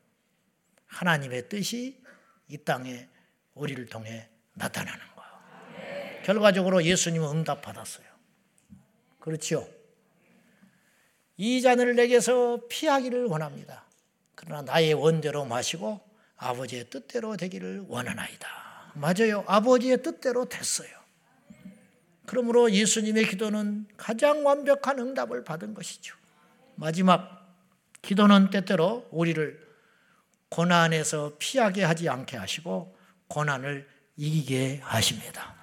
하나님의 0.86 1.50
뜻이 1.50 2.02
이 2.48 2.58
땅에 2.58 3.10
우리를 3.54 3.86
통해 3.88 4.30
나타나는 4.54 5.00
거예요. 5.16 6.22
결과적으로 6.24 6.84
예수님은 6.84 7.28
응답받았어요. 7.30 8.06
그렇죠? 9.20 9.68
이 11.38 11.62
잔을 11.62 11.96
내게서 11.96 12.62
피하기를 12.70 13.26
원합니다. 13.26 13.85
그러나 14.46 14.62
나의 14.62 14.94
원대로 14.94 15.46
마시고 15.46 16.00
아버지의 16.38 16.90
뜻대로 16.90 17.36
되기를 17.36 17.86
원하나이다. 17.88 18.48
맞아요. 18.94 19.44
아버지의 19.48 20.04
뜻대로 20.04 20.46
됐어요. 20.46 20.90
그러므로 22.26 22.72
예수님의 22.72 23.28
기도는 23.28 23.88
가장 23.98 24.46
완벽한 24.46 25.00
응답을 25.00 25.44
받은 25.44 25.74
것이죠. 25.74 26.16
마지막 26.76 27.56
기도는 28.02 28.50
때때로 28.50 29.08
우리를 29.12 29.66
고난에서 30.50 31.34
피하게 31.40 31.84
하지 31.84 32.08
않게 32.08 32.38
하시고 32.38 32.96
고난을 33.28 33.88
이기게 34.18 34.80
하십니다. 34.84 35.56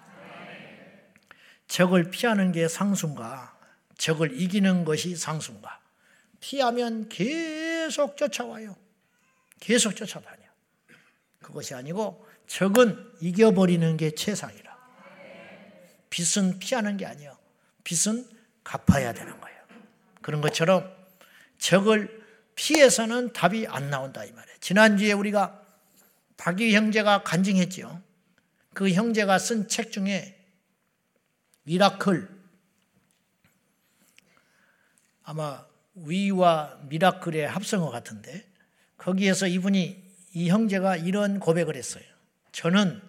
적을 1.69 2.11
피하는 2.11 2.53
게 2.53 2.69
상순가, 2.69 3.57
적을 3.97 4.39
이기는 4.39 4.85
것이 4.85 5.17
상순가. 5.17 5.81
피하면 6.41 7.09
계속 7.83 8.17
쫓아와요. 8.17 8.77
계속 9.59 9.97
쫓아다녀. 9.97 10.43
그것이 11.41 11.75
아니고 11.75 12.25
적은 12.47 13.13
이겨버리는 13.21 13.97
게 13.97 14.15
최상이라. 14.15 14.73
빚은 16.11 16.61
피하는 16.61 16.97
게 16.97 17.07
아니에요. 17.07 17.37
빚은 17.83 18.29
갚아야 18.63 19.13
되는 19.13 19.41
거예요. 19.41 19.59
그런 20.21 20.41
것처럼 20.41 20.95
적을 21.59 22.23
피해서는 22.55 23.33
답이 23.33 23.67
안 23.67 23.91
나온다 23.91 24.25
이 24.25 24.31
말이에요. 24.31 24.59
지난주에 24.61 25.13
우리가 25.13 25.61
박위 26.37 26.71
형제가 26.73 27.25
간증했죠. 27.25 28.01
그 28.75 28.93
형제가 28.93 29.39
쓴 29.41 29.67
책 29.67 29.91
중에 29.91 30.39
위라클 31.65 32.29
아마 35.25 35.72
we와 35.95 36.81
miracle의 36.89 37.49
합성어 37.49 37.91
같은데 37.91 38.47
거기에서 38.97 39.47
이분이 39.47 40.03
이 40.35 40.49
형제가 40.49 40.97
이런 40.97 41.41
고백을 41.41 41.77
했어요. 41.77 42.05
저는 42.53 43.03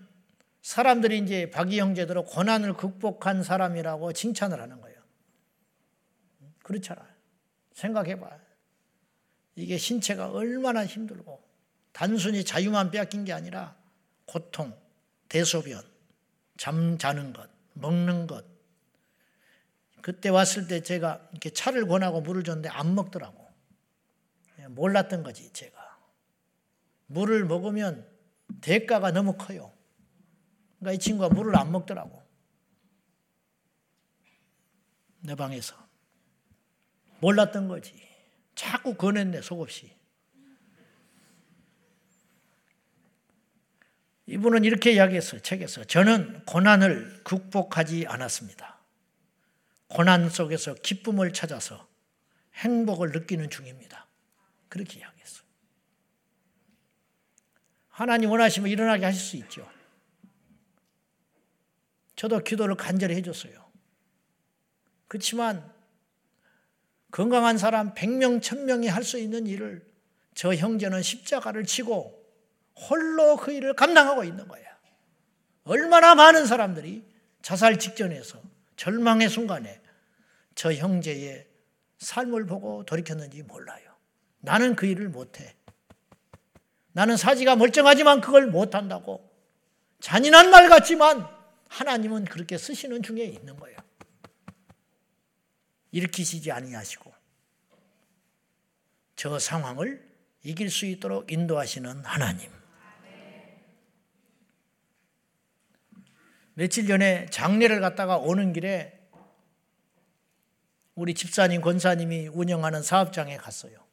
사람들이 0.61 1.19
이제 1.19 1.49
박이 1.51 1.79
형제들로 1.79 2.25
고난을 2.25 2.73
극복한 2.73 3.43
사람이라고 3.43 4.13
칭찬을 4.13 4.61
하는 4.61 4.81
거예요. 4.81 4.97
그렇잖아요. 6.63 7.07
생각해봐. 7.73 8.29
이게 9.55 9.77
신체가 9.77 10.31
얼마나 10.31 10.85
힘들고 10.85 11.43
단순히 11.91 12.43
자유만 12.43 12.91
빼앗긴 12.91 13.25
게 13.25 13.33
아니라 13.33 13.75
고통, 14.25 14.75
대소변, 15.29 15.83
잠 16.57 16.97
자는 16.97 17.33
것, 17.33 17.49
먹는 17.73 18.27
것. 18.27 18.52
그때 20.03 20.27
왔을 20.27 20.67
때 20.67 20.81
제가 20.81 21.29
이렇게 21.31 21.49
차를 21.49 21.87
권하고 21.87 22.19
물을 22.19 22.43
줬는데 22.43 22.67
안 22.67 22.93
먹더라고. 22.93 23.49
몰랐던 24.67 25.23
거지, 25.23 25.51
제가. 25.53 25.97
물을 27.05 27.45
먹으면 27.45 28.05
대가가 28.59 29.11
너무 29.11 29.37
커요. 29.37 29.71
그러니까 30.77 30.91
이 30.91 30.99
친구가 30.99 31.29
물을 31.29 31.55
안 31.55 31.71
먹더라고. 31.71 32.21
내 35.21 35.35
방에서. 35.35 35.73
몰랐던 37.21 37.69
거지. 37.69 37.93
자꾸 38.55 38.95
권했네, 38.95 39.41
속없이. 39.41 39.95
이분은 44.25 44.65
이렇게 44.65 44.91
이야기했어요, 44.91 45.41
책에서. 45.41 45.85
저는 45.85 46.43
고난을 46.43 47.23
극복하지 47.23 48.05
않았습니다. 48.05 48.72
고난 49.93 50.29
속에서 50.29 50.73
기쁨을 50.73 51.33
찾아서 51.33 51.87
행복을 52.55 53.11
느끼는 53.11 53.49
중입니다. 53.49 54.07
그렇게 54.67 54.99
이야기했어요. 54.99 55.43
하나님 57.89 58.31
원하시면 58.31 58.69
일어나게 58.69 59.05
하실 59.05 59.21
수 59.21 59.37
있죠. 59.37 59.69
저도 62.15 62.39
기도를 62.39 62.75
간절히 62.75 63.15
해줬어요. 63.15 63.71
그렇지만 65.07 65.71
건강한 67.11 67.59
사람 67.59 67.93
100명, 67.93 68.41
1000명이 68.41 68.87
할 68.87 69.03
수 69.03 69.19
있는 69.19 69.45
일을 69.45 69.85
저 70.33 70.55
형제는 70.55 71.03
십자가를 71.03 71.65
치고 71.65 72.19
홀로 72.75 73.37
그 73.37 73.51
일을 73.51 73.75
감당하고 73.75 74.23
있는 74.23 74.47
거야. 74.47 74.63
얼마나 75.65 76.15
많은 76.15 76.47
사람들이 76.47 77.05
자살 77.43 77.77
직전에서 77.77 78.41
절망의 78.75 79.29
순간에 79.29 79.82
저 80.55 80.73
형제의 80.73 81.47
삶을 81.97 82.45
보고 82.45 82.83
돌이켰는지 82.85 83.43
몰라요. 83.43 83.93
나는 84.39 84.75
그 84.75 84.85
일을 84.85 85.09
못해. 85.09 85.55
나는 86.91 87.17
사지가 87.17 87.55
멀쩡하지만 87.55 88.21
그걸 88.21 88.47
못한다고. 88.47 89.31
잔인한 89.99 90.49
말 90.51 90.69
같지만 90.69 91.27
하나님은 91.69 92.25
그렇게 92.25 92.57
쓰시는 92.57 93.01
중에 93.01 93.23
있는 93.23 93.57
거예요. 93.57 93.77
일으키시지 95.91 96.51
아니하시고 96.51 97.13
저 99.15 99.39
상황을 99.39 100.05
이길 100.43 100.69
수 100.69 100.85
있도록 100.85 101.31
인도하시는 101.31 102.03
하나님. 102.03 102.51
며칠 106.55 106.85
전에 106.85 107.25
장례를 107.27 107.79
갔다가 107.79 108.17
오는 108.17 108.53
길에 108.53 108.92
우리 110.95 111.13
집사님, 111.13 111.61
권사님이 111.61 112.27
운영하는 112.27 112.83
사업장에 112.83 113.37
갔어요. 113.37 113.83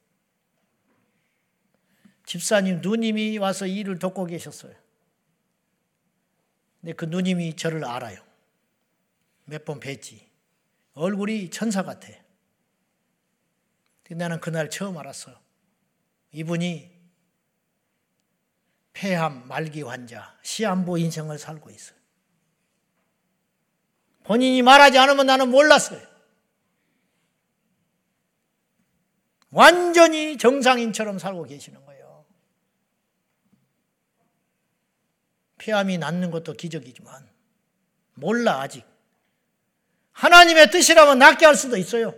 집사님 2.27 2.81
누님이 2.81 3.39
와서 3.39 3.67
일을 3.67 3.99
돕고 3.99 4.27
계셨어요. 4.27 4.75
근데 6.81 6.93
그 6.93 7.05
누님이 7.07 7.57
저를 7.57 7.85
알아요. 7.85 8.23
몇 9.45 9.65
번 9.65 9.81
뵀지. 9.81 10.21
얼굴이 10.95 11.51
천사 11.51 11.83
같아. 11.83 12.09
나는 14.11 14.41
그날 14.41 14.69
처음 14.71 14.99
알았어. 14.99 15.33
이분이 16.33 16.91
폐암 18.93 19.47
말기 19.47 19.83
환자, 19.83 20.37
시한부 20.43 20.99
인생을 20.99 21.39
살고 21.39 21.71
있어. 21.71 21.95
본인이 24.25 24.63
말하지 24.63 24.99
않으면 24.99 25.27
나는 25.27 25.51
몰랐어요. 25.51 26.10
완전히 29.51 30.39
정상인처럼 30.39 31.19
살고 31.19 31.45
계시는 31.45 31.85
거예요. 31.85 32.25
폐암이 35.59 35.99
낫는 35.99 36.31
것도 36.31 36.55
기적이지만 36.55 37.29
몰라 38.15 38.61
아직. 38.61 38.85
하나님의 40.13 40.71
뜻이라면 40.71 41.19
낫게 41.19 41.47
할 41.47 41.55
수도 41.57 41.77
있어요. 41.77 42.15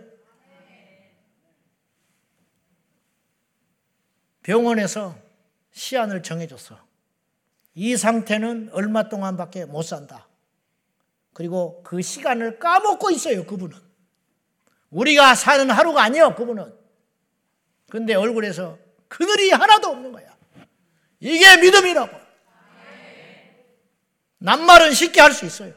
병원에서 4.43 5.17
시한을 5.71 6.21
정해줬어. 6.21 6.77
이 7.75 7.95
상태는 7.97 8.69
얼마 8.73 9.09
동안밖에 9.09 9.65
못 9.65 9.83
산다. 9.83 10.27
그리고 11.31 11.81
그 11.83 12.01
시간을 12.01 12.59
까먹고 12.59 13.09
있어요, 13.11 13.45
그분은. 13.45 13.77
우리가 14.91 15.33
사는 15.33 15.71
하루가 15.71 16.03
아니에요, 16.03 16.35
그분은. 16.35 16.82
근데 17.93 18.15
얼굴에서 18.15 18.79
그늘이 19.07 19.51
하나도 19.51 19.89
없는 19.89 20.11
거야. 20.13 20.35
이게 21.19 21.57
믿음이라고. 21.57 22.09
낱말은 24.39 24.93
쉽게 24.93 25.21
할 25.21 25.31
수 25.31 25.45
있어요. 25.45 25.75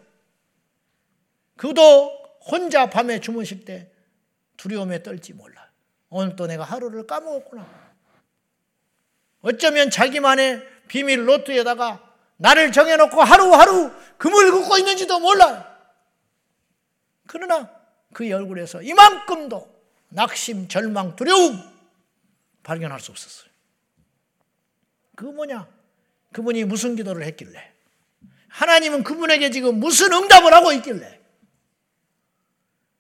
그도 1.59 2.11
혼자 2.41 2.89
밤에 2.89 3.21
주무실 3.21 3.67
때 3.67 3.93
두려움에 4.57 5.03
떨지 5.03 5.35
몰라. 5.35 5.71
오늘 6.09 6.37
또 6.37 6.47
내가 6.47 6.65
하루를 6.65 7.07
까먹었구나. 7.07 7.69
어쩌면 9.43 9.91
자기만의 9.91 10.67
비밀 10.89 11.27
노트에다가 11.27 12.03
나를 12.39 12.73
정해놓고 12.73 13.23
하루하루 13.23 13.93
금을 14.17 14.53
긋고 14.53 14.79
있는지도 14.79 15.21
몰라요. 15.21 15.63
그러나 17.27 17.71
그의 18.15 18.33
얼굴에서 18.33 18.81
이만큼도 18.81 19.71
낙심, 20.09 20.69
절망, 20.69 21.15
두려움 21.15 21.76
발견할 22.67 22.99
수 22.99 23.13
없었어요. 23.13 23.49
그 25.15 25.25
뭐냐? 25.25 25.69
그분이 26.33 26.65
무슨 26.65 26.97
기도를 26.97 27.25
했길래? 27.25 27.73
하나님은 28.49 29.05
그분에게 29.05 29.51
지금 29.51 29.79
무슨 29.79 30.13
응답을 30.13 30.53
하고 30.53 30.73
있길래? 30.73 31.21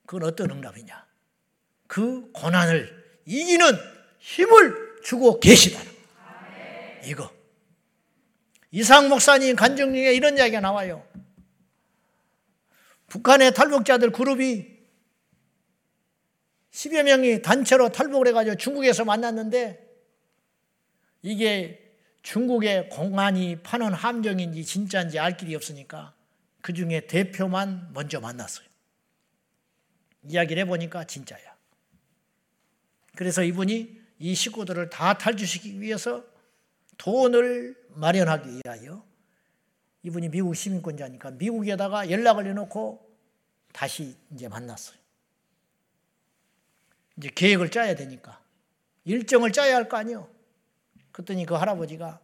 그건 0.06 0.28
어떤 0.28 0.52
응답이냐? 0.52 1.04
그 1.88 2.30
고난을 2.30 3.20
이기는 3.24 3.66
힘을 4.20 5.00
주고 5.02 5.40
계시다는 5.40 5.90
이거. 7.04 7.34
이상 8.70 9.08
목사님 9.08 9.56
간증 9.56 9.92
중에 9.92 10.14
이런 10.14 10.38
이야기가 10.38 10.60
나와요. 10.60 11.04
북한의 13.08 13.52
탈북자들 13.52 14.12
그룹이 14.12 14.75
10여 16.76 17.04
명이 17.04 17.40
단체로 17.40 17.88
탈북을 17.88 18.28
해가지고 18.28 18.56
중국에서 18.56 19.06
만났는데 19.06 19.82
이게 21.22 21.82
중국의 22.22 22.90
공안이 22.90 23.62
파는 23.62 23.94
함정인지 23.94 24.62
진짜인지 24.62 25.18
알 25.18 25.38
길이 25.38 25.54
없으니까 25.54 26.14
그 26.60 26.74
중에 26.74 27.06
대표만 27.06 27.92
먼저 27.94 28.20
만났어요. 28.20 28.66
이야기를 30.24 30.62
해보니까 30.64 31.04
진짜야. 31.04 31.56
그래서 33.14 33.42
이분이 33.42 33.98
이 34.18 34.34
식구들을 34.34 34.90
다 34.90 35.16
탈주시키기 35.16 35.80
위해서 35.80 36.24
돈을 36.98 37.74
마련하기 37.94 38.60
위하여 38.64 39.02
이분이 40.02 40.28
미국 40.28 40.54
시민권자니까 40.54 41.30
미국에다가 41.32 42.10
연락을 42.10 42.46
해놓고 42.48 43.16
다시 43.72 44.14
이제 44.34 44.48
만났어요. 44.48 45.05
이제 47.16 47.30
계획을 47.30 47.70
짜야 47.70 47.94
되니까 47.94 48.42
일정을 49.04 49.52
짜야 49.52 49.76
할 49.76 49.88
거 49.88 49.96
아니요. 49.96 50.28
그랬더니 51.12 51.46
그 51.46 51.54
할아버지가 51.54 52.20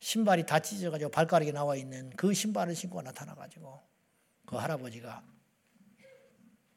신발이 0.00 0.44
다 0.44 0.58
찢어가지고 0.60 1.10
발가락에 1.10 1.52
나와 1.52 1.76
있는 1.76 2.10
그 2.16 2.34
신발을 2.34 2.74
신고 2.74 3.00
나타나가지고 3.00 3.80
그 4.44 4.56
할아버지가 4.56 5.22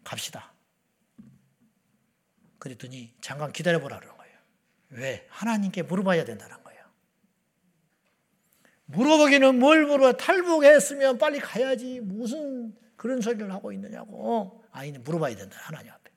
갑시다. 0.03 0.53
그랬더니 2.59 3.13
잠깐 3.19 3.51
기다려보라 3.51 3.99
그러는 3.99 4.17
거예요. 4.17 4.37
왜? 4.91 5.27
하나님께 5.29 5.83
물어봐야 5.83 6.23
된다는 6.23 6.63
거예요. 6.63 6.85
물어보기는 8.85 9.59
뭘 9.59 9.85
물어? 9.85 10.13
탈북했으면 10.13 11.17
빨리 11.17 11.39
가야지. 11.39 11.99
무슨 11.99 12.73
그런 12.95 13.19
소리를 13.19 13.51
하고 13.51 13.73
있느냐고. 13.73 14.63
아니, 14.71 14.91
물어봐야 14.97 15.35
된다. 15.35 15.57
하나님 15.61 15.91
앞에. 15.91 16.11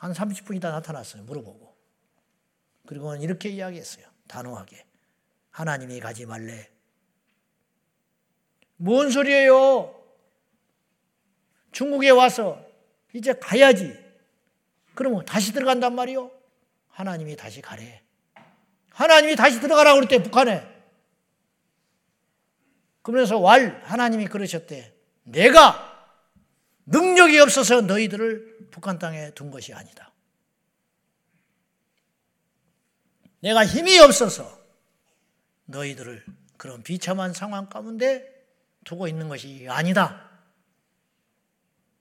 한 0.00 0.14
30분 0.14 0.56
있다 0.56 0.70
나타났어요. 0.70 1.24
물어보고. 1.24 1.76
그리고는 2.86 3.20
이렇게 3.20 3.50
이야기했어요. 3.50 4.06
단호하게. 4.28 4.86
하나님이 5.50 6.00
가지 6.00 6.24
말래. 6.24 6.70
뭔 8.76 9.10
소리예요? 9.10 9.94
중국에 11.72 12.08
와서 12.08 12.64
이제 13.12 13.34
가야지. 13.34 13.94
그러면 14.94 15.26
다시 15.26 15.52
들어간단 15.52 15.94
말이요? 15.94 16.30
하나님이 16.88 17.36
다시 17.36 17.60
가래. 17.60 18.02
하나님이 18.92 19.36
다시 19.36 19.60
들어가라고 19.60 19.96
그랬대, 19.96 20.22
북한에. 20.22 20.66
그러면서 23.02 23.38
왈, 23.38 23.82
하나님이 23.84 24.28
그러셨대. 24.28 24.94
내가 25.24 26.08
능력이 26.86 27.38
없어서 27.38 27.82
너희들을 27.82 28.49
북한 28.70 28.98
땅에 28.98 29.32
둔 29.32 29.50
것이 29.50 29.72
아니다. 29.72 30.12
내가 33.40 33.64
힘이 33.64 33.98
없어서 33.98 34.60
너희들을 35.66 36.24
그런 36.56 36.82
비참한 36.82 37.32
상황 37.32 37.68
가운데 37.68 38.28
두고 38.84 39.08
있는 39.08 39.28
것이 39.28 39.66
아니다. 39.68 40.30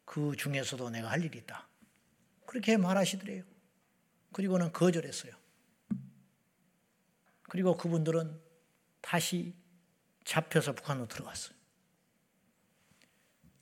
그 0.06 0.36
중에서도 0.36 0.90
내가 0.90 1.12
할 1.12 1.24
일이 1.24 1.38
있다. 1.38 1.68
그렇게 2.46 2.78
말하시더래요. 2.78 3.44
그리고는 4.34 4.72
거절했어요. 4.74 5.34
그리고 7.44 7.78
그분들은 7.78 8.40
다시 9.02 9.56
잡혀서 10.26 10.74
북한으로 10.74 11.08
들어갔어요. 11.08 11.58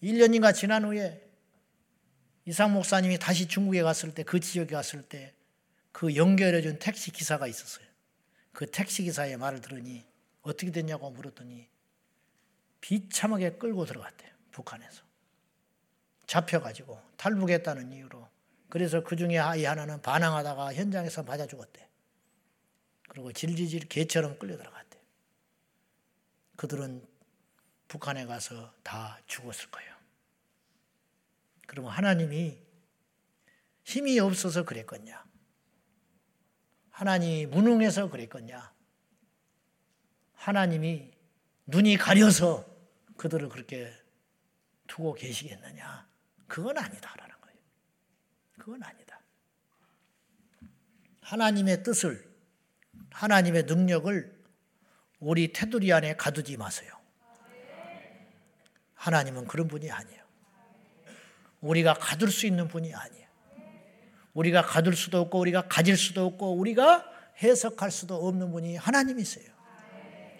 1년인가 0.03 0.53
지난 0.53 0.83
후에 0.83 1.26
이상 2.47 2.71
목사님이 2.71 3.19
다시 3.19 3.45
중국에 3.45 3.81
갔을 3.83 4.13
때, 4.13 4.23
그 4.23 4.39
지역에 4.39 4.73
갔을 4.73 5.01
때, 5.01 5.33
그 5.91 6.15
연결해 6.15 6.61
준 6.61 6.79
택시 6.79 7.11
기사가 7.11 7.45
있었어요. 7.45 7.85
그 8.53 8.65
택시 8.71 9.03
기사의 9.03 9.35
말을 9.35 9.59
들으니 9.59 10.05
어떻게 10.43 10.71
됐냐고 10.71 11.11
물었더니 11.11 11.67
비참하게 12.79 13.57
끌고 13.57 13.85
들어갔대요. 13.85 14.31
북한에서. 14.51 15.03
잡혀가지고 16.25 17.01
탈북했다는 17.17 17.91
이유로. 17.91 18.29
그래서 18.69 19.03
그 19.03 19.17
중에 19.17 19.37
아이 19.39 19.65
하나는 19.65 20.01
반항하다가 20.01 20.73
현장에서 20.73 21.23
맞아 21.23 21.45
죽었대. 21.47 21.85
그리고 23.09 23.33
질질질 23.33 23.89
개처럼 23.89 24.39
끌려 24.39 24.55
들어갔대. 24.55 24.97
그들은 26.55 27.05
북한에 27.89 28.25
가서 28.25 28.73
다 28.83 29.19
죽었을 29.27 29.69
거예요. 29.69 29.96
그러면 31.68 31.91
하나님이 31.91 32.59
힘이 33.84 34.20
없어서 34.20 34.63
그랬겠냐? 34.63 35.24
하나님이 36.89 37.45
무능해서 37.45 38.09
그랬겠냐? 38.09 38.74
하나님이 40.34 41.11
눈이 41.68 41.97
가려서 41.97 42.65
그들을 43.18 43.49
그렇게 43.49 43.93
두고 44.88 45.13
계시겠느냐? 45.13 46.07
그건 46.47 46.78
아니다라는 46.78 47.36
거예요. 47.41 47.59
그건 48.57 48.82
아니다. 48.84 49.22
하나님의 51.22 51.84
뜻을, 51.84 52.28
하나님의 53.11 53.63
능력을 53.63 54.38
우리 55.20 55.51
테두리 55.51 55.91
안에 55.91 56.15
가두지 56.15 56.57
마세요. 56.57 56.93
하나님은 58.95 59.47
그런 59.47 59.68
분이 59.68 59.91
아니에요. 59.91 60.26
우리가 61.61 61.93
가둘 61.95 62.31
수 62.31 62.45
있는 62.45 62.67
분이 62.67 62.93
아니에요. 62.93 63.27
우리가 64.33 64.61
가둘 64.61 64.95
수도 64.95 65.19
없고 65.21 65.39
우리가 65.39 65.63
가질 65.67 65.97
수도 65.97 66.25
없고 66.25 66.55
우리가 66.57 67.05
해석할 67.41 67.91
수도 67.91 68.27
없는 68.27 68.51
분이 68.51 68.75
하나님이세요. 68.75 69.45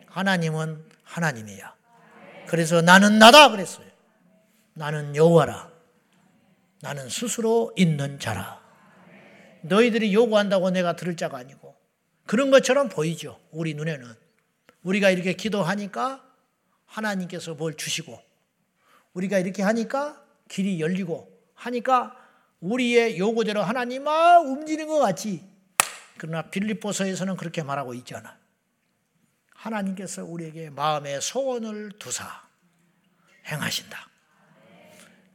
하나님은 0.08 0.84
하나님이야. 1.04 1.76
그래서 2.48 2.82
나는 2.82 3.20
나다 3.20 3.50
그랬어요. 3.50 3.88
나는 4.74 5.16
여호와라. 5.16 5.72
나는 6.82 7.10
스스로 7.10 7.74
있는 7.76 8.20
자라. 8.20 8.62
너희들이 9.62 10.14
요구한다고 10.14 10.70
내가 10.70 10.96
들을 10.96 11.16
자가 11.16 11.38
아니고 11.38 11.76
그런 12.26 12.52
것처럼 12.52 12.90
보이죠. 12.90 13.40
우리 13.52 13.74
눈에는 13.74 14.14
우리가 14.84 15.10
이렇게 15.10 15.34
기도하니까 15.34 16.24
하나님께서 16.86 17.56
뭘 17.56 17.76
주시고 17.76 18.20
우리가 19.14 19.40
이렇게 19.40 19.64
하니까 19.64 20.24
길이 20.48 20.80
열리고 20.80 21.32
하니까 21.54 22.16
우리의 22.60 23.18
요구대로 23.20 23.62
하나님 23.62 24.04
막 24.04 24.40
움직이는 24.46 24.88
것 24.88 25.00
같지. 25.00 25.48
그러나 26.18 26.50
빌립보서에서는 26.50 27.36
그렇게 27.38 27.64
말하고 27.64 27.94
있잖아. 27.94 28.38
하나님께서 29.54 30.24
우리에게 30.24 30.70
마음의 30.70 31.22
소원을 31.22 31.94
두사 32.00 32.48
행하신다. 33.46 34.10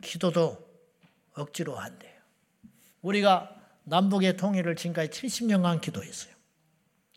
기도도 0.01 0.69
억지로 1.35 1.77
한대요. 1.77 2.13
우리가 3.01 3.57
남북의 3.85 4.37
통일을 4.37 4.77
지금까지 4.77 5.11
70년간 5.11 5.81
기도했어요. 5.81 6.33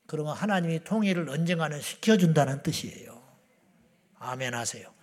그러면 0.07 0.35
하나님이 0.35 0.83
통일을 0.83 1.29
언젠가는 1.29 1.81
시켜준다는 1.81 2.63
뜻이에요. 2.63 3.21
아멘 4.19 4.53
하세요. 4.53 4.93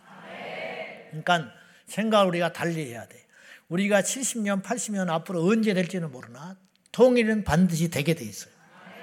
그러니까 1.10 1.52
생각을 1.86 2.28
우리가 2.28 2.52
달리 2.52 2.86
해야 2.86 3.06
돼. 3.06 3.24
우리가 3.68 4.02
70년, 4.02 4.62
80년 4.62 5.08
앞으로 5.08 5.44
언제 5.44 5.74
될지는 5.74 6.10
모르나 6.10 6.56
통일은 6.92 7.44
반드시 7.44 7.88
되게 7.88 8.14
돼 8.14 8.24
있어요. 8.24 8.52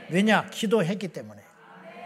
왜냐? 0.09 0.49
기도했기 0.49 1.09
때문에. 1.09 1.41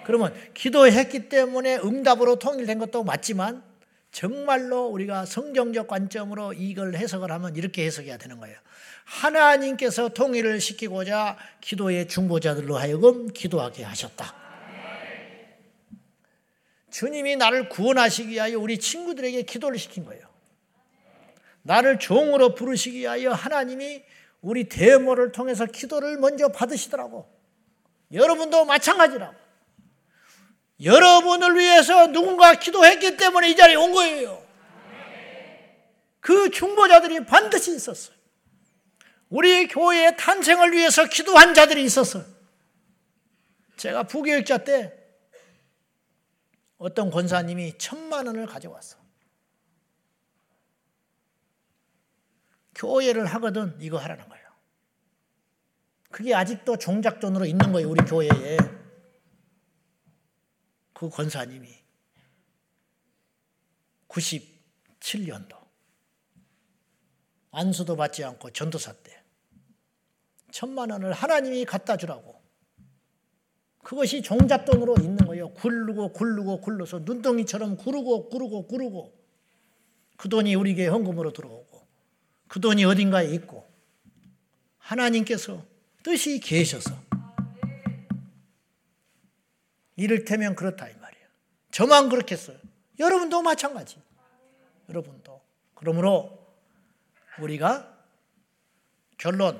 그러면 0.05 0.33
기도했기 0.53 1.29
때문에 1.29 1.77
응답으로 1.77 2.37
통일된 2.37 2.79
것도 2.79 3.03
맞지만 3.03 3.63
정말로 4.11 4.85
우리가 4.87 5.25
성경적 5.25 5.87
관점으로 5.87 6.53
이걸 6.53 6.95
해석을 6.95 7.31
하면 7.31 7.55
이렇게 7.55 7.85
해석해야 7.85 8.17
되는 8.17 8.39
거예요. 8.39 8.55
하나님께서 9.05 10.09
통일을 10.09 10.61
시키고자 10.61 11.37
기도의 11.61 12.07
중보자들로 12.07 12.77
하여금 12.77 13.27
기도하게 13.27 13.83
하셨다. 13.83 14.35
주님이 16.91 17.37
나를 17.37 17.69
구원하시기 17.69 18.29
위하여 18.29 18.59
우리 18.59 18.77
친구들에게 18.77 19.41
기도를 19.43 19.79
시킨 19.79 20.05
거예요. 20.05 20.32
나를 21.63 21.99
종으로 21.99 22.55
부르시기 22.55 22.99
위하여 22.99 23.31
하나님이 23.31 24.03
우리 24.41 24.65
대모를 24.69 25.31
통해서 25.31 25.65
기도를 25.65 26.17
먼저 26.17 26.49
받으시더라고. 26.49 27.27
여러분도 28.11 28.65
마찬가지라고. 28.65 29.35
여러분을 30.83 31.57
위해서 31.57 32.07
누군가 32.07 32.53
기도했기 32.53 33.17
때문에 33.17 33.49
이 33.49 33.55
자리에 33.55 33.75
온 33.75 33.93
거예요. 33.93 34.43
그 36.19 36.49
중보자들이 36.51 37.25
반드시 37.25 37.75
있었어요. 37.75 38.15
우리 39.29 39.67
교회의 39.67 40.15
탄생을 40.17 40.73
위해서 40.73 41.05
기도한 41.05 41.53
자들이 41.53 41.83
있었어요. 41.83 42.23
제가 43.77 44.03
부교육자 44.03 44.59
때 44.59 44.93
어떤 46.77 47.09
권사님이 47.09 47.77
천만 47.77 48.27
원을 48.27 48.45
가져왔어. 48.45 49.02
교회를 52.83 53.25
하거든 53.25 53.77
이거 53.79 53.97
하라는 53.97 54.27
거예요. 54.27 54.43
그게 56.11 56.35
아직도 56.35 56.77
종작돈으로 56.77 57.45
있는 57.45 57.71
거예요, 57.71 57.89
우리 57.89 58.03
교회에. 58.03 58.57
그 60.93 61.09
권사님이 61.09 61.67
97년도 64.09 65.57
안수도 67.51 67.95
받지 67.95 68.23
않고 68.23 68.51
전도사 68.51 68.93
때 69.03 69.23
천만 70.51 70.91
원을 70.91 71.13
하나님이 71.13 71.65
갖다 71.65 71.97
주라고 71.97 72.41
그것이 73.79 74.21
종잣돈으로 74.21 74.95
있는 75.01 75.17
거예요. 75.17 75.53
굴르고 75.53 76.13
굴르고 76.13 76.61
굴러서 76.61 76.99
눈덩이처럼 76.99 77.75
구르고 77.75 78.29
구르고 78.29 78.67
구르고 78.67 79.13
그 80.15 80.29
돈이 80.29 80.55
우리에게 80.55 80.87
현금으로 80.87 81.33
들어오고 81.33 81.72
그 82.53 82.59
돈이 82.59 82.85
어딘가에 82.85 83.33
있고 83.33 83.67
하나님께서 84.77 85.65
뜻이 86.03 86.39
계셔서 86.39 86.95
이를테면 89.95 90.53
그렇다 90.53 90.87
이 90.87 90.95
말이에요. 90.95 91.25
저만 91.71 92.09
그렇겠어요. 92.09 92.59
여러분도 92.99 93.41
마찬가지. 93.41 93.99
여러분도. 94.87 95.41
그러므로 95.73 96.45
우리가 97.39 97.91
결론 99.17 99.59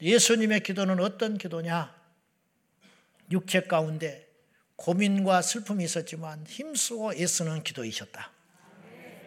예수님의 0.00 0.62
기도는 0.62 1.00
어떤 1.00 1.36
기도냐? 1.36 1.92
육체 3.32 3.62
가운데 3.62 4.32
고민과 4.76 5.42
슬픔이 5.42 5.82
있었지만 5.82 6.46
힘쓰고 6.46 7.14
애쓰는 7.14 7.64
기도이셨다. 7.64 8.30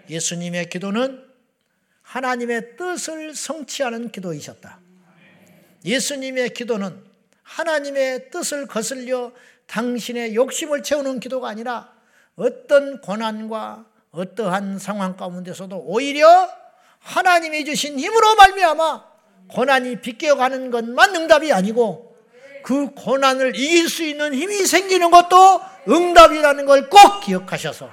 예수님의 0.10 0.70
기도는 0.70 1.27
하나님의 2.08 2.78
뜻을 2.78 3.36
성취하는 3.36 4.12
기도이셨다. 4.12 4.80
예수님의 5.84 6.52
기도는 6.52 7.04
하나님의 7.44 8.32
뜻을 8.32 8.66
거슬려 8.68 9.32
당신의 9.68 10.36
욕심을 10.36 10.84
채우는 10.84 11.20
기도가 11.20 11.50
아니라 11.50 11.92
어떤 12.38 13.02
고난과 13.02 13.86
어떠한 14.12 14.80
상황 14.80 15.18
가운데서도 15.18 15.84
오히려 15.86 16.50
하나님이 17.00 17.66
주신 17.66 18.00
힘으로 18.00 18.36
말미암아 18.36 19.06
고난이 19.50 20.02
비껴가는 20.02 20.72
것만 20.72 21.16
응답이 21.16 21.52
아니고 21.52 22.16
그 22.64 22.90
고난을 22.92 23.56
이길 23.56 23.90
수 23.90 24.04
있는 24.04 24.34
힘이 24.34 24.66
생기는 24.66 25.12
것도 25.12 25.62
응답이라는 25.90 26.66
걸 26.66 26.90
꼭 26.90 27.22
기억하셔서 27.22 27.90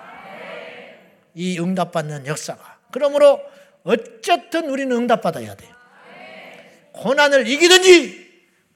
이 1.35 1.59
응답받는 1.59 2.27
역사가 2.27 2.79
그러므로 2.93 3.41
어쨌든 3.85 4.69
우리는 4.71 4.95
응답받아야 4.97 5.55
돼요. 5.55 5.75
고난을 6.93 7.47
이기든지 7.47 8.25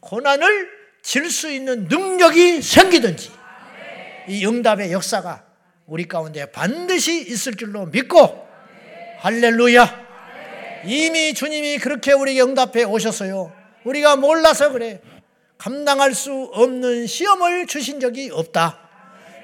고난을 0.00 0.78
질 1.02 1.30
수 1.30 1.50
있는 1.50 1.84
능력이 1.88 2.60
생기든지 2.60 3.30
이 4.28 4.44
응답의 4.46 4.92
역사가 4.92 5.44
우리 5.86 6.06
가운데 6.06 6.44
반드시 6.50 7.22
있을 7.22 7.54
줄로 7.54 7.86
믿고 7.86 8.46
할렐루야. 9.20 10.08
이미 10.84 11.32
주님이 11.34 11.78
그렇게 11.78 12.12
우리에게 12.12 12.42
응답해 12.42 12.84
오셨어요 12.84 13.52
우리가 13.84 14.16
몰라서 14.16 14.70
그래 14.70 15.00
감당할 15.56 16.14
수 16.14 16.50
없는 16.52 17.06
시험을 17.06 17.66
주신 17.66 18.00
적이 18.00 18.30
없다. 18.32 18.78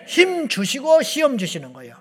힘 0.06 0.48
주시고 0.48 1.02
시험 1.02 1.38
주시는 1.38 1.72
거예요. 1.72 1.96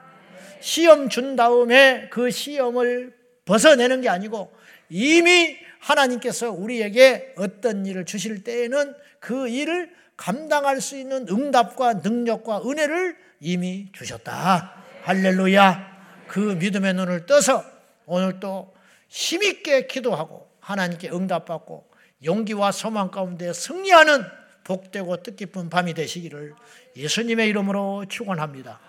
시험 0.59 1.07
준 1.09 1.35
다음에 1.37 2.09
그 2.11 2.29
시험을 2.29 3.13
벗어내는 3.45 4.01
게 4.01 4.09
아니고 4.09 4.53
이미 4.89 5.57
하나님께서 5.79 6.51
우리에게 6.51 7.33
어떤 7.37 7.85
일을 7.85 8.05
주실 8.05 8.43
때에는 8.43 8.93
그 9.19 9.47
일을 9.47 9.93
감당할 10.15 10.79
수 10.79 10.97
있는 10.97 11.27
응답과 11.29 11.95
능력과 11.95 12.61
은혜를 12.65 13.17
이미 13.39 13.87
주셨다. 13.91 14.75
할렐루야. 15.03 15.93
그 16.27 16.39
믿음의 16.39 16.93
눈을 16.93 17.25
떠서 17.25 17.63
오늘 18.05 18.39
또 18.39 18.73
힘있게 19.09 19.87
기도하고 19.87 20.49
하나님께 20.59 21.09
응답받고 21.09 21.89
용기와 22.23 22.71
소망 22.71 23.11
가운데 23.11 23.51
승리하는 23.51 24.23
복되고 24.63 25.23
뜻깊은 25.23 25.69
밤이 25.69 25.93
되시기를 25.93 26.55
예수님의 26.95 27.49
이름으로 27.49 28.05
축원합니다. 28.07 28.79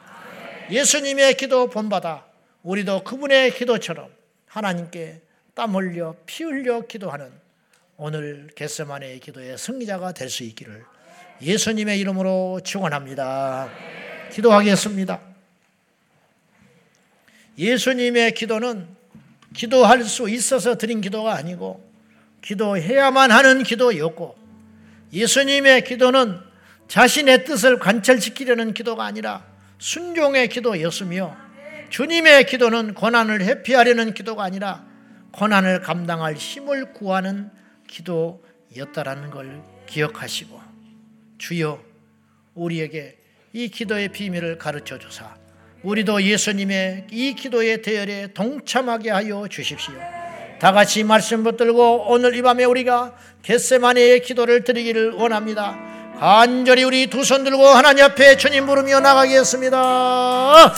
예수님의 0.70 1.35
기도 1.35 1.68
본받아 1.68 2.24
우리도 2.62 3.02
그분의 3.02 3.55
기도처럼 3.55 4.09
하나님께 4.55 5.20
땀 5.55 5.74
흘려 5.74 6.14
피 6.26 6.44
흘려 6.44 6.82
기도하는 6.82 7.28
오늘 7.97 8.48
겟세만의 8.55 9.18
기도의 9.18 9.59
승리자가 9.59 10.12
될 10.12 10.31
수 10.31 10.44
있기를 10.44 10.85
예수님의 11.43 11.98
이름으로 11.98 12.60
축원합니다. 12.62 13.68
기도하겠습니다. 14.31 15.20
예수님의 17.59 18.35
기도는 18.35 18.86
기도할 19.55 20.05
수 20.05 20.28
있어서 20.28 20.76
드린 20.76 21.01
기도가 21.01 21.35
아니고 21.35 21.85
기도해야만 22.40 23.32
하는 23.32 23.64
기도였고 23.64 24.36
예수님의 25.12 25.82
기도는 25.82 26.39
자신의 26.86 27.44
뜻을 27.44 27.81
관철시키려는 27.81 28.72
기도가 28.72 29.05
아니라 29.05 29.44
순종의 29.81 30.48
기도였으며 30.48 31.44
주님의 31.95 32.47
기도는 32.47 32.95
고난을 32.95 33.45
회피하려는 33.45 34.15
기도가 34.15 34.43
아니라 34.43 34.85
고난을 35.31 35.81
감당할 35.83 36.35
힘을 36.35 36.93
구하는 36.93 37.53
기도였다라는 37.87 39.31
걸 39.31 39.62
기억하시고 39.87 40.61
주여 41.39 41.81
우리에게 42.55 43.16
이 43.53 43.69
기도의 43.69 44.09
비밀을 44.09 44.59
가르쳐 44.59 44.99
주사 44.99 45.37
우리도 45.85 46.21
예수님의 46.25 47.07
이 47.12 47.35
기도의 47.37 47.83
대열에 47.83 48.33
동참하게 48.35 49.11
하여 49.11 49.47
주십시오. 49.49 49.95
다 50.59 50.73
같이 50.73 51.05
말씀 51.05 51.45
붙들고 51.45 52.07
오늘 52.11 52.35
이 52.35 52.43
밤에 52.43 52.65
우리가 52.65 53.15
겟세마네의 53.43 54.23
기도를 54.23 54.65
드리기를 54.65 55.12
원합니다. 55.12 55.79
간절히 56.19 56.83
우리 56.83 57.07
두 57.07 57.23
손 57.23 57.45
들고 57.45 57.65
하나님 57.65 58.05
앞에 58.05 58.37
주님 58.37 58.66
부르며 58.66 58.99
나가겠습니다. 58.99 60.75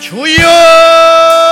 주여! 0.00 1.45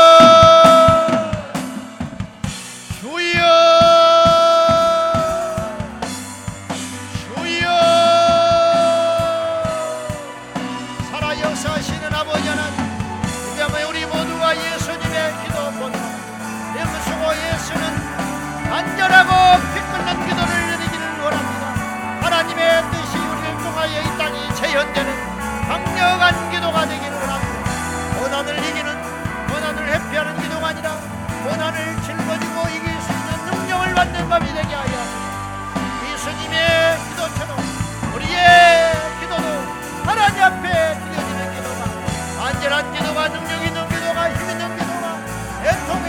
기도가 43.24 43.28
능력 43.28 43.64
있는 43.64 43.88
기도가 43.88 44.30
힘 44.30 44.50
있는 44.50 44.76
기도가 44.76 45.18
애통의 45.64 46.08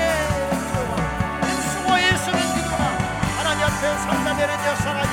기도가 0.68 0.94
힘쓰고 1.48 1.88
쓰는 2.18 2.40
기도가 2.56 2.84
하나님 3.38 3.64
앞에 3.64 3.98
상담되는 4.00 4.66
역사가 4.66 5.05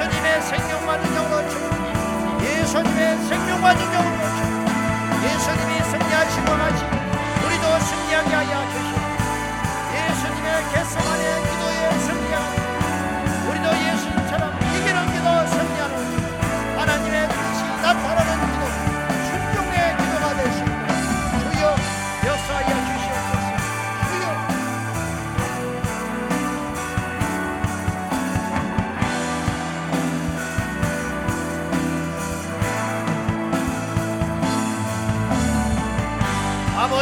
예수님의 0.00 0.40
생명과 0.40 0.96
능력으로 0.96 1.48
주님 1.50 2.40
예수님의 2.40 3.18
생명과 3.28 3.74
능력으로 3.74 4.16
주님 4.16 4.66
예수님이 5.24 5.84
승리하시고 5.90 6.52
하시 6.52 6.84
우리도 7.44 7.80
승리하게 7.80 8.34
하여 8.34 8.72
주시옵 8.72 8.96
예수님의 9.92 10.48
개성안의 10.72 11.42
기도에 11.42 11.99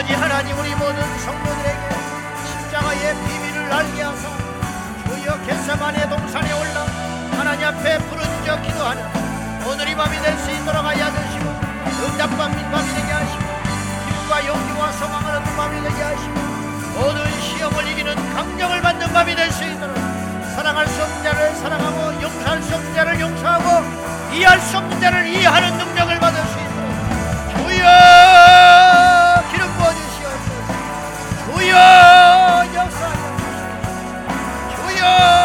아버지 0.08 0.14
하나님 0.14 0.58
우리 0.58 0.74
모든 0.74 1.18
성도들에게 1.18 1.88
십자가의 2.46 3.14
비밀을 3.14 3.72
알게 3.72 4.02
하사 4.02 4.28
주여 5.04 5.42
겟세만의 5.44 6.08
동산에 6.08 6.50
올라 6.52 6.86
하나님 7.36 7.66
앞에 7.66 7.98
부르짖어 7.98 8.62
기도하는 8.62 9.04
오늘 9.66 9.86
이 9.86 9.94
밤이 9.94 10.18
될 10.22 10.38
수 10.38 10.50
있도록 10.50 10.82
하여 10.82 11.10
주시고 11.12 11.44
응답받는 12.06 12.70
밤이 12.70 12.94
되게 12.94 13.12
하시고 13.12 13.44
힘과 14.08 14.46
용기와 14.46 14.92
소망을 14.92 15.36
얻는 15.36 15.56
밤이 15.56 15.82
되게 15.82 16.02
하시고 16.02 16.34
모든 16.94 17.40
시험을 17.42 17.88
이기는 17.88 18.34
강력을 18.34 18.80
받는 18.80 19.12
밤이 19.12 19.36
될 19.36 19.52
수 19.52 19.62
있도록 19.64 19.94
사랑할 20.56 20.86
수 20.86 21.02
없는 21.02 21.22
자를 21.22 21.54
사랑하고 21.56 22.22
용서할 22.22 22.62
수 22.62 22.74
없는 22.74 22.94
자를 22.94 23.20
용서하고 23.20 23.84
이해할 24.32 24.58
수 24.60 24.78
없는 24.78 25.00
자를 25.02 25.26
이해하는 25.26 25.76
능력을 25.76 26.18
받을 26.18 26.40
수 26.46 26.58
있도록 26.58 27.68
주여 27.68 28.17
주여 31.57 31.75
역사하여 32.73 33.25
주시옵소서 33.37 34.23
주여 34.75 35.03
응답하여 35.05 35.36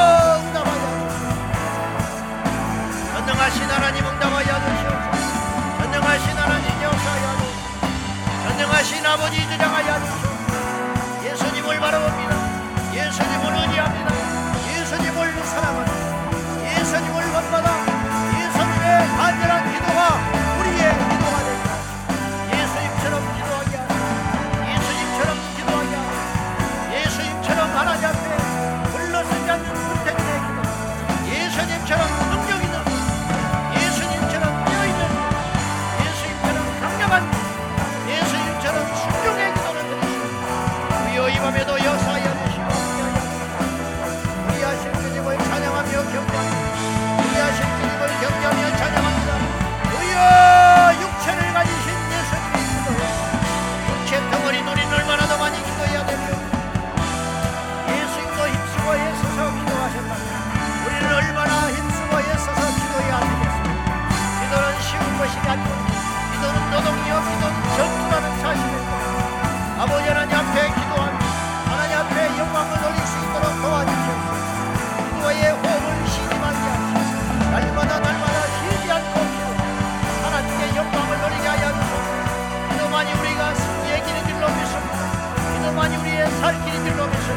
하늘 86.84 86.97
높이시오 86.97 87.34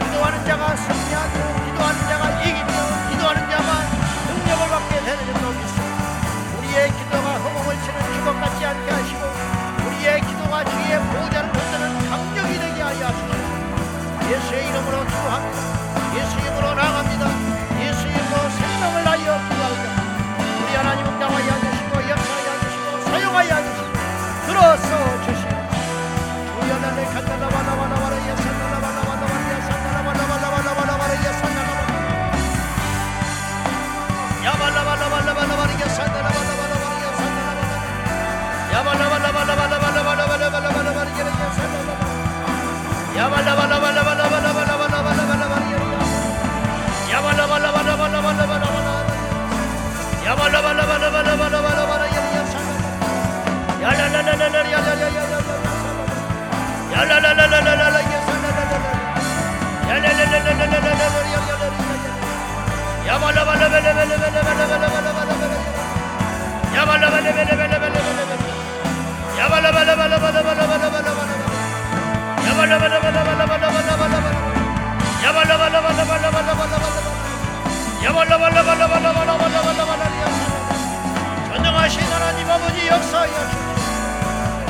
기도하는 0.00 0.44
자가 0.44 0.74
승리하고 0.74 1.64
기도하는 1.66 2.00
자가 2.08 2.42
이기며 2.42 3.10
기도하는 3.10 3.48
자만 3.48 3.86
능력을 4.26 4.68
받게 4.68 5.00
되는 5.04 5.24
줄 5.24 5.34
높이시오 5.40 5.84
우리의 6.58 6.90
기도가 6.90 7.34
허공을 7.38 7.76
치는 7.80 8.02
주걱 8.12 8.40
같지 8.40 8.66
않게 8.66 8.90
하시고 8.90 9.20
우리의 9.86 10.20
기도가 10.22 10.64
주의 10.64 10.98
보호자를 10.98 11.52
흔드는 11.54 12.10
강력이 12.10 12.58
되게 12.58 12.82
하여 12.82 13.06
주시오 13.12 14.32
예수의 14.32 14.66
이름으로 14.66 15.06
기도합니다. 15.06 16.18
예수 16.18 16.40
이름으로 16.40 16.74
나갑니다. 16.74 17.41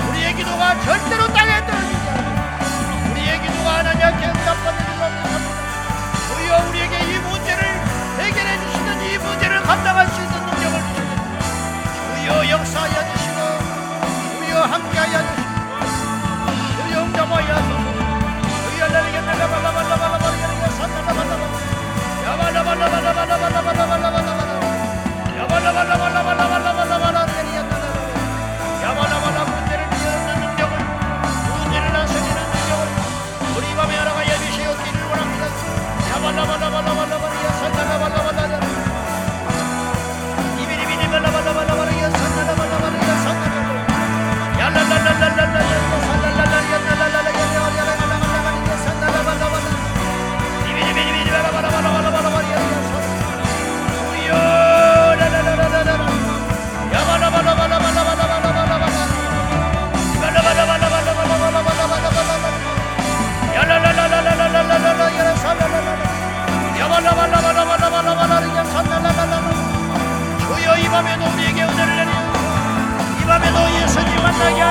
우리의 0.08 0.34
기도가 0.34 0.78
절대로 0.80 1.26
땅에 1.32 1.66
떨어지지 1.66 2.08
않고 2.08 3.12
우리의 3.12 3.40
주여 6.28 6.68
우리에게 6.68 6.94
이 6.98 7.18
문제를 7.18 7.62
해결해 8.18 8.58
주시는 8.60 8.81
이 9.04 9.18
문제를 9.18 9.62
감당할 9.62 10.06
수 10.08 10.20
있는 10.20 10.46
능력을 10.46 10.80
주여 12.20 12.50
역사하여 12.50 12.96
주시고 13.12 13.38
주여 14.46 14.62
함께하여 14.62 15.18
주시고 15.18 15.31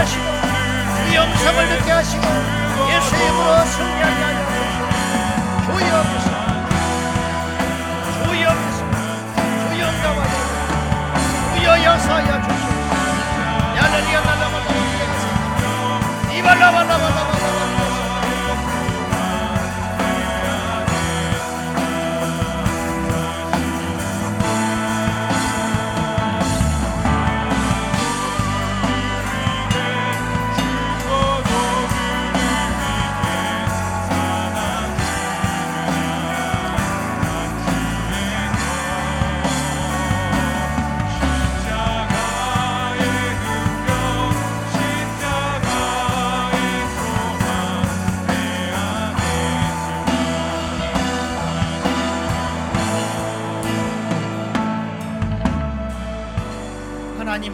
Yes. 0.02 0.31
영성을 1.14 1.68
듣게 1.70 1.92
하시고 1.92 2.24
예수 2.90 3.16
이름으로 3.16 3.66
승리하게 3.66 4.22
하여 4.24 4.40
주시옵소서. 4.48 4.92
주여 5.66 5.92
앞에서 6.00 6.28
주여 8.26 8.44
앞에서 8.50 8.80
주여 9.70 9.84
응답하여 9.90 10.34
주여 11.56 11.68
역사하여 11.84 12.30
주시옵소서. 12.42 12.82
이발라발라발라발라 16.38 17.32
하나님 17.32 17.61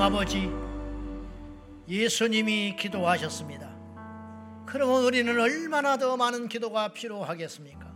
아버지 0.07 0.49
예수님이 1.89 2.77
기도하셨습니다. 2.77 3.75
그러면 4.65 5.03
우리는 5.03 5.38
얼마나 5.38 5.97
더 5.97 6.15
많은 6.15 6.47
기도가 6.47 6.93
필요하겠습니까? 6.93 7.93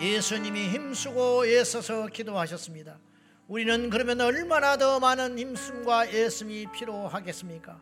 예수님이 0.00 0.68
힘쓰고 0.70 1.46
애써서 1.46 2.08
기도하셨습니다. 2.08 2.98
우리는 3.46 3.88
그러면 3.88 4.20
얼마나 4.20 4.76
더 4.76 4.98
많은 4.98 5.38
힘씀과 5.38 6.08
애씀이 6.08 6.72
필요하겠습니까? 6.72 7.80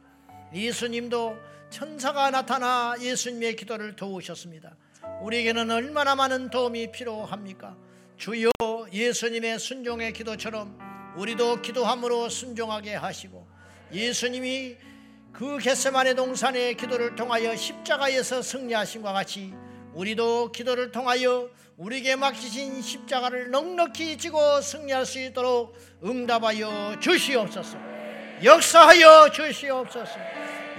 예수님도 0.54 1.38
천사가 1.70 2.30
나타나 2.30 2.94
예수님의 3.00 3.56
기도를 3.56 3.96
도우셨습니다. 3.96 4.76
우리에게는 5.22 5.70
얼마나 5.70 6.14
많은 6.14 6.50
도움이 6.50 6.92
필요합니까? 6.92 7.74
주여 8.18 8.50
예수님의 8.92 9.58
순종의 9.58 10.12
기도처럼 10.12 10.96
우리도 11.16 11.62
기도함으로 11.62 12.28
순종하게 12.28 12.94
하시고 12.94 13.45
예수님이 13.92 14.76
그 15.32 15.58
겟세만의 15.58 16.14
동산의 16.14 16.76
기도를 16.76 17.14
통하여 17.14 17.54
십자가에서 17.54 18.42
승리하신 18.42 19.02
것 19.02 19.12
같이 19.12 19.52
우리도 19.92 20.52
기도를 20.52 20.92
통하여 20.92 21.50
우리에게 21.76 22.16
맡기신 22.16 22.80
십자가를 22.80 23.50
넉넉히 23.50 24.16
지고 24.16 24.60
승리할 24.60 25.04
수 25.04 25.20
있도록 25.20 25.76
응답하여 26.02 26.96
주시옵소서. 27.00 27.76
역사하여 28.42 29.30
주시옵소서. 29.30 30.18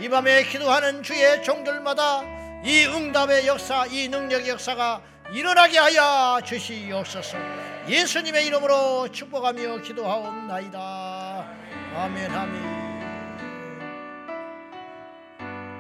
이 0.02 0.10
밤에 0.10 0.44
기도하는 0.44 1.04
주의 1.04 1.44
종들마다 1.44 2.24
이 2.64 2.86
응답의 2.86 3.48
역사, 3.48 3.86
이 3.88 4.08
능력의 4.08 4.50
역사가 4.50 5.02
일어나게 5.34 5.78
하여 5.78 6.42
주시옵소서. 6.44 7.38
예수님의 7.88 8.48
이름으로 8.48 9.12
축복하며 9.12 9.82
기도하옵나이다. 9.82 11.48
아멘 11.96 12.32
아멘. 12.32 12.77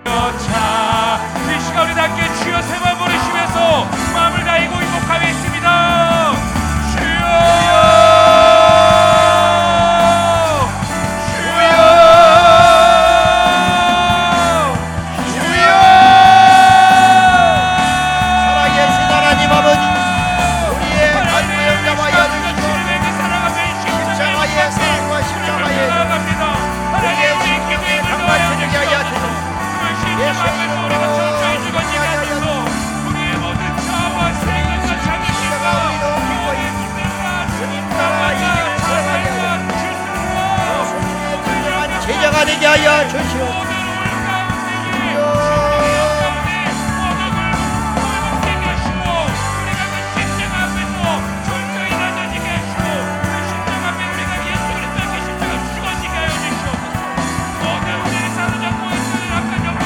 자, 0.07 1.19
이 1.51 1.59
시간 1.65 1.85
우리 1.85 1.93
함께 1.93 2.23
주여 2.35 2.61
세번 2.61 2.97
부르시면서 2.97 3.85
마음을 4.13 4.45
다이고 4.45 4.73
인복하겠습니다. 4.73 6.16